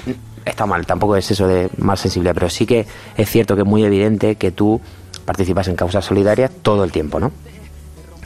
eh, 0.07 0.15
Está 0.45 0.65
mal, 0.65 0.85
tampoco 0.85 1.15
es 1.15 1.29
eso 1.29 1.47
de 1.47 1.69
más 1.77 1.99
sensibilidad, 1.99 2.33
pero 2.33 2.49
sí 2.49 2.65
que 2.65 2.87
es 3.17 3.29
cierto 3.29 3.55
que 3.55 3.61
es 3.61 3.67
muy 3.67 3.83
evidente 3.83 4.35
que 4.35 4.51
tú 4.51 4.81
participas 5.25 5.67
en 5.67 5.75
causas 5.75 6.05
solidarias 6.05 6.49
todo 6.63 6.83
el 6.83 6.91
tiempo, 6.91 7.19
¿no? 7.19 7.31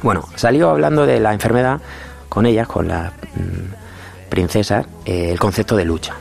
Bueno, 0.04 0.24
salió 0.36 0.70
hablando 0.70 1.06
de 1.06 1.20
la 1.20 1.34
enfermedad 1.34 1.82
con 2.30 2.46
ellas, 2.46 2.68
con 2.68 2.88
las 2.88 3.12
mm, 3.12 4.30
princesas, 4.30 4.86
eh, 5.06 5.32
el 5.32 5.40
concepto 5.40 5.76
de 5.76 5.86
lucha. 5.86 6.16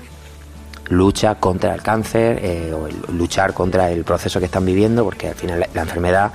Lucha 0.93 1.37
contra 1.37 1.75
el 1.75 1.83
cáncer 1.83 2.39
eh, 2.43 2.73
o 2.73 2.87
luchar 3.13 3.55
contra 3.55 3.91
el 3.91 4.05
proceso 4.05 4.39
que 4.39 4.47
están 4.47 4.67
viviendo, 4.67 5.05
porque 5.05 5.29
al 5.29 5.35
final 5.35 5.67
la, 5.73 5.83
enfermedad 5.83 6.33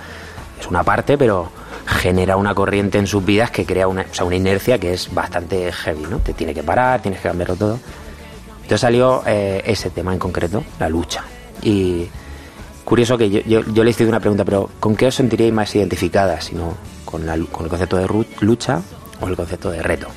es 0.59 0.67
una 0.67 0.83
parte, 0.83 1.17
pero 1.17 1.51
genera 1.85 2.37
una 2.37 2.55
corriente 2.55 2.97
en 2.97 3.05
sus 3.05 3.23
vidas 3.23 3.51
que 3.51 3.65
crea 3.65 3.87
una, 3.87 4.01
o 4.09 4.13
sea, 4.13 4.25
una 4.25 4.35
inercia 4.35 4.79
que 4.79 4.93
es 4.93 5.13
bastante 5.13 5.71
heavy, 5.71 6.05
¿no? 6.09 6.17
Te 6.19 6.33
tiene 6.33 6.53
que 6.53 6.63
parar, 6.63 7.01
tienes 7.01 7.21
que 7.21 7.27
cambiarlo 7.27 7.55
todo. 7.55 7.79
Entonces 8.55 8.81
salió 8.81 9.21
eh, 9.27 9.61
ese 9.65 9.91
tema 9.91 10.11
en 10.11 10.19
concreto, 10.19 10.63
la 10.79 10.89
lucha. 10.89 11.23
Y 11.61 12.07
curioso 12.83 13.17
que 13.17 13.29
yo, 13.29 13.41
yo, 13.41 13.61
yo 13.61 13.83
le 13.83 13.91
hice 13.91 14.05
una 14.07 14.19
pregunta, 14.19 14.43
pero 14.43 14.71
¿con 14.79 14.95
qué 14.95 15.07
os 15.07 15.15
sentiríais 15.15 15.53
más 15.53 15.75
identificadas? 15.75 16.45
Sino 16.45 16.75
con, 17.05 17.25
la, 17.27 17.37
con 17.51 17.65
el 17.65 17.69
concepto 17.69 17.97
de 17.97 18.25
lucha 18.41 18.81
o 19.21 19.27
el 19.27 19.35
concepto 19.35 19.69
de 19.69 19.83
reto. 19.83 20.08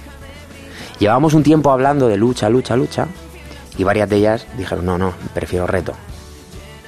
Llevábamos 0.99 1.35
un 1.35 1.43
tiempo 1.43 1.71
hablando 1.71 2.09
de 2.09 2.17
lucha, 2.17 2.49
lucha, 2.51 2.77
lucha, 2.77 3.07
y 3.81 3.85
varias 3.85 4.11
de 4.11 4.17
ellas 4.17 4.47
dijeron, 4.59 4.85
no, 4.85 4.99
no, 4.99 5.15
prefiero 5.33 5.67
reto. 5.67 5.95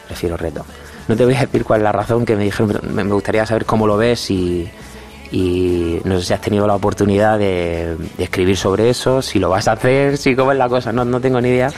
Prefiero 0.07 0.37
reto. 0.37 0.67
No 1.09 1.17
te 1.17 1.25
voy 1.25 1.35
a 1.35 1.41
decir 1.41 1.65
cuál 1.65 1.81
es 1.81 1.85
la 1.85 1.93
razón 1.93 2.27
que 2.27 2.37
me 2.37 2.45
dijeron, 2.45 2.79
me 2.93 3.03
gustaría 3.05 3.47
saber 3.47 3.65
cómo 3.65 3.87
lo 3.87 3.97
ves 3.97 4.31
y, 4.31 4.71
y 5.31 6.03
no 6.05 6.19
sé 6.19 6.27
si 6.27 6.33
has 6.35 6.43
tenido 6.43 6.67
la 6.67 6.75
oportunidad 6.75 7.39
de, 7.39 7.97
de 8.19 8.25
escribir 8.25 8.59
sobre 8.59 8.91
eso, 8.91 9.23
si 9.23 9.39
lo 9.39 9.49
vas 9.49 9.69
a 9.69 9.73
hacer, 9.73 10.19
si 10.19 10.37
cómo 10.37 10.53
es 10.53 10.59
la 10.59 10.69
cosa, 10.69 10.93
no, 10.93 11.03
no 11.07 11.19
tengo 11.19 11.41
ni 11.41 11.49
idea. 11.49 11.71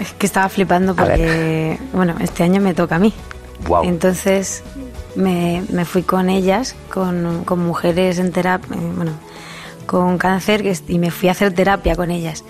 Es 0.00 0.12
que 0.14 0.26
estaba 0.26 0.48
flipando 0.48 0.96
porque, 0.96 1.78
bueno, 1.92 2.16
este 2.20 2.42
año 2.42 2.60
me 2.60 2.74
toca 2.74 2.96
a 2.96 2.98
mí. 2.98 3.12
Guau. 3.64 3.84
Entonces 3.84 4.64
me, 5.14 5.62
me 5.70 5.84
fui 5.84 6.02
con 6.02 6.30
ellas, 6.30 6.74
con, 6.92 7.44
con 7.44 7.60
mujeres 7.60 8.18
en 8.18 8.32
terapia, 8.32 8.76
bueno, 8.96 9.12
con 9.86 10.18
cáncer, 10.18 10.64
y 10.88 10.98
me 10.98 11.12
fui 11.12 11.28
a 11.28 11.32
hacer 11.32 11.52
terapia 11.54 11.94
con 11.94 12.10
ellas. 12.10 12.42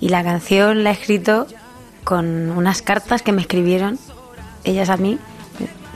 Y 0.00 0.08
la 0.08 0.24
canción 0.24 0.82
la 0.84 0.90
he 0.90 0.92
escrito 0.94 1.46
con 2.04 2.50
unas 2.50 2.82
cartas 2.82 3.22
que 3.22 3.32
me 3.32 3.42
escribieron 3.42 3.98
ellas 4.64 4.88
a 4.88 4.96
mí 4.96 5.18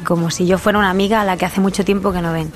como 0.05 0.31
si 0.31 0.47
yo 0.47 0.59
fuera 0.59 0.79
una 0.79 0.91
amiga 0.91 1.23
a 1.23 1.25
la 1.25 1.37
que 1.39 1.47
hace 1.47 1.61
mucho 1.63 1.85
tiempo 1.85 2.13
que 2.13 2.21
no 2.21 2.33
ven. 2.33 2.53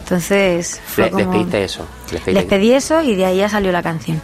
Entonces, 0.00 0.80
fue 0.84 1.04
Le- 1.04 1.16
les 1.16 1.26
como- 1.26 1.32
pediste 1.38 1.64
eso. 1.64 1.86
Les 2.10 2.20
pediste- 2.20 2.32
les 2.34 2.44
pedí 2.44 2.72
eso 2.72 3.02
y 3.02 3.14
de 3.14 3.24
ahí 3.24 3.38
ya 3.38 3.48
salió 3.48 3.72
la 3.72 3.82
canción. 3.82 4.20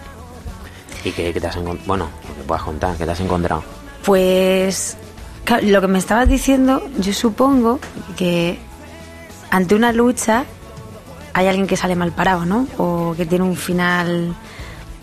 ¿Y 1.05 1.13
qué, 1.13 1.33
qué 1.33 1.41
te 1.41 1.47
has 1.47 1.57
encontrado? 1.57 1.87
Bueno, 1.87 2.09
lo 2.29 2.35
que 2.35 2.43
puedas 2.43 2.63
contar, 2.65 2.97
¿qué 2.97 3.05
te 3.07 3.11
has 3.13 3.21
encontrado? 3.21 3.63
Pues 4.05 4.97
claro, 5.45 5.67
lo 5.67 5.81
que 5.81 5.87
me 5.89 5.99
estabas 5.99 6.29
diciendo, 6.29 6.83
yo 6.99 7.13
supongo 7.15 7.79
que 8.17 8.59
ante 9.51 9.75
una 9.75 9.93
lucha 9.93 10.45
hay 11.33 11.47
alguien 11.47 11.67
que 11.67 11.77
sale 11.77 11.95
mal 11.97 12.13
parado, 12.13 12.45
¿no? 12.45 12.67
O 12.77 13.15
que 13.17 13.25
tiene 13.25 13.45
un 13.45 13.57
final... 13.57 14.35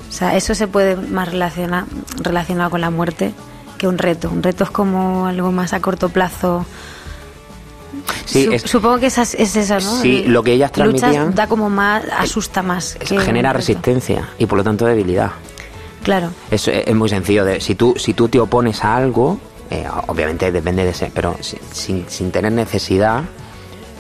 O 0.10 0.12
sea, 0.12 0.36
eso 0.36 0.56
se 0.56 0.68
puede 0.68 0.96
más 0.96 1.30
relacionar, 1.30 1.86
relacionado 2.22 2.70
con 2.70 2.82
la 2.82 2.90
muerte 2.90 3.34
que 3.78 3.88
un 3.88 3.98
reto. 3.98 4.30
Un 4.30 4.44
reto 4.44 4.64
es 4.64 4.70
como 4.72 5.28
algo 5.28 5.52
más 5.52 5.74
a 5.74 5.82
corto 5.82 6.10
plazo. 6.10 6.66
Sí, 8.26 8.46
Su- 8.46 8.52
es- 8.54 8.62
supongo 8.64 9.00
que 9.00 9.08
esa 9.08 9.22
es, 9.24 9.36
es 9.36 9.56
eso, 9.56 9.76
¿no? 9.76 10.02
Sí, 10.02 10.24
El- 10.26 10.34
lo 10.34 10.44
que 10.44 10.54
ellas 10.54 10.72
luchas 10.78 11.12
transmitían- 11.14 11.34
da 11.34 11.48
como 11.48 11.70
más, 11.70 12.04
asusta 12.18 12.62
más. 12.62 12.96
es- 13.00 13.10
que 13.10 13.16
un 13.18 13.22
genera 13.24 13.54
resistencia 13.54 14.30
y 14.38 14.46
por 14.46 14.58
lo 14.58 14.64
tanto 14.64 14.86
debilidad. 14.86 15.32
Claro. 16.04 16.30
Es, 16.52 16.68
es 16.68 16.96
muy 16.96 17.10
sencillo. 17.10 17.46
De, 17.46 17.60
si, 17.62 17.76
tú, 17.76 17.96
si 17.98 18.14
tú 18.14 18.28
te 18.30 18.40
opones 18.40 18.84
a 18.84 18.96
algo, 18.96 19.40
eh, 19.72 19.86
obviamente 20.08 20.52
depende 20.52 20.84
de 20.84 20.92
ese, 20.92 21.12
pero 21.14 21.36
si- 21.42 21.58
sin, 21.72 22.06
sin 22.10 22.32
tener 22.32 22.52
necesidad, 22.52 23.24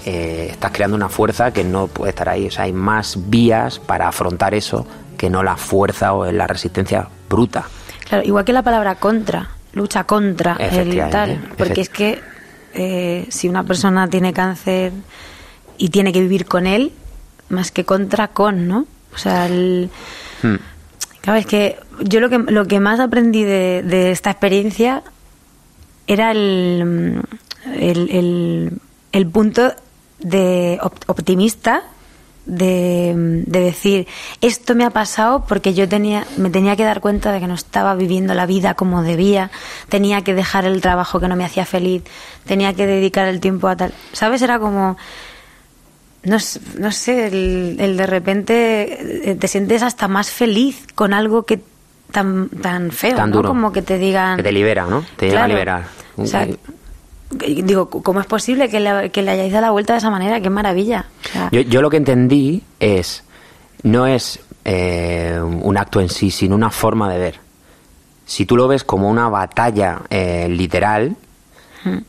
eh, 0.05 0.49
estás 0.51 0.71
creando 0.71 0.95
una 0.95 1.09
fuerza 1.09 1.51
que 1.51 1.63
no 1.63 1.87
puede 1.87 2.11
estar 2.11 2.29
ahí. 2.29 2.47
O 2.47 2.51
sea, 2.51 2.65
hay 2.65 2.73
más 2.73 3.17
vías 3.29 3.79
para 3.79 4.07
afrontar 4.07 4.53
eso 4.53 4.85
que 5.25 5.29
no 5.31 5.41
la 5.41 5.57
fuerza 5.57 6.13
o 6.13 6.31
la 6.31 6.45
resistencia 6.45 7.07
bruta. 7.27 7.65
Claro, 8.07 8.23
igual 8.23 8.45
que 8.45 8.53
la 8.53 8.61
palabra 8.61 8.93
contra, 8.93 9.49
lucha 9.73 10.03
contra 10.03 10.53
el 10.53 11.09
tal, 11.09 11.49
porque 11.57 11.81
es 11.81 11.89
que 11.89 12.21
eh, 12.75 13.25
si 13.29 13.49
una 13.49 13.63
persona 13.63 14.07
tiene 14.07 14.33
cáncer 14.33 14.91
y 15.79 15.89
tiene 15.89 16.13
que 16.13 16.21
vivir 16.21 16.45
con 16.45 16.67
él, 16.67 16.91
más 17.49 17.71
que 17.71 17.85
contra, 17.85 18.27
con, 18.27 18.67
¿no? 18.67 18.85
O 19.15 19.17
sea, 19.17 19.47
el, 19.47 19.89
Hmm. 20.43 20.57
claro, 21.21 21.39
es 21.39 21.47
que 21.47 21.77
yo 22.01 22.19
lo 22.19 22.29
que, 22.29 22.37
lo 22.37 22.67
que 22.67 22.79
más 22.79 22.99
aprendí 22.99 23.43
de, 23.43 23.81
de 23.81 24.11
esta 24.11 24.29
experiencia 24.29 25.01
era 26.05 26.29
el, 26.31 27.19
el, 27.73 28.09
el- 28.11 28.71
el 29.11 29.27
punto 29.27 29.73
de 30.19 30.77
op- 30.83 31.03
optimista 31.09 31.81
de, 32.45 33.13
de 33.45 33.59
decir 33.59 34.07
esto 34.41 34.75
me 34.75 34.83
ha 34.85 34.91
pasado 34.91 35.45
porque 35.47 35.73
yo 35.73 35.87
tenía 35.89 36.25
me 36.37 36.49
tenía 36.49 36.75
que 36.75 36.83
dar 36.83 37.01
cuenta 37.01 37.31
de 37.31 37.39
que 37.39 37.47
no 37.47 37.55
estaba 37.55 37.95
viviendo 37.95 38.33
la 38.35 38.45
vida 38.45 38.75
como 38.75 39.01
debía 39.01 39.49
tenía 39.89 40.21
que 40.23 40.33
dejar 40.35 40.65
el 40.65 40.79
trabajo 40.81 41.19
que 41.19 41.27
no 41.27 41.35
me 41.35 41.43
hacía 41.45 41.65
feliz 41.65 42.03
tenía 42.45 42.73
que 42.73 42.85
dedicar 42.85 43.27
el 43.27 43.39
tiempo 43.39 43.67
a 43.67 43.75
tal 43.75 43.93
sabes 44.13 44.41
era 44.43 44.59
como 44.59 44.95
no, 46.23 46.37
no 46.79 46.91
sé 46.91 47.27
el, 47.27 47.77
el 47.79 47.97
de 47.97 48.05
repente 48.07 49.31
eh, 49.31 49.35
te 49.35 49.47
sientes 49.47 49.81
hasta 49.83 50.07
más 50.07 50.29
feliz 50.31 50.85
con 50.95 51.13
algo 51.13 51.43
que 51.43 51.61
tan 52.11 52.49
tan 52.49 52.91
feo 52.91 53.15
Tan 53.15 53.29
¿no? 53.31 53.37
duro. 53.37 53.49
como 53.49 53.71
que 53.71 53.81
te 53.81 53.97
digan 53.97 54.37
Que 54.37 54.43
te 54.43 54.51
libera, 54.51 54.85
¿no? 54.85 55.03
Te 55.17 55.25
llega 55.27 55.39
a 55.39 55.41
Claro. 55.45 55.53
liberar. 55.53 55.83
O 56.17 56.25
sea, 56.25 56.47
digo, 57.31 57.89
¿cómo 57.89 58.19
es 58.19 58.25
posible 58.27 58.69
que 58.69 58.79
le, 58.79 59.09
que 59.11 59.21
le 59.21 59.31
hayáis 59.31 59.51
dado 59.51 59.65
la 59.65 59.71
vuelta 59.71 59.93
de 59.93 59.99
esa 59.99 60.09
manera? 60.09 60.41
¡Qué 60.41 60.49
maravilla! 60.49 61.05
O 61.25 61.27
sea, 61.29 61.49
Yo, 61.51 61.61
yo 61.61 61.81
lo 61.81 61.89
que 61.89 61.97
entendí 61.97 62.63
es, 62.79 63.23
no 63.83 64.07
es 64.07 64.39
eh, 64.63 65.39
un 65.41 65.77
acto 65.77 66.01
en 66.01 66.09
sí, 66.09 66.31
sino 66.31 66.55
una 66.55 66.69
forma 66.69 67.11
de 67.11 67.19
ver. 67.19 67.39
Si 68.25 68.45
tú 68.45 68.57
lo 68.57 68.67
ves 68.67 68.83
como 68.83 69.09
una 69.09 69.29
batalla 69.29 70.01
eh, 70.09 70.47
literal 70.49 71.15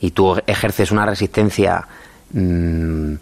y 0.01 0.13
tú 0.13 0.35
ejerces 0.47 0.91
una 0.91 1.05
resistencia, 1.05 1.87
mm, 2.33 3.15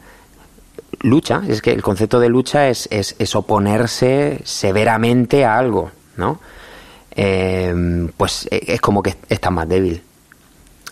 lucha, 1.00 1.42
es 1.48 1.60
que 1.60 1.72
el 1.72 1.82
concepto 1.82 2.20
de 2.20 2.28
lucha 2.28 2.68
es, 2.68 2.88
es, 2.92 3.16
es 3.18 3.34
oponerse 3.34 4.40
severamente 4.44 5.44
a 5.44 5.58
algo, 5.58 5.90
¿no? 6.16 6.38
Eh, 7.16 8.08
pues 8.16 8.46
eh, 8.52 8.60
es 8.68 8.80
como 8.80 9.02
que 9.02 9.16
estás 9.28 9.50
más 9.50 9.68
débil. 9.68 10.00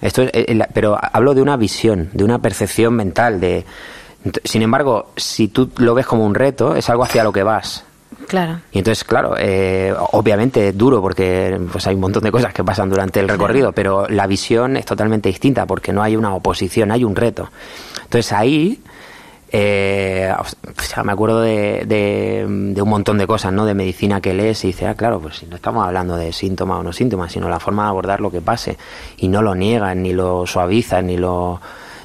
Esto 0.03 0.23
es, 0.23 0.31
eh, 0.35 0.55
la- 0.55 0.69
pero 0.75 0.99
hablo 1.01 1.33
de 1.35 1.41
una 1.41 1.57
visión, 1.57 2.11
de 2.13 2.25
una 2.25 2.39
percepción 2.41 2.95
mental. 2.95 3.41
De, 3.41 3.65
sin 4.45 4.61
embargo, 4.63 5.13
si 5.17 5.49
tú 5.49 5.71
lo 5.79 5.95
ves 5.95 6.05
como 6.07 6.27
un 6.27 6.35
reto, 6.35 6.77
es 6.77 6.91
algo 6.91 7.05
hacia 7.05 7.25
lo 7.25 7.33
que 7.33 7.43
vas. 7.43 7.85
claro. 8.29 8.61
Y 8.73 8.79
entonces, 8.79 9.05
claro, 9.05 9.35
eh, 9.39 9.95
obviamente 10.13 10.69
es 10.69 10.77
duro 10.79 11.01
porque 11.01 11.59
pues 11.73 11.87
hay 11.87 11.95
un 11.95 12.01
montón 12.03 12.23
de 12.23 12.31
cosas 12.31 12.53
que 12.53 12.63
pasan 12.63 12.89
durante 12.91 13.21
el 13.21 13.29
recorrido, 13.29 13.73
pero 13.73 14.07
la 14.09 14.27
visión 14.27 14.77
es 14.77 14.85
totalmente 14.85 15.29
distinta 15.29 15.67
porque 15.67 15.93
no 15.93 16.03
hay 16.03 16.17
una 16.17 16.35
oposición, 16.35 16.93
hay 16.93 17.05
un 17.05 17.17
reto. 17.17 17.49
Entonces 18.05 18.33
ahí, 18.33 18.81
eh, 19.55 20.33
o 20.35 20.83
sea, 20.83 21.05
me 21.05 21.13
acuerdo 21.13 21.43
de, 21.43 22.45
un 22.47 22.89
montón 22.89 23.19
de 23.19 23.27
cosas, 23.27 23.53
¿no? 23.53 23.67
De 23.67 23.75
medicina 23.75 24.23
que 24.23 24.33
lees 24.33 24.65
y 24.65 24.69
dices, 24.69 24.89
ah, 24.89 24.95
claro, 24.95 25.21
pues 25.21 25.37
si 25.37 25.47
no 25.47 25.57
estamos 25.57 25.87
hablando 25.87 26.17
de 26.17 26.33
síntomas 26.33 26.81
o 26.81 26.83
no 26.83 26.93
síntomas, 26.93 27.33
sino 27.33 27.49
la 27.51 27.61
forma 27.61 27.85
de 27.85 27.89
abordar 27.91 28.21
lo 28.21 28.31
que 28.31 28.41
pase. 28.41 28.79
Y 29.19 29.29
no 29.29 29.43
lo 29.43 29.55
niegas, 29.55 29.95
ni 29.95 30.15
lo 30.15 30.47
suavizas, 30.47 31.05
ni 31.05 31.19
lo 31.19 31.61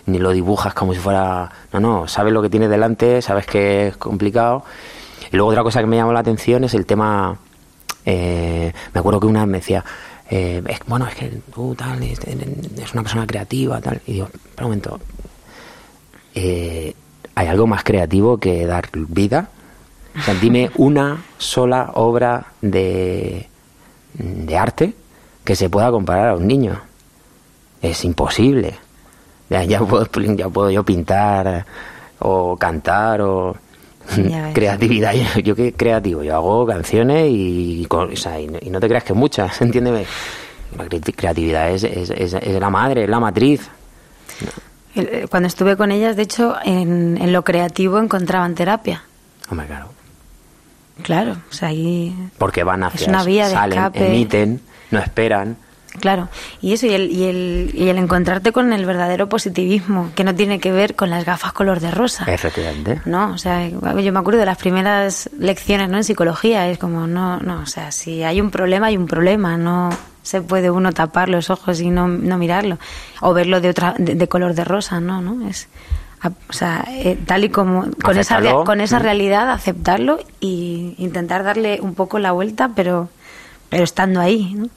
ni 0.07 0.19
lo 0.19 0.31
dibujas 0.31 0.73
como 0.73 0.93
si 0.93 0.99
fuera... 0.99 1.51
No, 1.73 1.79
no, 1.79 2.07
sabes 2.07 2.31
lo 2.33 2.41
que 2.41 2.49
tienes 2.49 2.69
delante, 2.69 3.21
sabes 3.21 3.45
que 3.45 3.87
es 3.87 3.97
complicado. 3.97 4.63
Y 5.31 5.35
luego 5.35 5.51
otra 5.51 5.63
cosa 5.63 5.81
que 5.81 5.85
me 5.85 5.97
llamó 5.97 6.13
la 6.13 6.21
atención 6.21 6.63
es 6.63 6.73
el 6.73 6.85
tema... 6.85 7.37
eh, 8.05 8.71
me 8.93 8.99
acuerdo 8.99 9.19
que 9.19 9.27
una 9.27 9.41
vez 9.41 9.49
me 9.49 9.57
decía, 9.57 9.83
eh, 10.29 10.63
bueno, 10.87 11.07
es 11.07 11.15
que 11.15 11.29
tú 11.53 11.75
tal, 11.75 12.01
es, 12.03 12.19
es 12.19 12.93
una 12.93 13.03
persona 13.03 13.27
creativa, 13.27 13.81
tal. 13.81 14.01
Y 14.07 14.13
digo, 14.13 14.27
espera 14.27 14.65
un 14.65 14.71
momento, 14.71 14.99
eh, 16.35 16.93
¿hay 17.37 17.47
algo 17.47 17.67
más 17.67 17.83
creativo 17.83 18.37
que 18.37 18.65
dar 18.65 18.89
vida? 18.93 19.49
O 20.17 20.21
sea, 20.23 20.33
dime 20.33 20.71
una 20.77 21.23
sola 21.37 21.91
obra 21.93 22.47
de, 22.61 23.47
de 24.13 24.57
arte 24.57 24.93
que 25.43 25.55
se 25.55 25.69
pueda 25.69 25.91
comparar 25.91 26.29
a 26.29 26.35
un 26.35 26.47
niño. 26.47 26.79
Es 27.81 28.03
imposible. 28.03 28.73
Ya, 29.49 29.63
ya 29.63 29.79
puedo, 29.79 30.05
ya 30.35 30.49
puedo 30.49 30.71
yo 30.71 30.83
pintar 30.83 31.65
o 32.19 32.57
cantar 32.57 33.21
o 33.21 33.55
creatividad. 34.53 35.13
Yo, 35.13 35.39
yo 35.41 35.55
qué 35.55 35.73
creativo, 35.73 36.23
yo 36.23 36.35
hago 36.35 36.65
canciones 36.65 37.27
y, 37.29 37.85
con- 37.87 38.11
o 38.11 38.15
sea, 38.15 38.39
y, 38.39 38.47
no, 38.47 38.57
y 38.61 38.69
no 38.69 38.79
te 38.79 38.87
creas 38.87 39.03
que 39.03 39.13
muchas, 39.13 39.61
entiéndeme. 39.61 40.05
La 40.77 40.85
cre- 40.85 41.15
creatividad 41.15 41.69
es, 41.71 41.83
es, 41.83 42.09
es- 42.09 42.33
es 42.33 42.59
la 42.59 42.69
madre, 42.69 43.03
es 43.03 43.09
la 43.09 43.19
matriz. 43.19 43.69
Eh, 44.97 45.27
Cuando 45.29 45.47
estuve 45.47 45.77
con 45.77 45.91
ellas, 45.91 46.15
de 46.15 46.23
hecho, 46.23 46.55
en, 46.63 47.17
en 47.21 47.31
lo 47.33 47.43
creativo 47.43 47.99
encontraban 47.99 48.55
terapia. 48.55 49.03
Hombre, 49.49 49.67
claro. 49.67 49.89
Claro, 51.03 51.37
o 51.49 51.53
sea, 51.53 51.69
ahí... 51.69 52.15
Porque 52.37 52.63
van 52.63 52.83
hacia 52.83 53.01
Es 53.01 53.07
una 53.07 53.23
vía 53.23 53.47
de 53.47 53.53
salen, 53.53 53.77
escape. 53.77 54.07
emiten, 54.07 54.61
no 54.89 54.99
esperan. 54.99 55.57
Claro, 55.99 56.27
y 56.61 56.73
eso, 56.73 56.85
y 56.85 56.93
el, 56.93 57.11
y, 57.11 57.23
el, 57.23 57.71
y 57.73 57.89
el 57.89 57.97
encontrarte 57.97 58.51
con 58.51 58.71
el 58.73 58.85
verdadero 58.85 59.29
positivismo, 59.29 60.11
que 60.15 60.23
no 60.23 60.35
tiene 60.35 60.59
que 60.59 60.71
ver 60.71 60.95
con 60.95 61.09
las 61.09 61.25
gafas 61.25 61.53
color 61.53 61.79
de 61.79 61.89
rosa. 61.91 62.25
Efectivamente. 62.27 63.01
No, 63.05 63.31
o 63.31 63.37
sea, 63.39 63.67
yo 63.67 64.13
me 64.13 64.19
acuerdo 64.19 64.39
de 64.39 64.45
las 64.45 64.57
primeras 64.57 65.29
lecciones, 65.39 65.89
¿no? 65.89 65.97
En 65.97 66.03
psicología, 66.03 66.67
es 66.69 66.77
como, 66.77 67.07
no, 67.07 67.39
no, 67.39 67.61
o 67.61 67.65
sea, 67.65 67.91
si 67.91 68.21
hay 68.23 68.41
un 68.41 68.51
problema, 68.51 68.87
hay 68.87 68.97
un 68.97 69.07
problema, 69.07 69.57
no 69.57 69.89
se 70.27 70.41
puede 70.41 70.69
uno 70.69 70.91
tapar 70.91 71.29
los 71.29 71.49
ojos 71.49 71.79
y 71.79 71.89
no, 71.89 72.07
no 72.09 72.37
mirarlo, 72.37 72.77
o 73.21 73.33
verlo 73.33 73.61
de 73.61 73.69
otra, 73.69 73.95
de, 73.97 74.15
de 74.15 74.27
color 74.27 74.53
de 74.55 74.65
rosa, 74.65 74.99
no, 74.99 75.21
no, 75.21 75.47
es, 75.47 75.69
o 76.49 76.53
sea, 76.53 76.83
eh, 76.89 77.17
tal 77.25 77.45
y 77.45 77.49
como, 77.49 77.85
con 78.03 78.17
esa, 78.17 78.41
con 78.65 78.81
esa 78.81 78.99
Mm. 78.99 79.03
realidad, 79.03 79.49
aceptarlo 79.51 80.19
y 80.41 80.95
intentar 80.97 81.43
darle 81.43 81.79
un 81.81 81.93
poco 81.95 82.19
la 82.19 82.33
vuelta, 82.33 82.71
pero, 82.75 83.07
pero 83.69 83.83
estando 83.85 84.19
ahí, 84.19 84.53
¿no? 84.53 84.67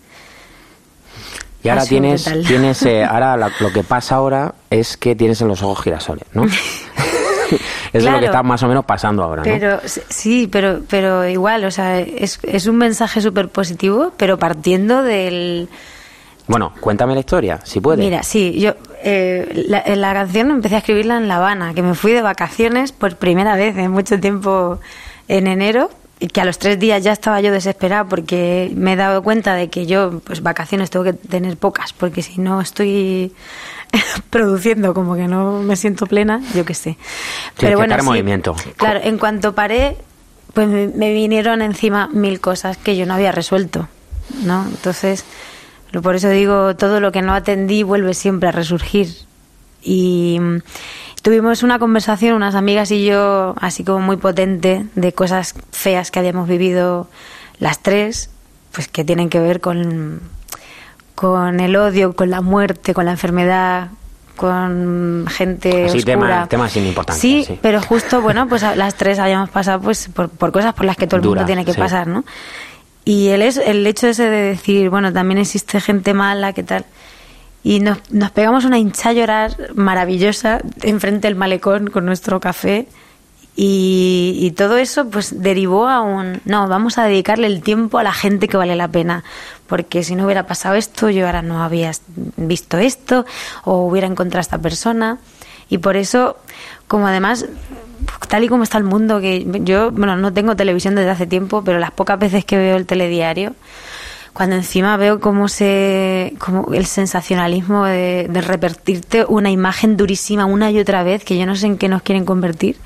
Y 1.62 1.68
ahora 1.68 1.84
tienes, 1.84 2.24
tienes 2.46 2.82
eh, 2.86 3.04
ahora 3.10 3.36
lo 3.36 3.72
que 3.72 3.82
pasa 3.82 4.14
ahora 4.14 4.54
es 4.70 4.96
que 4.96 5.16
tienes 5.16 5.40
en 5.40 5.48
los 5.48 5.62
ojos 5.62 5.82
girasoles, 5.82 6.24
¿no? 6.32 6.44
Eso 7.56 7.60
es 7.92 8.04
lo 8.04 8.18
que 8.18 8.26
está 8.26 8.42
más 8.42 8.62
o 8.62 8.68
menos 8.68 8.84
pasando 8.84 9.22
ahora, 9.22 9.42
¿no? 9.42 9.44
Pero 9.44 9.80
sí, 9.84 10.48
pero 10.50 10.80
pero 10.88 11.28
igual, 11.28 11.64
o 11.64 11.70
sea, 11.70 12.00
es, 12.00 12.38
es 12.42 12.66
un 12.66 12.76
mensaje 12.76 13.20
súper 13.20 13.48
positivo, 13.48 14.12
pero 14.16 14.38
partiendo 14.38 15.02
del... 15.02 15.68
Bueno, 16.46 16.72
cuéntame 16.80 17.14
la 17.14 17.20
historia, 17.20 17.60
si 17.62 17.80
puedes. 17.80 18.04
Mira, 18.04 18.22
sí, 18.24 18.58
yo 18.58 18.74
eh, 19.02 19.64
la, 19.68 19.84
la 19.86 20.12
canción 20.12 20.50
empecé 20.50 20.74
a 20.74 20.78
escribirla 20.78 21.16
en 21.16 21.28
La 21.28 21.36
Habana, 21.36 21.74
que 21.74 21.82
me 21.82 21.94
fui 21.94 22.12
de 22.12 22.22
vacaciones 22.22 22.92
por 22.92 23.16
primera 23.16 23.54
vez 23.54 23.76
en 23.76 23.90
mucho 23.90 24.18
tiempo 24.18 24.80
en 25.28 25.46
enero 25.46 25.90
y 26.20 26.28
que 26.28 26.42
a 26.42 26.44
los 26.44 26.58
tres 26.58 26.78
días 26.78 27.02
ya 27.02 27.12
estaba 27.12 27.40
yo 27.40 27.50
desesperada 27.50 28.04
porque 28.04 28.70
me 28.74 28.92
he 28.92 28.96
dado 28.96 29.22
cuenta 29.22 29.54
de 29.54 29.70
que 29.70 29.86
yo, 29.86 30.20
pues 30.24 30.42
vacaciones 30.42 30.90
tengo 30.90 31.04
que 31.04 31.14
tener 31.14 31.56
pocas, 31.56 31.94
porque 31.94 32.22
si 32.22 32.40
no 32.40 32.60
estoy 32.60 33.32
produciendo 34.30 34.94
como 34.94 35.16
que 35.16 35.28
no 35.28 35.60
me 35.62 35.76
siento 35.76 36.06
plena, 36.06 36.40
yo 36.54 36.64
qué 36.64 36.74
sé. 36.74 36.96
que 37.56 37.68
estar 37.68 37.98
en 37.98 38.04
movimiento. 38.04 38.54
Claro, 38.76 39.00
en 39.02 39.18
cuanto 39.18 39.54
paré, 39.54 39.96
pues 40.54 40.68
me, 40.68 40.88
me 40.88 41.12
vinieron 41.12 41.62
encima 41.62 42.08
mil 42.12 42.40
cosas 42.40 42.76
que 42.76 42.96
yo 42.96 43.06
no 43.06 43.14
había 43.14 43.32
resuelto, 43.32 43.88
¿no? 44.44 44.64
Entonces, 44.66 45.24
por 46.02 46.14
eso 46.14 46.28
digo, 46.28 46.76
todo 46.76 47.00
lo 47.00 47.12
que 47.12 47.22
no 47.22 47.34
atendí 47.34 47.82
vuelve 47.82 48.14
siempre 48.14 48.48
a 48.48 48.52
resurgir. 48.52 49.08
Y 49.82 50.38
mm, 50.40 50.58
tuvimos 51.22 51.62
una 51.62 51.78
conversación, 51.78 52.34
unas 52.34 52.54
amigas 52.54 52.90
y 52.92 53.04
yo, 53.04 53.54
así 53.60 53.82
como 53.82 54.00
muy 54.00 54.16
potente, 54.16 54.86
de 54.94 55.12
cosas 55.12 55.54
feas 55.72 56.10
que 56.10 56.20
habíamos 56.20 56.48
vivido 56.48 57.08
las 57.58 57.80
tres, 57.80 58.30
pues 58.72 58.88
que 58.88 59.04
tienen 59.04 59.28
que 59.28 59.40
ver 59.40 59.60
con, 59.60 60.20
con 61.20 61.60
el 61.60 61.76
odio, 61.76 62.14
con 62.14 62.30
la 62.30 62.40
muerte, 62.40 62.94
con 62.94 63.04
la 63.04 63.10
enfermedad, 63.10 63.88
con 64.36 65.26
gente 65.28 65.84
Así, 65.84 65.98
oscura. 65.98 66.04
temas, 66.14 66.48
temas 66.48 66.72
sin 66.72 66.86
importancia. 66.86 67.20
Sí, 67.20 67.44
sí. 67.46 67.58
pero 67.60 67.82
justo, 67.82 68.22
bueno, 68.22 68.48
pues 68.48 68.62
las 68.62 68.94
tres 68.94 69.18
habíamos 69.18 69.50
pasado 69.50 69.82
pues 69.82 70.08
por, 70.08 70.30
por 70.30 70.50
cosas 70.50 70.72
por 70.72 70.86
las 70.86 70.96
que 70.96 71.06
todo 71.06 71.16
el 71.18 71.22
Duras, 71.22 71.42
mundo 71.42 71.46
tiene 71.46 71.66
que 71.66 71.74
sí. 71.74 71.78
pasar, 71.78 72.06
¿no? 72.06 72.24
Y 73.04 73.28
el, 73.28 73.42
es, 73.42 73.58
el 73.58 73.86
hecho 73.86 74.06
ese 74.08 74.30
de 74.30 74.42
decir, 74.44 74.88
bueno, 74.88 75.12
también 75.12 75.36
existe 75.36 75.78
gente 75.82 76.14
mala, 76.14 76.54
¿qué 76.54 76.62
tal? 76.62 76.86
Y 77.62 77.80
nos, 77.80 77.98
nos 78.10 78.30
pegamos 78.30 78.64
una 78.64 78.78
hincha 78.78 79.10
a 79.10 79.12
llorar 79.12 79.54
maravillosa 79.74 80.62
enfrente 80.80 81.28
del 81.28 81.34
malecón 81.36 81.88
con 81.90 82.06
nuestro 82.06 82.40
café. 82.40 82.86
Y, 83.62 84.38
y 84.40 84.52
todo 84.52 84.78
eso 84.78 85.10
pues 85.10 85.42
derivó 85.42 85.86
a 85.86 86.00
un, 86.00 86.40
no, 86.46 86.66
vamos 86.66 86.96
a 86.96 87.04
dedicarle 87.04 87.46
el 87.46 87.60
tiempo 87.60 87.98
a 87.98 88.02
la 88.02 88.14
gente 88.14 88.48
que 88.48 88.56
vale 88.56 88.74
la 88.74 88.88
pena. 88.88 89.22
Porque 89.66 90.02
si 90.02 90.14
no 90.14 90.24
hubiera 90.24 90.46
pasado 90.46 90.76
esto, 90.76 91.10
yo 91.10 91.26
ahora 91.26 91.42
no 91.42 91.62
había 91.62 91.92
visto 92.38 92.78
esto 92.78 93.26
o 93.64 93.86
hubiera 93.86 94.06
encontrado 94.06 94.38
a 94.38 94.48
esta 94.48 94.56
persona. 94.56 95.18
Y 95.68 95.76
por 95.76 95.98
eso, 95.98 96.38
como 96.88 97.06
además, 97.06 97.44
tal 98.30 98.44
y 98.44 98.48
como 98.48 98.62
está 98.62 98.78
el 98.78 98.84
mundo, 98.84 99.20
que 99.20 99.46
yo, 99.62 99.90
bueno, 99.90 100.16
no 100.16 100.32
tengo 100.32 100.56
televisión 100.56 100.94
desde 100.94 101.10
hace 101.10 101.26
tiempo, 101.26 101.62
pero 101.62 101.78
las 101.78 101.90
pocas 101.90 102.18
veces 102.18 102.46
que 102.46 102.56
veo 102.56 102.78
el 102.78 102.86
telediario, 102.86 103.54
cuando 104.32 104.56
encima 104.56 104.96
veo 104.96 105.20
cómo 105.20 105.48
se 105.48 106.32
como 106.38 106.72
el 106.72 106.86
sensacionalismo 106.86 107.84
de, 107.84 108.26
de 108.30 108.40
repetirte 108.40 109.26
una 109.28 109.50
imagen 109.50 109.98
durísima 109.98 110.46
una 110.46 110.70
y 110.70 110.78
otra 110.78 111.02
vez 111.02 111.24
que 111.24 111.36
yo 111.36 111.44
no 111.44 111.56
sé 111.56 111.66
en 111.66 111.76
qué 111.76 111.88
nos 111.88 112.00
quieren 112.00 112.24
convertir 112.24 112.76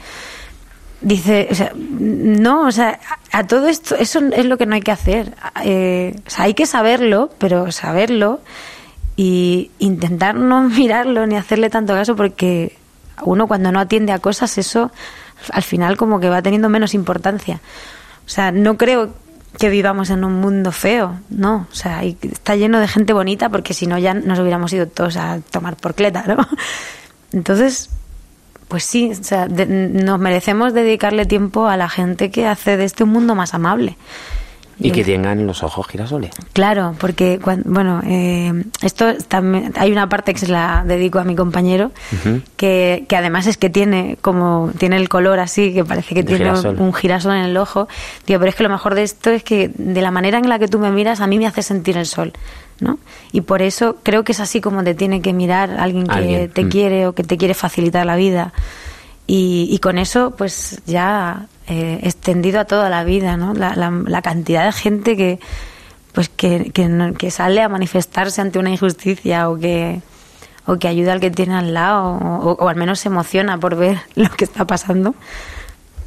dice 1.04 1.48
o 1.50 1.54
sea 1.54 1.72
no 1.76 2.66
o 2.66 2.72
sea 2.72 2.98
a, 3.30 3.46
todo 3.46 3.68
esto 3.68 3.94
eso 3.94 4.20
es 4.32 4.46
lo 4.46 4.58
que 4.58 4.66
no 4.66 4.74
hay 4.74 4.80
que 4.80 4.90
hacer. 4.90 5.34
Eh, 5.62 6.16
o 6.26 6.30
sea 6.30 6.46
hay 6.46 6.54
que 6.54 6.66
saberlo 6.66 7.30
pero 7.38 7.70
saberlo 7.70 8.40
y 9.16 9.70
intentar 9.78 10.34
no 10.34 10.62
mirarlo 10.68 11.26
ni 11.26 11.36
hacerle 11.36 11.70
tanto 11.70 11.94
caso 11.94 12.16
porque 12.16 12.76
uno 13.22 13.46
cuando 13.46 13.70
no 13.70 13.78
atiende 13.78 14.12
a 14.12 14.18
cosas 14.18 14.58
eso 14.58 14.90
al 15.52 15.62
final 15.62 15.96
como 15.96 16.20
que 16.20 16.28
va 16.28 16.42
teniendo 16.42 16.68
menos 16.68 16.94
importancia. 16.94 17.60
O 18.26 18.28
sea 18.28 18.50
no 18.50 18.76
creo 18.76 19.12
que 19.58 19.68
vivamos 19.68 20.10
en 20.10 20.24
un 20.24 20.34
mundo 20.40 20.72
feo, 20.72 21.20
no, 21.30 21.68
o 21.70 21.74
sea, 21.74 22.02
está 22.02 22.56
lleno 22.56 22.80
de 22.80 22.88
gente 22.88 23.12
bonita 23.12 23.50
porque 23.50 23.72
si 23.72 23.86
no 23.86 23.98
ya 23.98 24.12
nos 24.12 24.40
hubiéramos 24.40 24.72
ido 24.72 24.88
todos 24.88 25.16
a 25.16 25.40
tomar 25.50 25.76
por 25.76 25.94
cleta, 25.94 26.24
¿no? 26.26 26.36
Entonces, 27.32 27.90
pues 28.68 28.84
sí, 28.84 29.10
o 29.12 29.22
sea, 29.24 29.46
de- 29.46 29.66
nos 29.66 30.18
merecemos 30.18 30.72
dedicarle 30.74 31.26
tiempo 31.26 31.66
a 31.66 31.76
la 31.76 31.88
gente 31.88 32.30
que 32.30 32.46
hace 32.46 32.76
de 32.76 32.84
este 32.84 33.04
un 33.04 33.10
mundo 33.10 33.34
más 33.34 33.54
amable. 33.54 33.96
Y 34.78 34.90
que 34.90 35.04
tengan 35.04 35.46
los 35.46 35.62
ojos 35.62 35.86
girasoles. 35.86 36.30
Claro, 36.52 36.94
porque 36.98 37.38
cuan- 37.40 37.62
bueno, 37.64 38.00
eh, 38.04 38.64
esto 38.82 39.14
también 39.28 39.72
hay 39.76 39.92
una 39.92 40.08
parte 40.08 40.32
que 40.32 40.40
se 40.40 40.48
la 40.48 40.82
dedico 40.86 41.18
a 41.20 41.24
mi 41.24 41.36
compañero 41.36 41.92
Ujú. 42.12 42.40
que, 42.56 43.04
que 43.08 43.16
además 43.16 43.46
es 43.46 43.56
que 43.56 43.70
tiene 43.70 44.18
como 44.20 44.72
tiene 44.78 44.96
el 44.96 45.08
color 45.08 45.38
así 45.38 45.72
que 45.72 45.84
parece 45.84 46.14
que 46.14 46.22
De 46.22 46.28
tiene 46.36 46.44
girasol. 46.46 46.76
un 46.80 46.92
girasol 46.92 47.32
en 47.36 47.44
el 47.44 47.56
ojo. 47.56 47.88
Digo, 48.26 48.40
pero 48.40 48.50
es 48.50 48.56
que 48.56 48.62
lo 48.64 48.68
mejor 48.68 48.94
de 48.94 49.04
esto 49.04 49.30
es 49.30 49.42
que 49.44 49.70
de 49.76 50.02
la 50.02 50.10
manera 50.10 50.38
en 50.38 50.48
la 50.48 50.58
que 50.58 50.66
tú 50.68 50.78
me 50.78 50.90
miras 50.90 51.20
a 51.20 51.26
mí 51.26 51.38
me 51.38 51.46
hace 51.46 51.62
sentir 51.62 51.96
el 51.96 52.06
sol, 52.06 52.32
¿no? 52.80 52.98
Y 53.32 53.42
por 53.42 53.62
eso 53.62 53.98
creo 54.02 54.24
que 54.24 54.32
es 54.32 54.40
así 54.40 54.60
como 54.60 54.82
te 54.82 54.94
tiene 54.94 55.22
que 55.22 55.32
mirar 55.32 55.70
alguien 55.78 56.06
que 56.06 56.14
Alguien, 56.14 56.50
te 56.50 56.64
mm. 56.64 56.68
quiere 56.68 57.06
o 57.06 57.14
que 57.14 57.22
te 57.22 57.36
quiere 57.36 57.54
facilitar 57.54 58.04
la 58.06 58.16
vida. 58.16 58.52
Y, 59.26 59.68
y 59.70 59.78
con 59.78 59.96
eso, 59.98 60.34
pues 60.36 60.82
ya 60.84 61.46
eh, 61.66 62.00
extendido 62.02 62.60
a 62.60 62.64
toda 62.64 62.90
la 62.90 63.04
vida, 63.04 63.36
¿no? 63.36 63.54
La, 63.54 64.22
cantidad 64.22 64.64
de 64.64 64.72
gente 64.72 65.16
que, 65.16 65.40
pues 66.12 66.28
que, 66.28 67.30
sale 67.30 67.62
a 67.62 67.68
manifestarse 67.68 68.40
ante 68.40 68.58
una 68.58 68.70
injusticia 68.70 69.48
o 69.48 69.58
que, 69.58 70.00
o 70.66 70.76
que 70.76 70.88
ayuda 70.88 71.12
al 71.12 71.20
que 71.20 71.30
tiene 71.30 71.54
al 71.54 71.74
lado 71.74 72.18
o, 72.18 72.52
o 72.52 72.68
al 72.68 72.76
menos 72.76 73.00
se 73.00 73.08
emociona 73.08 73.58
por 73.58 73.76
ver 73.76 73.98
lo 74.14 74.28
que 74.30 74.44
está 74.44 74.66
pasando, 74.66 75.14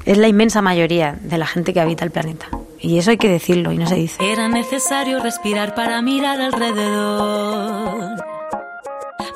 es 0.05 0.17
la 0.17 0.27
inmensa 0.27 0.61
mayoría 0.61 1.17
de 1.21 1.37
la 1.37 1.45
gente 1.45 1.73
que 1.73 1.81
habita 1.81 2.05
el 2.05 2.11
planeta. 2.11 2.47
Y 2.79 2.97
eso 2.97 3.11
hay 3.11 3.17
que 3.17 3.29
decirlo 3.29 3.71
y 3.71 3.77
no 3.77 3.87
se 3.87 3.95
dice. 3.95 4.31
Era 4.31 4.47
necesario 4.47 5.19
respirar 5.21 5.75
para 5.75 6.01
mirar 6.01 6.39
alrededor. 6.39 8.23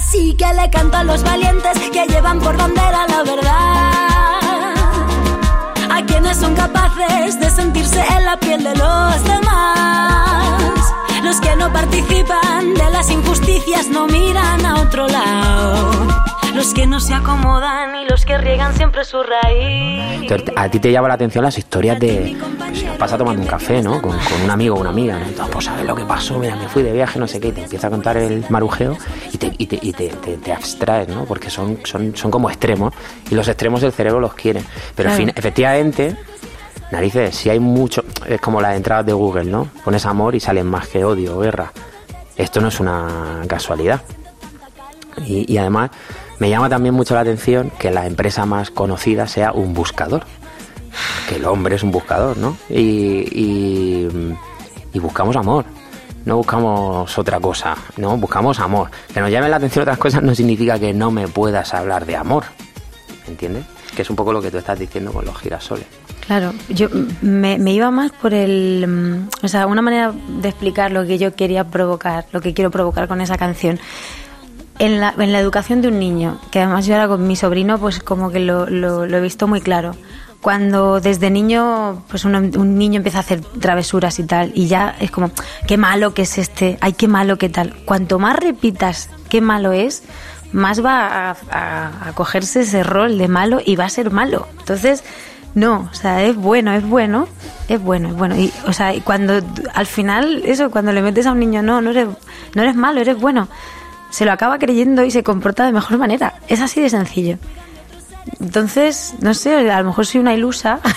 Así 0.00 0.34
que 0.34 0.46
le 0.54 0.70
canto 0.70 0.96
a 0.96 1.04
los 1.04 1.22
valientes 1.22 1.78
que 1.92 2.06
llevan 2.06 2.40
por 2.40 2.56
bandera 2.56 3.06
la 3.06 3.22
verdad. 3.22 4.72
A 5.90 6.02
quienes 6.06 6.38
son 6.38 6.54
capaces 6.54 7.38
de 7.38 7.50
sentirse 7.50 8.02
en 8.16 8.24
la 8.24 8.38
piel 8.38 8.64
de 8.64 8.74
los 8.76 9.24
demás. 9.24 10.94
Los 11.22 11.38
que 11.42 11.54
no 11.54 11.70
participan 11.70 12.72
de 12.72 12.90
las 12.90 13.10
injusticias 13.10 13.88
no 13.88 14.06
miran 14.06 14.64
a 14.64 14.80
otro 14.80 15.06
lado. 15.06 16.29
Los 16.54 16.74
que 16.74 16.86
no 16.86 17.00
se 17.00 17.14
acomodan 17.14 17.94
y 17.96 18.04
los 18.06 18.24
que 18.24 18.36
riegan 18.36 18.74
siempre 18.74 19.04
su 19.04 19.22
raíz. 19.22 20.22
Entonces, 20.22 20.52
a 20.56 20.68
ti 20.68 20.78
te 20.78 20.90
llama 20.92 21.08
la 21.08 21.14
atención 21.14 21.44
las 21.44 21.56
historias 21.56 21.98
de. 21.98 22.36
Pues, 22.58 22.78
si 22.78 22.84
pasa 22.98 23.16
tomando 23.16 23.40
un 23.40 23.48
café, 23.48 23.80
¿no? 23.82 24.02
Con, 24.02 24.18
con 24.18 24.42
un 24.44 24.50
amigo 24.50 24.76
o 24.76 24.80
una 24.80 24.90
amiga, 24.90 25.18
¿no? 25.18 25.26
Entonces, 25.26 25.52
pues, 25.52 25.64
¿sabes 25.64 25.86
lo 25.86 25.94
que 25.94 26.04
pasó? 26.04 26.38
Mira, 26.38 26.56
me 26.56 26.68
fui 26.68 26.82
de 26.82 26.92
viaje, 26.92 27.18
no 27.18 27.26
sé 27.26 27.40
qué, 27.40 27.48
y 27.48 27.52
te 27.52 27.62
empieza 27.62 27.86
a 27.86 27.90
contar 27.90 28.16
el 28.16 28.44
marujeo 28.50 28.96
y 29.32 29.38
te, 29.38 29.52
y 29.56 29.66
te, 29.66 29.78
y 29.80 29.92
te, 29.92 30.08
te- 30.08 30.36
te 30.36 30.52
abstraes, 30.52 31.08
¿no? 31.08 31.24
Porque 31.24 31.50
son, 31.50 31.78
son, 31.84 32.14
son 32.16 32.30
como 32.30 32.50
extremos 32.50 32.92
y 33.30 33.34
los 33.34 33.46
extremos 33.48 33.82
el 33.82 33.92
cerebro 33.92 34.20
los 34.20 34.34
quiere. 34.34 34.62
Pero, 34.94 35.08
en 35.10 35.16
Claro. 35.16 35.30
fin, 35.32 35.32
efectivamente, 35.36 36.16
narices, 36.90 37.34
si 37.36 37.48
hay 37.48 37.60
mucho. 37.60 38.04
Es 38.26 38.40
como 38.40 38.60
las 38.60 38.76
entradas 38.76 39.06
de 39.06 39.12
Google, 39.12 39.44
¿no? 39.44 39.68
Pones 39.84 40.04
amor 40.04 40.34
y 40.34 40.40
salen 40.40 40.66
más 40.66 40.88
que 40.88 41.04
odio 41.04 41.36
o 41.38 41.40
guerra. 41.40 41.72
Esto 42.36 42.60
no 42.60 42.68
es 42.68 42.80
una 42.80 43.42
casualidad. 43.46 44.02
Y, 45.26 45.52
y 45.52 45.58
además 45.58 45.90
me 46.40 46.48
llama 46.48 46.68
también 46.68 46.94
mucho 46.94 47.14
la 47.14 47.20
atención 47.20 47.70
que 47.78 47.90
la 47.90 48.06
empresa 48.06 48.46
más 48.46 48.70
conocida 48.70 49.28
sea 49.28 49.52
un 49.52 49.74
buscador. 49.74 50.24
Que 51.28 51.36
el 51.36 51.44
hombre 51.44 51.76
es 51.76 51.82
un 51.82 51.92
buscador, 51.92 52.36
¿no? 52.38 52.56
Y, 52.68 54.08
y, 54.92 54.98
buscamos 54.98 55.36
amor. 55.36 55.66
No 56.24 56.38
buscamos 56.38 57.16
otra 57.18 57.38
cosa, 57.40 57.76
no, 57.96 58.16
buscamos 58.16 58.58
amor. 58.58 58.90
Que 59.12 59.20
nos 59.20 59.30
llamen 59.30 59.50
la 59.50 59.58
atención 59.58 59.82
otras 59.82 59.98
cosas 59.98 60.22
no 60.22 60.34
significa 60.34 60.78
que 60.78 60.92
no 60.92 61.10
me 61.10 61.28
puedas 61.28 61.72
hablar 61.74 62.06
de 62.06 62.16
amor. 62.16 62.44
¿Entiendes? 63.28 63.64
Que 63.94 64.02
es 64.02 64.10
un 64.10 64.16
poco 64.16 64.32
lo 64.32 64.42
que 64.42 64.50
tú 64.50 64.58
estás 64.58 64.78
diciendo 64.78 65.12
con 65.12 65.24
los 65.24 65.36
girasoles. 65.38 65.86
Claro, 66.26 66.54
yo 66.68 66.88
me, 67.20 67.58
me 67.58 67.72
iba 67.72 67.90
más 67.90 68.12
por 68.12 68.32
el, 68.32 68.86
mm, 68.86 69.44
o 69.44 69.48
sea, 69.48 69.66
una 69.66 69.82
manera 69.82 70.12
de 70.40 70.48
explicar 70.48 70.90
lo 70.90 71.06
que 71.06 71.18
yo 71.18 71.34
quería 71.34 71.64
provocar, 71.64 72.26
lo 72.32 72.40
que 72.40 72.54
quiero 72.54 72.70
provocar 72.70 73.08
con 73.08 73.20
esa 73.20 73.36
canción. 73.36 73.78
En 74.80 74.98
la, 74.98 75.12
educación 75.38 75.82
de 75.82 75.88
un 75.88 75.98
niño, 76.00 76.38
que 76.50 76.60
además 76.60 76.86
yo 76.86 76.94
ahora 76.94 77.06
con 77.08 77.26
mi 77.28 77.36
sobrino, 77.36 77.78
pues 77.78 78.00
como 78.02 78.30
que 78.30 78.40
lo, 78.40 78.66
lo- 78.68 79.04
he 79.04 79.20
visto 79.20 79.46
muy 79.46 79.60
claro. 79.60 79.94
Cuando 80.40 81.00
desde 81.00 81.28
niño, 81.30 82.02
pues 82.08 82.24
un, 82.24 82.34
un 82.34 82.78
niño 82.78 82.96
empieza 82.96 83.18
a 83.18 83.20
hacer 83.20 83.42
travesuras 83.42 84.18
y 84.18 84.24
tal, 84.24 84.52
y 84.54 84.68
ya 84.68 84.96
es 84.98 85.10
como, 85.10 85.30
qué 85.68 85.76
malo 85.76 86.14
que 86.14 86.22
es 86.22 86.38
este, 86.38 86.78
ay, 86.80 86.94
qué 86.94 87.08
malo 87.08 87.36
que 87.36 87.50
tal. 87.50 87.76
Cuanto 87.84 88.18
más 88.18 88.36
repitas 88.36 89.10
qué 89.28 89.42
malo 89.42 89.72
es, 89.72 90.02
más 90.52 90.82
va 90.82 91.30
a, 91.30 91.36
a- 91.52 92.08
a 92.08 92.12
cogerse 92.14 92.60
ese 92.62 92.82
rol 92.82 93.18
de 93.18 93.28
malo 93.28 93.58
y 93.64 93.76
va 93.76 93.84
a 93.84 93.90
ser 93.90 94.10
malo. 94.10 94.48
Entonces, 94.60 95.04
no, 95.54 95.90
o 95.92 95.94
sea, 95.94 96.22
es 96.24 96.36
bueno, 96.36 96.72
es 96.72 96.88
bueno, 96.88 97.28
es 97.68 97.82
bueno, 97.82 98.08
es 98.08 98.14
bueno. 98.14 98.34
Y, 98.38 98.50
o 98.66 98.72
sea, 98.72 98.94
y 98.94 99.02
cuando 99.02 99.40
al 99.74 99.86
final, 99.86 100.40
eso, 100.46 100.70
cuando 100.70 100.92
le 100.92 101.02
metes 101.02 101.26
a 101.26 101.32
un 101.32 101.38
niño, 101.40 101.60
no, 101.62 101.82
no 101.82 101.90
eres, 101.90 102.08
no 102.54 102.62
eres 102.62 102.76
malo, 102.76 103.00
eres 103.02 103.18
bueno, 103.20 103.46
se 104.10 104.24
lo 104.24 104.32
acaba 104.32 104.58
creyendo 104.58 105.04
y 105.04 105.10
se 105.10 105.22
comporta 105.22 105.64
de 105.66 105.72
mejor 105.72 105.98
manera. 105.98 106.34
Es 106.48 106.60
así 106.60 106.80
de 106.80 106.90
sencillo. 106.90 107.38
Entonces, 108.40 109.14
no 109.20 109.34
sé, 109.34 109.70
a 109.70 109.80
lo 109.80 109.88
mejor 109.88 110.06
soy 110.06 110.20
una 110.20 110.34
ilusa. 110.34 110.80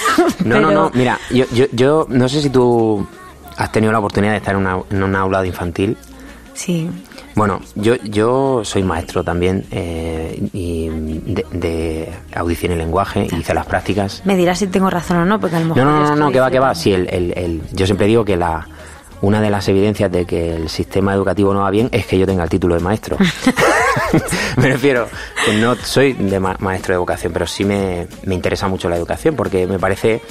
No, 0.44 0.60
no, 0.60 0.68
pero- 0.68 0.72
no. 0.84 0.92
Mira, 0.94 1.20
yo, 1.32 1.46
yo, 1.54 1.66
yo 1.72 2.06
no 2.10 2.28
sé 2.28 2.42
si 2.42 2.50
tú 2.50 3.08
has 3.58 3.72
tenido 3.72 3.92
la 3.94 4.00
oportunidad 4.00 4.32
de 4.34 4.38
estar 4.40 4.56
en 4.56 4.62
una, 4.62 4.78
en 4.90 5.04
un 5.04 5.16
aula 5.16 5.42
de 5.42 5.48
infantil 5.48 5.98
Sí. 6.54 6.88
Bueno, 7.36 7.62
yo, 7.74 7.96
yo 8.04 8.62
soy 8.64 8.84
maestro 8.84 9.24
también 9.24 9.66
eh, 9.72 10.48
y 10.54 10.88
de, 10.90 11.44
de 11.52 12.14
audición 12.36 12.74
y 12.74 12.76
lenguaje, 12.76 13.28
hice 13.36 13.56
las 13.56 13.66
prácticas. 13.66 14.22
Me 14.24 14.36
dirás 14.38 14.60
si 14.60 14.68
tengo 14.68 14.88
razón 14.92 15.18
o 15.18 15.26
no, 15.26 15.40
porque 15.40 15.56
a 15.56 15.60
lo 15.62 15.66
mejor 15.68 15.84
No, 15.84 15.90
no, 16.00 16.10
no, 16.10 16.16
no, 16.16 16.32
que 16.32 16.40
va, 16.40 16.52
que 16.52 16.60
va. 16.60 16.76
Sí, 16.76 16.94
el, 16.94 17.08
el, 17.10 17.34
el- 17.36 17.62
yo 17.72 17.88
siempre 17.88 18.06
digo 18.06 18.24
que 18.24 18.38
la 18.38 18.68
una 19.24 19.40
de 19.42 19.50
las 19.50 19.68
evidencias 19.70 20.12
de 20.12 20.26
que 20.26 20.54
el 20.56 20.68
sistema 20.70 21.14
educativo 21.14 21.54
no 21.54 21.62
va 21.62 21.70
bien 21.72 21.88
es 21.94 22.06
que 22.06 22.20
yo 22.20 22.26
tenga 22.26 22.44
el 22.44 22.50
título 22.50 22.76
de 22.76 22.82
maestro. 22.82 23.18
me 24.58 24.68
refiero, 24.68 25.08
que 25.46 25.54
no 25.54 25.76
soy 25.76 26.14
de 26.14 26.40
ma- 26.40 26.58
maestro 26.60 26.94
de 26.94 26.98
educación, 26.98 27.32
pero 27.34 27.48
sí 27.48 27.64
me, 27.64 28.08
me 28.26 28.36
interesa 28.36 28.68
mucho 28.68 28.90
la 28.90 28.98
educación 28.98 29.36
porque 29.36 29.66
me 29.66 29.80
parece 29.80 30.22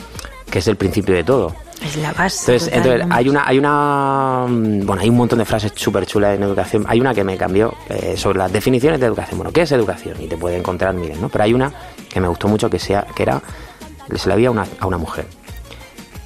que 0.51 0.59
es 0.59 0.68
el 0.68 0.76
principio 0.76 1.14
de 1.14 1.24
todo. 1.24 1.55
Es 1.82 1.97
la 1.97 2.12
base. 2.12 2.53
Entonces, 2.53 2.74
entonces 2.76 3.07
hay 3.11 3.28
una, 3.28 3.47
hay 3.49 3.59
una, 3.59 4.45
mm, 4.49 4.86
bueno, 4.86 5.03
hay 5.03 5.09
un 5.09 5.16
montón 5.16 5.38
de 5.38 5.45
frases 5.47 5.72
súper 5.74 6.07
chulas 6.07 6.36
en 6.36 6.43
educación. 6.43 6.84
Hay 6.86 7.01
una 7.01 7.12
que 7.14 7.24
me 7.24 7.36
cambió 7.36 7.74
eh, 7.88 8.14
sobre 8.16 8.38
las 8.38 8.53
definiciones 8.53 9.01
de 9.01 9.07
educación. 9.07 9.38
Bueno, 9.38 9.53
¿qué 9.53 9.62
es 9.62 9.72
educación? 9.72 10.14
Y 10.20 10.28
te 10.28 10.36
puede 10.36 10.57
encontrar 10.59 10.95
miles, 10.95 11.18
¿no? 11.18 11.28
Pero 11.28 11.43
hay 11.45 11.55
una 11.55 11.72
que 12.09 12.20
me 12.20 12.28
gustó 12.28 12.47
mucho 12.47 12.68
que 12.70 12.78
sea, 12.78 13.05
que 13.16 13.22
era, 13.24 13.40
se 14.14 14.28
la 14.28 14.34
había 14.34 14.49
a 14.49 14.51
una, 14.53 14.66
a 14.78 14.86
una 14.86 14.99
mujer. 14.99 15.26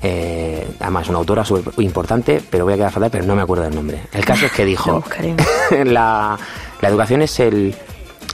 Eh, 0.02 0.68
además, 0.80 1.08
una 1.08 1.18
autora 1.18 1.44
súper 1.44 1.72
importante, 1.82 2.42
pero 2.50 2.64
voy 2.64 2.74
a 2.74 2.76
quedar 2.76 2.92
fatal, 2.92 3.10
pero 3.10 3.24
no 3.24 3.34
me 3.34 3.42
acuerdo 3.42 3.64
del 3.64 3.74
nombre. 3.74 4.02
El 4.12 4.24
caso 4.24 4.46
es 4.46 4.52
que 4.52 4.64
dijo, 4.66 5.02
la, 5.84 6.38
la 6.80 6.88
educación 6.88 7.22
es 7.22 7.40
el, 7.40 7.74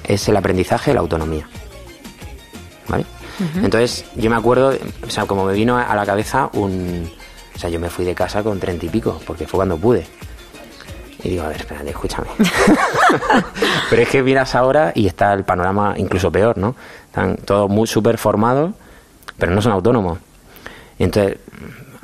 es 0.05 0.29
el 0.29 0.37
aprendizaje 0.37 0.93
la 0.93 1.01
autonomía. 1.01 1.49
¿Vale? 2.89 3.05
Entonces, 3.57 4.05
yo 4.15 4.31
me 4.31 4.37
acuerdo, 4.37 4.73
o 5.07 5.11
sea, 5.11 5.25
como 5.25 5.45
me 5.45 5.55
vino 5.55 5.77
a 5.77 5.95
la 5.95 6.07
cabeza 6.07 6.49
un... 6.53 7.11
O 7.55 7.59
sea, 7.59 7.69
yo 7.69 7.81
me 7.81 7.91
fui 7.91 8.05
de 8.05 8.15
casa 8.15 8.43
con 8.43 8.61
treinta 8.61 8.87
y 8.87 8.89
pico, 8.89 9.21
porque 9.27 9.47
fue 9.47 9.59
cuando 9.59 9.77
pude. 9.77 10.07
Y 11.23 11.31
digo, 11.31 11.45
a 11.45 11.49
ver, 11.49 11.59
espérate, 11.59 11.91
escúchame. 11.91 12.29
Pero 13.91 14.03
es 14.03 14.09
que 14.09 14.23
miras 14.23 14.55
ahora 14.55 14.93
y 14.95 15.07
está 15.07 15.33
el 15.33 15.45
panorama 15.45 15.95
incluso 15.97 16.33
peor, 16.33 16.59
¿no? 16.59 16.75
Están 17.07 17.37
todos 17.37 17.71
muy 17.71 17.87
súper 17.87 18.19
formados, 18.19 18.73
pero 19.39 19.53
no 19.53 19.61
son 19.61 19.73
autónomos. 19.73 20.19
Entonces, 20.99 21.39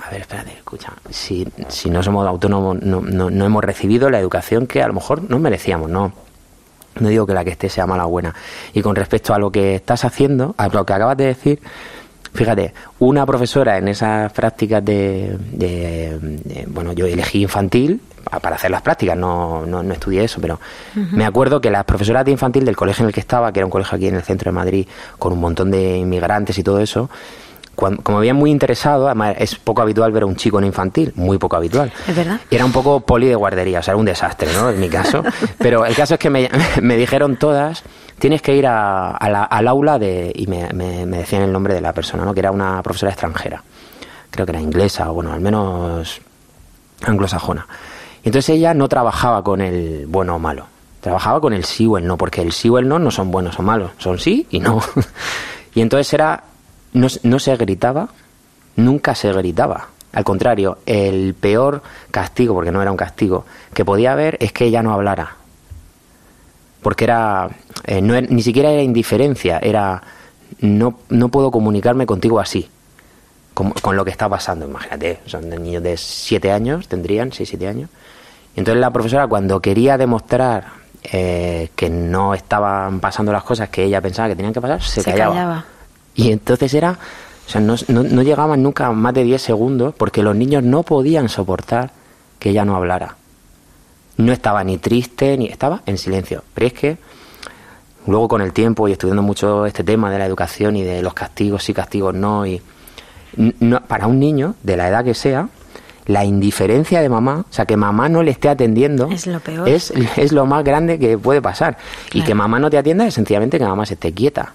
a 0.08 0.10
ver, 0.10 0.22
espérate, 0.22 0.52
escucha. 0.52 0.92
Si, 1.10 1.46
si 1.68 1.90
no 1.90 2.02
somos 2.02 2.26
autónomos, 2.26 2.80
no, 2.82 3.00
no, 3.00 3.30
no 3.30 3.44
hemos 3.44 3.62
recibido 3.64 4.08
la 4.10 4.18
educación 4.18 4.66
que 4.66 4.82
a 4.82 4.88
lo 4.88 4.94
mejor 4.94 5.22
no 5.28 5.38
merecíamos, 5.38 5.90
¿no? 5.90 6.12
No 6.98 7.08
digo 7.08 7.26
que 7.26 7.34
la 7.34 7.44
que 7.44 7.50
esté 7.50 7.68
sea 7.68 7.86
mala 7.86 8.06
o 8.06 8.08
buena. 8.08 8.34
Y 8.72 8.82
con 8.82 8.96
respecto 8.96 9.34
a 9.34 9.38
lo 9.38 9.50
que 9.52 9.74
estás 9.76 10.04
haciendo, 10.04 10.54
a 10.56 10.68
lo 10.68 10.84
que 10.84 10.92
acabas 10.94 11.16
de 11.16 11.26
decir, 11.26 11.60
fíjate, 12.34 12.72
una 12.98 13.24
profesora 13.26 13.78
en 13.78 13.88
esas 13.88 14.32
prácticas 14.32 14.84
de, 14.84 15.36
de- 15.52 16.18
de- 16.20 16.64
bueno, 16.68 16.92
yo 16.92 17.06
elegí 17.06 17.42
infantil 17.42 18.00
pa- 18.24 18.40
para 18.40 18.56
hacer 18.56 18.70
las 18.70 18.82
prácticas, 18.82 19.16
no, 19.16 19.64
no, 19.66 19.82
no 19.82 19.92
estudié 19.92 20.24
eso, 20.24 20.40
pero 20.40 20.58
me 21.12 21.24
acuerdo 21.24 21.60
que 21.60 21.70
las 21.70 21.84
profesoras 21.84 22.24
de 22.24 22.32
infantil 22.32 22.64
del 22.64 22.76
colegio 22.76 23.02
en 23.04 23.08
el 23.08 23.14
que 23.14 23.20
estaba, 23.20 23.52
que 23.52 23.60
era 23.60 23.66
un 23.66 23.70
colegio 23.70 23.96
aquí 23.96 24.08
en 24.08 24.16
el 24.16 24.22
centro 24.22 24.50
de 24.50 24.54
Madrid, 24.56 24.86
con 25.18 25.32
un 25.32 25.40
montón 25.40 25.70
de 25.70 25.98
inmigrantes 25.98 26.58
y 26.58 26.62
todo 26.62 26.80
eso, 26.80 27.08
cuan- 27.78 27.96
como 27.98 28.18
me 28.18 28.22
habían 28.22 28.36
muy 28.36 28.50
interesado, 28.50 29.06
además 29.06 29.36
es 29.38 29.54
poco 29.54 29.82
habitual 29.82 30.10
ver 30.10 30.24
a 30.24 30.26
un 30.26 30.34
chico 30.36 30.58
en 30.58 30.64
infantil, 30.66 31.12
muy 31.14 31.38
poco 31.38 31.54
habitual. 31.56 31.92
Es 32.08 32.16
verdad. 32.16 32.40
Y 32.50 32.54
era 32.56 32.64
un 32.64 32.72
poco 32.72 33.00
poli 33.00 33.28
de 33.28 33.34
guardería, 33.36 33.78
o 33.78 33.82
sea, 33.82 33.92
era 33.92 33.98
un 33.98 34.04
desastre, 34.06 34.48
¿no? 34.52 34.70
En 34.70 34.80
mi 34.80 34.88
caso. 34.88 35.22
Pero 35.58 35.86
el 35.86 35.94
caso 35.94 36.14
es 36.14 36.20
que 36.20 36.28
me, 36.30 36.50
me 36.82 36.96
dijeron 36.96 37.36
todas, 37.36 37.84
tienes 38.18 38.42
que 38.42 38.56
ir 38.56 38.66
a- 38.66 39.12
a 39.12 39.30
la- 39.30 39.44
al 39.44 39.68
aula 39.68 39.98
de... 39.98 40.32
Y 40.34 40.46
me, 40.48 40.68
me- 40.74 41.06
me 41.06 41.18
decían 41.18 41.42
el 41.42 41.52
nombre 41.52 41.74
de 41.74 41.80
la 41.80 41.92
persona, 41.92 42.24
¿no? 42.24 42.34
Que 42.34 42.40
era 42.40 42.50
una 42.50 42.82
profesora 42.82 43.12
extranjera. 43.12 43.62
Creo 44.30 44.44
que 44.44 44.52
era 44.52 44.60
inglesa, 44.60 45.10
o 45.10 45.14
bueno, 45.14 45.32
al 45.32 45.40
menos 45.40 46.20
anglosajona. 47.04 47.66
Y 48.24 48.28
entonces 48.28 48.50
ella 48.56 48.74
no 48.74 48.88
trabajaba 48.88 49.42
con 49.44 49.60
el 49.60 50.06
bueno 50.08 50.36
o 50.36 50.38
malo. 50.38 50.66
Trabajaba 51.00 51.40
con 51.40 51.52
el 51.52 51.64
sí 51.64 51.86
o 51.86 51.96
el 51.96 52.06
no, 52.06 52.16
porque 52.16 52.42
el 52.42 52.52
sí 52.52 52.68
o 52.68 52.78
el 52.78 52.88
no 52.88 52.98
no 52.98 53.10
son 53.12 53.30
buenos 53.30 53.58
o 53.58 53.62
malos, 53.62 53.92
son 53.98 54.18
sí 54.18 54.46
y 54.50 54.58
no. 54.60 54.80
Y 55.74 55.80
entonces 55.80 56.12
era, 56.12 56.42
no, 56.92 57.06
no 57.22 57.38
se 57.38 57.56
gritaba, 57.56 58.08
nunca 58.76 59.14
se 59.14 59.32
gritaba. 59.32 59.88
Al 60.12 60.24
contrario, 60.24 60.78
el 60.86 61.34
peor 61.34 61.82
castigo, 62.10 62.54
porque 62.54 62.72
no 62.72 62.80
era 62.80 62.90
un 62.90 62.96
castigo, 62.96 63.44
que 63.74 63.84
podía 63.84 64.12
haber 64.12 64.36
es 64.40 64.52
que 64.52 64.64
ella 64.64 64.82
no 64.82 64.92
hablara. 64.92 65.36
Porque 66.82 67.04
era, 67.04 67.48
eh, 67.84 68.00
no 68.00 68.14
era- 68.14 68.26
ni 68.30 68.42
siquiera 68.42 68.70
era 68.70 68.82
indiferencia, 68.82 69.58
era, 69.58 70.02
no, 70.60 70.98
no 71.10 71.28
puedo 71.28 71.50
comunicarme 71.50 72.06
contigo 72.06 72.40
así, 72.40 72.70
con, 73.52 73.70
con 73.72 73.96
lo 73.96 74.04
que 74.04 74.10
está 74.10 74.28
pasando. 74.28 74.66
Imagínate, 74.66 75.20
son 75.26 75.48
niños 75.50 75.82
de 75.82 75.96
7 75.96 76.52
años, 76.52 76.88
tendrían 76.88 77.32
6, 77.32 77.48
7 77.48 77.68
años. 77.68 77.90
Y 78.56 78.60
entonces 78.60 78.80
la 78.80 78.90
profesora 78.92 79.26
cuando 79.26 79.60
quería 79.60 79.98
demostrar 79.98 80.78
eh, 81.12 81.70
que 81.76 81.90
no 81.90 82.34
estaban 82.34 83.00
pasando 83.00 83.32
las 83.32 83.42
cosas 83.44 83.68
que 83.68 83.84
ella 83.84 84.00
pensaba 84.00 84.28
que 84.28 84.36
tenían 84.36 84.54
que 84.54 84.60
pasar, 84.60 84.82
se, 84.82 85.02
Se 85.02 85.10
callaba. 85.10 85.34
callaba. 85.34 85.64
Y 86.18 86.32
entonces 86.32 86.74
era, 86.74 86.98
o 87.46 87.50
sea, 87.50 87.60
no, 87.60 87.76
no, 87.88 88.02
no 88.02 88.22
llegaban 88.22 88.62
nunca 88.62 88.86
a 88.86 88.92
más 88.92 89.14
de 89.14 89.22
10 89.24 89.40
segundos 89.40 89.94
porque 89.96 90.22
los 90.22 90.34
niños 90.34 90.62
no 90.64 90.82
podían 90.82 91.28
soportar 91.28 91.92
que 92.38 92.50
ella 92.50 92.64
no 92.64 92.74
hablara. 92.76 93.16
No 94.16 94.32
estaba 94.32 94.64
ni 94.64 94.78
triste, 94.78 95.36
ni 95.38 95.46
estaba 95.46 95.82
en 95.86 95.96
silencio. 95.96 96.42
Pero 96.54 96.66
es 96.66 96.72
que 96.72 96.98
luego 98.06 98.26
con 98.28 98.40
el 98.42 98.52
tiempo 98.52 98.88
y 98.88 98.92
estudiando 98.92 99.22
mucho 99.22 99.64
este 99.66 99.84
tema 99.84 100.10
de 100.10 100.18
la 100.18 100.26
educación 100.26 100.74
y 100.76 100.82
de 100.82 101.02
los 101.02 101.14
castigos 101.14 101.62
sí, 101.62 101.72
castigos 101.72 102.14
no, 102.14 102.44
y 102.46 102.60
no- 103.60 103.80
para 103.82 104.06
un 104.08 104.18
niño, 104.18 104.54
de 104.62 104.76
la 104.76 104.88
edad 104.88 105.04
que 105.04 105.14
sea, 105.14 105.48
la 106.06 106.24
indiferencia 106.24 107.00
de 107.02 107.08
mamá, 107.08 107.44
o 107.48 107.52
sea, 107.52 107.66
que 107.66 107.76
mamá 107.76 108.08
no 108.08 108.22
le 108.22 108.30
esté 108.30 108.48
atendiendo, 108.48 109.08
Es 109.12 109.26
lo 109.26 109.38
peor. 109.40 109.68
es, 109.68 109.92
es 110.16 110.32
lo 110.32 110.46
más 110.46 110.64
grande 110.64 110.98
que 110.98 111.16
puede 111.18 111.40
pasar. 111.42 111.76
Y 112.12 112.22
que 112.22 112.34
mamá 112.34 112.58
no 112.58 112.70
te 112.70 112.78
atienda 112.78 113.06
es 113.06 113.14
sencillamente 113.14 113.58
que 113.58 113.64
mamá 113.66 113.84
se 113.86 113.94
esté 113.94 114.12
quieta. 114.12 114.54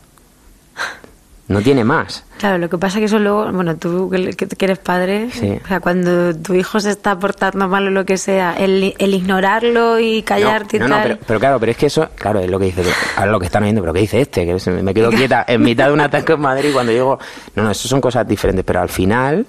No 1.46 1.62
tiene 1.62 1.84
más. 1.84 2.24
Claro, 2.38 2.58
lo 2.58 2.70
que 2.70 2.78
pasa 2.78 2.98
es 2.98 3.02
que 3.02 3.06
eso 3.06 3.20
luego, 3.20 3.52
bueno, 3.52 3.76
tú 3.76 4.10
que 4.10 4.34
que 4.34 4.66
eres 4.66 4.80
padre, 4.80 5.30
Sí. 5.32 5.60
o 5.64 5.68
sea, 5.68 5.82
cuando 5.82 6.34
tu 6.38 6.54
hijo 6.54 6.80
se 6.80 6.89
está 6.91 7.20
portando 7.20 7.68
mal 7.68 7.86
o 7.88 7.89
lo 7.91 8.06
que 8.06 8.18
sea, 8.18 8.54
el, 8.58 8.96
el 8.98 9.14
ignorarlo 9.14 10.00
y 10.00 10.24
callarte 10.24 10.80
no, 10.80 10.86
y 10.86 10.89
no, 10.89 10.96
tal. 10.96 11.04
pero, 11.04 11.20
pero 11.28 11.39
claro, 11.41 11.60
pero 11.60 11.72
es 11.74 11.78
que 11.78 11.88
eso, 11.88 12.08
claro, 12.16 12.39
es 12.39 12.50
lo 12.50 12.58
que 12.60 12.66
dice, 12.68 12.84
ahora 13.18 13.32
lo 13.34 13.39
que 13.41 13.48
están 13.48 13.64
oyendo, 13.64 13.82
pero 13.82 13.91
¿qué 13.94 14.00
dice 14.00 14.22
este? 14.22 14.46
Que 14.46 14.72
me 14.72 14.94
quedo 14.94 15.10
quieta 15.10 15.44
en 15.46 15.62
mitad 15.62 15.88
de 15.88 15.94
un 15.94 16.00
ataque 16.02 16.32
en 16.32 16.39
Madrid 16.39 16.70
cuando 16.72 16.94
llego. 16.94 17.20
No, 17.56 17.64
no, 17.64 17.72
eso 17.72 17.89
son 17.89 18.00
cosas 18.00 18.26
diferentes, 18.26 18.64
pero 18.64 18.80
al 18.80 18.89
final 18.89 19.46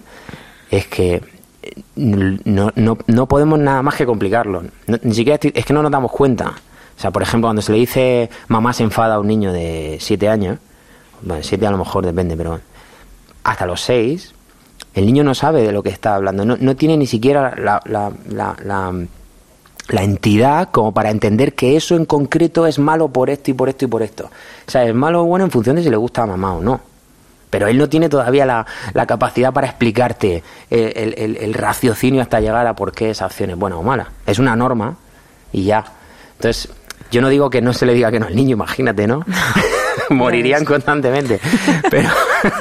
es 0.72 0.88
que 0.88 1.22
eh, 1.62 1.82
no, 1.94 2.72
no, 2.74 2.98
no 3.06 3.26
podemos 3.26 3.56
nada 3.60 3.82
más 3.82 3.94
que 3.94 4.04
complicarlo. 4.04 4.64
No- 4.88 4.98
ni 5.00 5.14
siquiera 5.14 5.36
estoy- 5.36 5.52
es 5.54 5.64
que 5.64 5.72
no 5.72 5.80
nos 5.80 5.92
damos 5.92 6.10
cuenta. 6.10 6.54
O 6.96 7.00
sea, 7.00 7.12
por 7.12 7.22
ejemplo, 7.22 7.46
cuando 7.46 7.62
se 7.62 7.70
le 7.70 7.78
dice 7.78 8.30
mamá 8.48 8.72
se 8.72 8.82
enfada 8.82 9.14
a 9.14 9.20
un 9.20 9.28
niño 9.28 9.52
de 9.52 9.96
7 10.00 10.28
años, 10.28 10.58
bueno, 11.24 11.42
7 11.42 11.66
a 11.66 11.70
lo 11.70 11.78
mejor 11.78 12.04
depende, 12.04 12.36
pero 12.36 12.60
hasta 13.42 13.66
los 13.66 13.80
6, 13.82 14.32
el 14.94 15.06
niño 15.06 15.24
no 15.24 15.34
sabe 15.34 15.62
de 15.62 15.72
lo 15.72 15.82
que 15.82 15.88
está 15.90 16.14
hablando, 16.14 16.44
no, 16.44 16.56
no 16.58 16.76
tiene 16.76 16.96
ni 16.96 17.06
siquiera 17.06 17.54
la, 17.56 17.80
la, 17.86 18.12
la, 18.28 18.56
la, 19.88 20.02
entidad 20.02 20.70
como 20.70 20.92
para 20.92 21.10
entender 21.10 21.54
que 21.54 21.76
eso 21.76 21.96
en 21.96 22.04
concreto 22.06 22.66
es 22.66 22.78
malo 22.78 23.08
por 23.08 23.28
esto 23.30 23.50
y 23.50 23.54
por 23.54 23.68
esto 23.68 23.84
y 23.84 23.88
por 23.88 24.02
esto. 24.02 24.30
O 24.66 24.70
sea, 24.70 24.84
es 24.84 24.94
malo 24.94 25.22
o 25.22 25.24
bueno 25.24 25.44
en 25.44 25.50
función 25.50 25.76
de 25.76 25.82
si 25.82 25.90
le 25.90 25.96
gusta 25.96 26.22
a 26.22 26.26
mamá 26.26 26.54
o 26.54 26.60
no. 26.62 26.80
Pero 27.50 27.68
él 27.68 27.78
no 27.78 27.88
tiene 27.88 28.08
todavía 28.08 28.44
la, 28.46 28.66
capacidad 29.06 29.52
para 29.52 29.68
explicarte 29.68 30.42
el- 30.70 31.36
el 31.38 31.54
raciocinio 31.54 32.20
hasta 32.22 32.40
llegar 32.40 32.66
a 32.66 32.74
por 32.74 32.92
qué 32.92 33.10
esa 33.10 33.26
acción 33.26 33.50
es 33.50 33.56
buena 33.56 33.76
o 33.76 33.82
mala. 33.82 34.10
Es 34.26 34.38
una 34.38 34.56
norma 34.56 34.96
y 35.52 35.64
ya. 35.64 35.84
Entonces, 36.36 36.68
yo 37.10 37.20
no 37.20 37.28
digo 37.28 37.50
que 37.50 37.60
no 37.60 37.72
se 37.72 37.86
le 37.86 37.94
diga 37.94 38.10
que 38.10 38.20
no 38.20 38.26
al 38.26 38.34
niño, 38.36 38.52
imagínate, 38.54 39.06
¿no? 39.06 39.24
Morirían 40.10 40.64
constantemente. 40.64 41.40
Pero, 41.90 42.08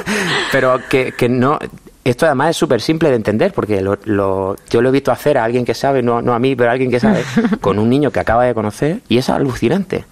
pero 0.52 0.80
que, 0.88 1.12
que 1.12 1.28
no. 1.28 1.58
Esto 2.04 2.26
además 2.26 2.50
es 2.50 2.56
súper 2.56 2.80
simple 2.82 3.08
de 3.08 3.16
entender 3.16 3.52
porque 3.54 3.80
lo, 3.80 3.98
lo- 4.04 4.56
yo 4.68 4.82
lo 4.82 4.90
he 4.90 4.92
visto 4.92 5.10
hacer 5.10 5.38
a 5.38 5.44
alguien 5.44 5.64
que 5.64 5.74
sabe, 5.74 6.02
no, 6.02 6.20
no 6.20 6.34
a 6.34 6.38
mí, 6.38 6.54
pero 6.54 6.68
a 6.68 6.72
alguien 6.74 6.90
que 6.90 7.00
sabe, 7.00 7.24
con 7.60 7.78
un 7.78 7.88
niño 7.88 8.10
que 8.10 8.20
acaba 8.20 8.44
de 8.44 8.52
conocer 8.54 9.00
y 9.08 9.16
es 9.18 9.30
alucinante. 9.30 10.04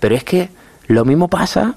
Pero 0.00 0.14
es 0.14 0.24
que 0.24 0.48
lo 0.86 1.04
mismo 1.04 1.28
pasa 1.28 1.74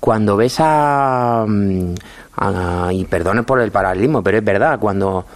cuando 0.00 0.36
ves 0.36 0.56
a, 0.60 1.44
mm, 1.46 1.94
a- 2.36 2.90
y 2.92 3.04
perdonen 3.04 3.44
por 3.44 3.60
el 3.60 3.72
paralelismo, 3.72 4.22
pero 4.22 4.38
es 4.38 4.44
verdad, 4.44 4.78
cuando 4.78 5.26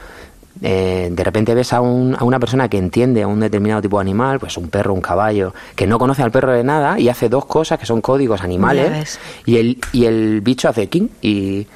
eh, 0.60 1.08
de 1.10 1.24
repente 1.24 1.54
ves 1.54 1.72
a, 1.72 1.80
un- 1.80 2.14
a 2.18 2.24
una 2.24 2.38
persona 2.38 2.68
que 2.68 2.76
entiende 2.78 3.22
a 3.22 3.26
un 3.26 3.40
determinado 3.40 3.80
tipo 3.80 3.96
de 3.98 4.02
animal, 4.02 4.38
pues 4.38 4.56
un 4.58 4.68
perro, 4.68 4.92
un 4.92 5.00
caballo, 5.00 5.54
que 5.74 5.86
no 5.86 5.98
conoce 5.98 6.22
al 6.22 6.30
perro 6.30 6.52
de 6.52 6.62
nada 6.64 6.98
y 7.00 7.08
hace 7.08 7.28
dos 7.28 7.46
cosas 7.46 7.78
que 7.78 7.86
son 7.86 8.00
códigos 8.00 8.42
animales 8.42 8.90
y 9.46 9.56
el, 9.56 9.78
y 9.92 10.04
el 10.04 10.40
bicho 10.42 10.68
hace 10.68 10.88
king 10.88 11.08
y 11.22 11.66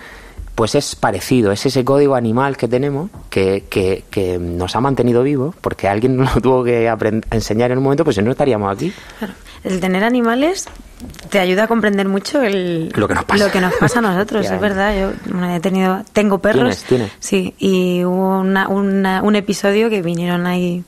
pues 0.56 0.74
es 0.74 0.96
parecido, 0.96 1.52
es 1.52 1.64
ese 1.66 1.84
código 1.84 2.16
animal 2.16 2.56
que 2.56 2.66
tenemos 2.66 3.10
que, 3.30 3.64
que, 3.70 4.04
que 4.10 4.38
nos 4.38 4.74
ha 4.74 4.80
mantenido 4.80 5.22
vivos 5.22 5.54
porque 5.60 5.86
alguien 5.86 6.16
nos 6.16 6.34
lo 6.34 6.40
tuvo 6.40 6.64
que 6.64 6.92
enseñar 7.30 7.70
en 7.70 7.78
un 7.78 7.84
momento, 7.84 8.02
pues 8.02 8.16
si 8.16 8.22
no 8.22 8.30
estaríamos 8.32 8.72
aquí. 8.74 8.92
Claro. 9.18 9.34
El 9.64 9.80
tener 9.80 10.02
animales 10.02 10.66
te 11.28 11.40
ayuda 11.40 11.64
a 11.64 11.66
comprender 11.68 12.08
mucho 12.08 12.40
el, 12.40 12.90
Lo 12.96 13.06
que 13.06 13.14
nos 13.14 13.24
pasa. 13.24 13.44
lo 13.44 13.52
que 13.52 13.60
nos 13.60 13.74
pasa 13.74 13.98
a 13.98 14.02
nosotros, 14.02 14.46
es 14.50 14.60
verdad. 14.60 14.98
Yo 14.98 15.12
bueno, 15.30 15.54
he 15.54 15.60
tenido, 15.60 16.02
tengo 16.12 16.38
perros. 16.38 16.84
¿Tienes? 16.84 16.84
¿Tienes? 16.84 17.12
Sí, 17.20 17.54
y 17.58 18.04
hubo 18.04 18.40
una- 18.40 18.68
una- 18.68 19.22
un 19.22 19.36
episodio 19.36 19.90
que 19.90 20.00
vinieron 20.02 20.46
ahí 20.46 20.84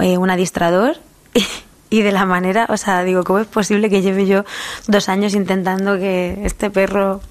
eh, 0.00 0.18
un 0.18 0.28
adiestrador 0.30 0.96
y 1.90 2.02
de 2.02 2.12
la 2.12 2.26
manera, 2.26 2.66
o 2.68 2.76
sea, 2.76 3.02
digo, 3.04 3.24
¿cómo 3.24 3.38
es 3.38 3.46
posible 3.46 3.88
que 3.88 4.02
lleve 4.02 4.26
yo 4.26 4.44
dos 4.86 5.08
años 5.08 5.32
intentando 5.34 5.96
que 5.96 6.38
este 6.44 6.68
perro 6.70 7.22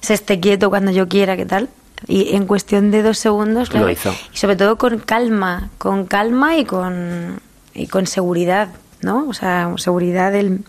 se 0.00 0.14
esté 0.14 0.40
quieto 0.40 0.70
cuando 0.70 0.90
yo 0.90 1.08
quiera, 1.08 1.36
qué 1.36 1.46
tal? 1.46 1.68
Y 2.06 2.34
en 2.34 2.46
cuestión 2.46 2.90
de 2.90 3.02
dos 3.02 3.18
segundos, 3.18 3.68
Lo 3.68 3.72
claro, 3.72 3.90
hizo. 3.90 4.14
y 4.32 4.36
sobre 4.36 4.56
todo 4.56 4.76
con 4.76 4.98
calma, 4.98 5.70
con 5.78 6.06
calma 6.06 6.56
y 6.56 6.64
con, 6.64 7.40
y 7.74 7.86
con 7.88 8.06
seguridad, 8.06 8.68
¿no? 9.02 9.28
O 9.28 9.34
sea, 9.34 9.72
seguridad 9.76 10.32
del... 10.32 10.60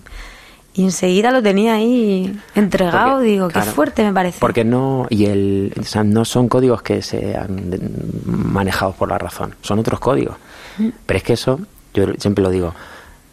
Y 0.74 0.84
enseguida 0.86 1.32
lo 1.32 1.44
tenía 1.44 1.74
ahí 1.74 2.38
entregado, 2.56 3.16
Porque, 3.16 3.28
digo, 3.28 3.50
claro, 3.50 3.68
qué 3.68 3.74
fuerte 3.74 4.04
me 4.06 4.14
parece. 4.14 4.40
Porque 4.40 4.64
no, 4.64 5.06
y 5.10 5.26
el, 5.26 5.74
o 5.78 5.84
sea, 5.84 6.04
no 6.06 6.24
son 6.24 6.48
códigos 6.48 6.82
que 6.82 7.02
sean 7.02 7.80
manejados 8.26 8.96
por 8.96 9.10
la 9.10 9.18
razón, 9.18 9.56
son 9.62 9.80
otros 9.80 10.00
códigos. 10.00 10.38
Mm. 10.78 10.90
Pero 11.06 11.18
es 11.18 11.24
que 11.24 11.34
eso, 11.34 11.60
yo 11.94 12.06
siempre 12.20 12.42
lo 12.42 12.50
digo, 12.50 12.74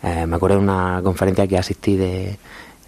eh, 0.02 0.26
me 0.26 0.34
acuerdo 0.34 0.56
de 0.56 0.62
una 0.64 1.00
conferencia 1.04 1.46
que 1.46 1.58
asistí 1.58 1.96
de, 1.96 2.38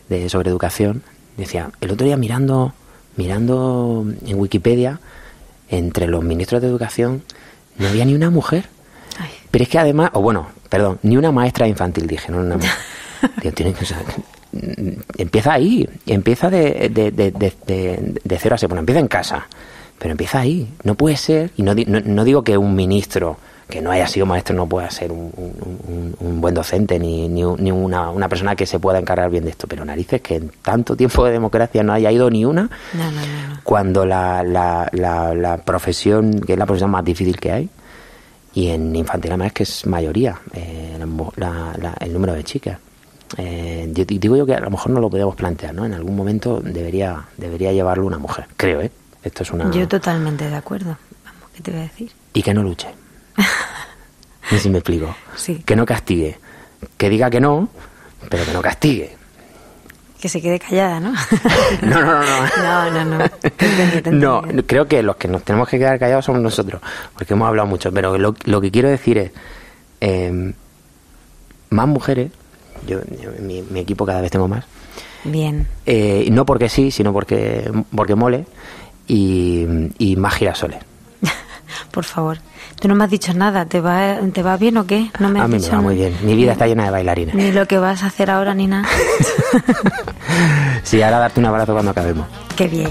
de 0.09 0.29
sobre 0.29 0.51
educación, 0.51 1.05
decía, 1.37 1.71
el 1.81 1.93
otro 1.93 2.05
día 2.05 2.17
mirando, 2.17 2.75
mirando 3.17 4.05
en 4.27 4.39
Wikipedia, 4.39 5.01
entre 5.69 6.07
los 6.07 6.23
ministros 6.25 6.61
de 6.63 6.69
educación, 6.69 7.23
no 7.79 7.89
había 7.89 8.05
ni 8.05 8.15
una 8.15 8.31
mujer. 8.31 8.67
Ay. 9.19 9.31
Pero 9.51 9.63
es 9.65 9.69
que 9.69 9.79
además, 9.79 10.11
o 10.15 10.21
bueno, 10.23 10.49
perdón, 10.69 10.99
ni 11.03 11.17
una 11.17 11.33
maestra 11.33 11.67
infantil, 11.69 12.07
dije, 12.07 12.31
no 12.33 12.39
una 12.39 12.57
mujer. 12.57 12.71
Digo, 13.43 13.55
tiene 13.55 13.73
que- 13.75 13.85
o 13.85 13.87
sea, 13.87 14.03
empieza 15.19 15.53
ahí, 15.53 15.89
empieza 16.07 16.51
de, 16.51 16.89
de, 16.93 17.11
de, 17.11 17.31
de, 17.31 18.39
cero 18.39 18.55
a 18.55 18.59
cero, 18.59 18.69
bueno, 18.69 18.81
empieza 18.81 19.01
en 19.01 19.09
casa, 19.09 19.47
pero 19.99 20.11
empieza 20.13 20.41
ahí. 20.41 20.69
No 20.83 20.95
puede 20.95 21.17
ser, 21.17 21.51
y 21.57 21.63
no, 21.63 21.75
no, 21.75 22.01
no 22.01 22.25
digo 22.25 22.43
que 22.43 22.57
un 22.57 22.75
ministro 22.75 23.37
que 23.71 23.81
no 23.81 23.91
haya 23.91 24.07
sido 24.07 24.27
maestro 24.27 24.55
no 24.57 24.66
pueda 24.66 24.91
ser 24.91 25.11
un, 25.12 25.33
un- 25.37 26.41
buen 26.41 26.55
docente 26.55 26.99
ni, 26.99 27.29
ni, 27.29 27.43
ni 27.45 27.71
una, 27.71 28.11
una 28.11 28.29
persona 28.29 28.57
que 28.57 28.64
se 28.66 28.79
pueda 28.81 28.99
encargar 28.99 29.31
bien 29.31 29.45
de 29.45 29.51
esto, 29.51 29.66
pero 29.66 29.85
narices 29.85 30.21
que 30.23 30.37
en 30.37 30.51
tanto 30.62 30.97
tiempo 30.97 31.25
de 31.25 31.33
democracia 31.33 31.83
no 31.83 31.93
haya 31.93 32.11
ido 32.11 32.31
ni 32.31 32.45
una, 32.45 32.62
No, 32.95 33.05
no, 33.05 33.11
no, 33.11 33.55
no. 33.55 33.61
cuando 33.62 34.05
la, 34.07 34.43
la, 34.43 34.89
la, 34.93 35.35
la 35.35 35.59
profesión, 35.59 36.41
que 36.41 36.55
es 36.55 36.59
la 36.59 36.64
profesión 36.66 36.91
más 36.91 37.05
difícil 37.05 37.39
que 37.39 37.53
hay, 37.53 37.68
y 38.55 38.68
en 38.68 38.97
infantil 38.97 39.31
además 39.33 39.49
es 39.49 39.53
que 39.53 39.62
es 39.64 39.87
mayoría 39.87 40.39
eh, 40.55 40.97
el 42.01 42.12
número 42.12 42.33
de 42.33 42.43
chicas. 42.45 42.79
Eh, 43.37 43.89
yo 43.95 44.05
di- 44.05 44.18
digo 44.18 44.37
yo 44.37 44.45
que 44.47 44.55
a 44.55 44.61
lo 44.61 44.71
mejor 44.71 44.91
no 44.91 44.99
lo 45.01 45.09
podemos 45.09 45.37
plantear, 45.37 45.73
¿no? 45.75 45.85
En 45.85 45.95
algún 45.95 46.16
momento 46.16 46.61
debería 46.61 47.23
debería 47.37 47.71
llevarlo 47.73 48.07
una 48.07 48.18
mujer, 48.18 48.47
creo, 48.57 48.81
¿eh? 48.81 48.91
Esto 49.23 49.43
es 49.43 49.51
una... 49.53 49.71
Yo 49.71 49.87
totalmente 49.87 50.49
de 50.49 50.57
acuerdo. 50.57 50.97
Vamos, 51.25 51.51
¿qué 51.55 51.62
te 51.62 51.71
voy 51.71 51.81
a 51.81 51.83
decir? 51.85 52.11
Y 52.33 52.43
que 52.43 52.55
no 52.55 52.62
luche. 52.62 52.89
No 53.37 54.49
sé 54.51 54.59
si 54.59 54.70
me 54.70 54.78
explico. 54.78 55.14
Sí. 55.37 55.62
Que 55.64 55.76
no 55.76 55.87
castigue. 55.87 56.39
Que 56.97 57.09
diga 57.09 57.31
que 57.31 57.41
no, 57.41 57.68
pero 58.28 58.45
que 58.45 58.53
no 58.53 58.61
castigue. 58.62 59.16
Que 60.20 60.28
se 60.28 60.43
quede 60.43 60.59
callada, 60.59 61.01
¿no? 61.01 61.12
No, 61.83 62.01
no, 62.01 62.20
no, 62.20 62.22
no. 62.22 62.62
No, 62.62 63.05
no, 63.05 63.18
no. 63.18 63.24
Entendido, 63.59 64.43
No, 64.43 64.62
creo 64.66 64.87
que 64.87 65.03
los 65.03 65.16
que 65.16 65.28
nos 65.28 65.43
tenemos 65.45 65.68
que 65.68 65.78
quedar 65.78 65.99
callados 65.99 66.24
somos 66.24 66.43
nosotros, 66.43 66.83
porque 67.14 67.33
hemos 67.35 67.49
hablado 67.49 67.68
mucho. 67.68 67.91
Pero 67.93 68.18
lo, 68.18 68.35
lo 68.45 68.61
que 68.61 68.70
quiero 68.70 68.89
decir 68.89 69.16
es, 69.18 69.31
eh, 70.01 70.53
más 71.70 71.87
mujeres, 71.89 72.33
yo, 72.87 72.99
yo- 73.22 73.31
mi, 73.41 73.62
mi 73.62 73.81
equipo 73.81 74.05
cada 74.05 74.20
vez 74.20 74.31
tengo 74.31 74.49
más, 74.49 74.64
Bien. 75.24 75.66
eh, 75.87 76.28
no 76.33 76.45
porque 76.45 76.68
sí, 76.68 76.91
sino 76.91 77.12
porque, 77.12 77.70
porque 77.95 78.14
mole, 78.14 78.45
y, 79.07 79.64
y 79.99 80.16
más 80.16 80.35
girasoles. 80.35 80.81
Por 81.91 82.05
favor. 82.05 82.39
Tú 82.81 82.89
no 82.89 82.95
me 82.95 83.05
has 83.05 83.11
dicho 83.11 83.33
nada. 83.35 83.66
¿Te 83.66 83.81
va, 83.81 84.16
¿te 84.33 84.43
va 84.43 84.57
bien 84.57 84.77
o 84.77 84.87
qué? 84.87 85.11
No 85.18 85.29
me 85.29 85.41
has 85.41 85.45
A 85.45 85.49
mí 85.49 85.59
me 85.59 85.68
va 85.68 85.81
muy 85.81 85.95
bien. 85.97 86.16
Mi 86.23 86.35
vida 86.35 86.53
está 86.53 86.66
llena 86.66 86.85
de 86.85 86.91
bailarines. 86.91 87.35
Ni 87.35 87.53
lo 87.53 87.66
que 87.66 87.79
vas 87.79 88.03
a 88.03 88.07
hacer 88.07 88.31
ahora 88.31 88.55
ni 88.55 88.66
nada. 88.66 88.89
Sí, 90.85 91.03
ahora 91.03 91.18
darte 91.18 91.41
un 91.41 91.47
abrazo 91.47 91.73
cuando 91.73 91.91
acabemos. 91.91 92.27
Qué 92.57 92.66
bien. 92.68 92.91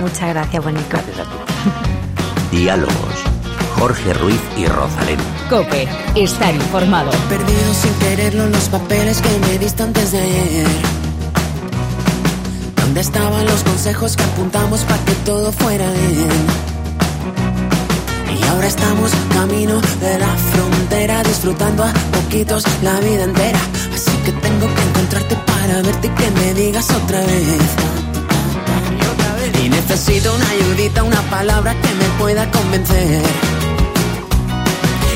Muchas 0.00 0.28
gracias, 0.30 0.64
Bonico. 0.64 0.86
Gracias 0.90 1.18
a 1.18 1.22
ti. 1.24 2.56
Diálogos. 2.56 2.94
Jorge 3.78 4.14
Ruiz 4.14 4.40
y 4.56 4.66
Rosalén. 4.66 5.18
Cope, 5.50 5.86
estar 6.14 6.54
informado. 6.54 7.10
Perdido 7.28 7.74
sin 7.74 7.92
quererlo 7.94 8.48
los 8.48 8.68
papeles 8.68 9.20
que 9.20 9.38
me 9.46 9.58
diste 9.58 9.82
antes 9.82 10.12
de 10.12 10.20
ayer. 10.20 10.66
¿Dónde 12.76 13.00
estaban 13.00 13.44
los 13.44 13.62
consejos 13.62 14.16
que 14.16 14.24
apuntamos 14.24 14.80
para 14.84 15.04
que 15.04 15.12
todo 15.26 15.52
fuera 15.52 15.90
bien? 15.90 16.28
Y 18.38 18.44
ahora 18.48 18.66
estamos 18.66 19.10
camino 19.32 19.80
de 20.00 20.18
la 20.18 20.36
frontera, 20.52 21.22
disfrutando 21.22 21.84
a 21.84 21.92
poquitos 22.12 22.64
la 22.82 22.98
vida 23.00 23.24
entera. 23.24 23.58
Así 23.94 24.10
que 24.24 24.32
tengo 24.32 24.66
que 24.74 24.82
encontrarte 24.82 25.36
para 25.46 25.82
verte 25.82 26.06
y 26.06 26.10
que 26.10 26.30
me 26.30 26.54
digas 26.54 26.88
otra 26.90 27.20
vez. 27.20 27.60
Y 29.62 29.68
necesito 29.68 30.34
una 30.34 30.50
ayudita, 30.50 31.02
una 31.02 31.22
palabra 31.30 31.74
que 31.74 31.94
me 31.94 32.08
pueda 32.18 32.50
convencer. 32.50 33.22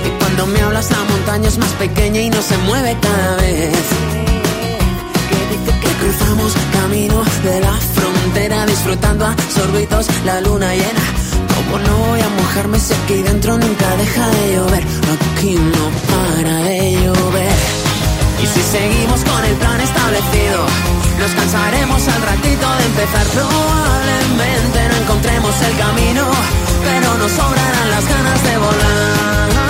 Y 0.06 0.10
cuando 0.18 0.46
me 0.46 0.60
hablas 0.62 0.90
la 0.90 1.04
montaña 1.04 1.48
es 1.48 1.58
más 1.58 1.72
pequeña 1.72 2.20
y 2.20 2.30
no 2.30 2.40
se 2.42 2.56
mueve 2.58 2.96
cada 3.00 3.36
vez. 3.36 3.76
Que 5.82 5.92
cruzamos 6.06 6.52
camino 6.72 7.22
de 7.44 7.60
la 7.60 7.72
frontera 7.72 8.66
disfrutando 8.66 9.26
a 9.26 9.34
sorbitos 9.54 10.06
la 10.24 10.40
luna 10.40 10.74
llena. 10.74 11.29
Como 11.54 11.78
no 11.78 11.96
voy 12.08 12.20
a 12.20 12.28
mojarme 12.28 12.78
si 12.78 12.94
aquí 12.94 13.22
dentro 13.22 13.56
nunca 13.58 13.96
deja 13.96 14.28
de 14.28 14.54
llover. 14.54 14.84
Aquí 15.14 15.54
no 15.54 15.84
para 16.10 16.56
de 16.68 16.92
llover. 17.02 17.58
Y 18.42 18.46
si 18.46 18.62
seguimos 18.62 19.20
con 19.24 19.44
el 19.44 19.54
plan 19.56 19.80
establecido, 19.80 20.58
nos 21.20 21.30
cansaremos 21.32 22.08
al 22.08 22.22
ratito 22.22 22.66
de 22.78 22.84
empezar. 22.86 23.26
Probablemente 23.34 24.78
no 24.90 24.96
encontremos 25.02 25.54
el 25.62 25.76
camino, 25.76 26.24
pero 26.84 27.18
nos 27.18 27.32
sobrarán 27.32 27.90
las 27.90 28.08
ganas 28.08 28.42
de 28.44 28.58
volar. 28.58 29.69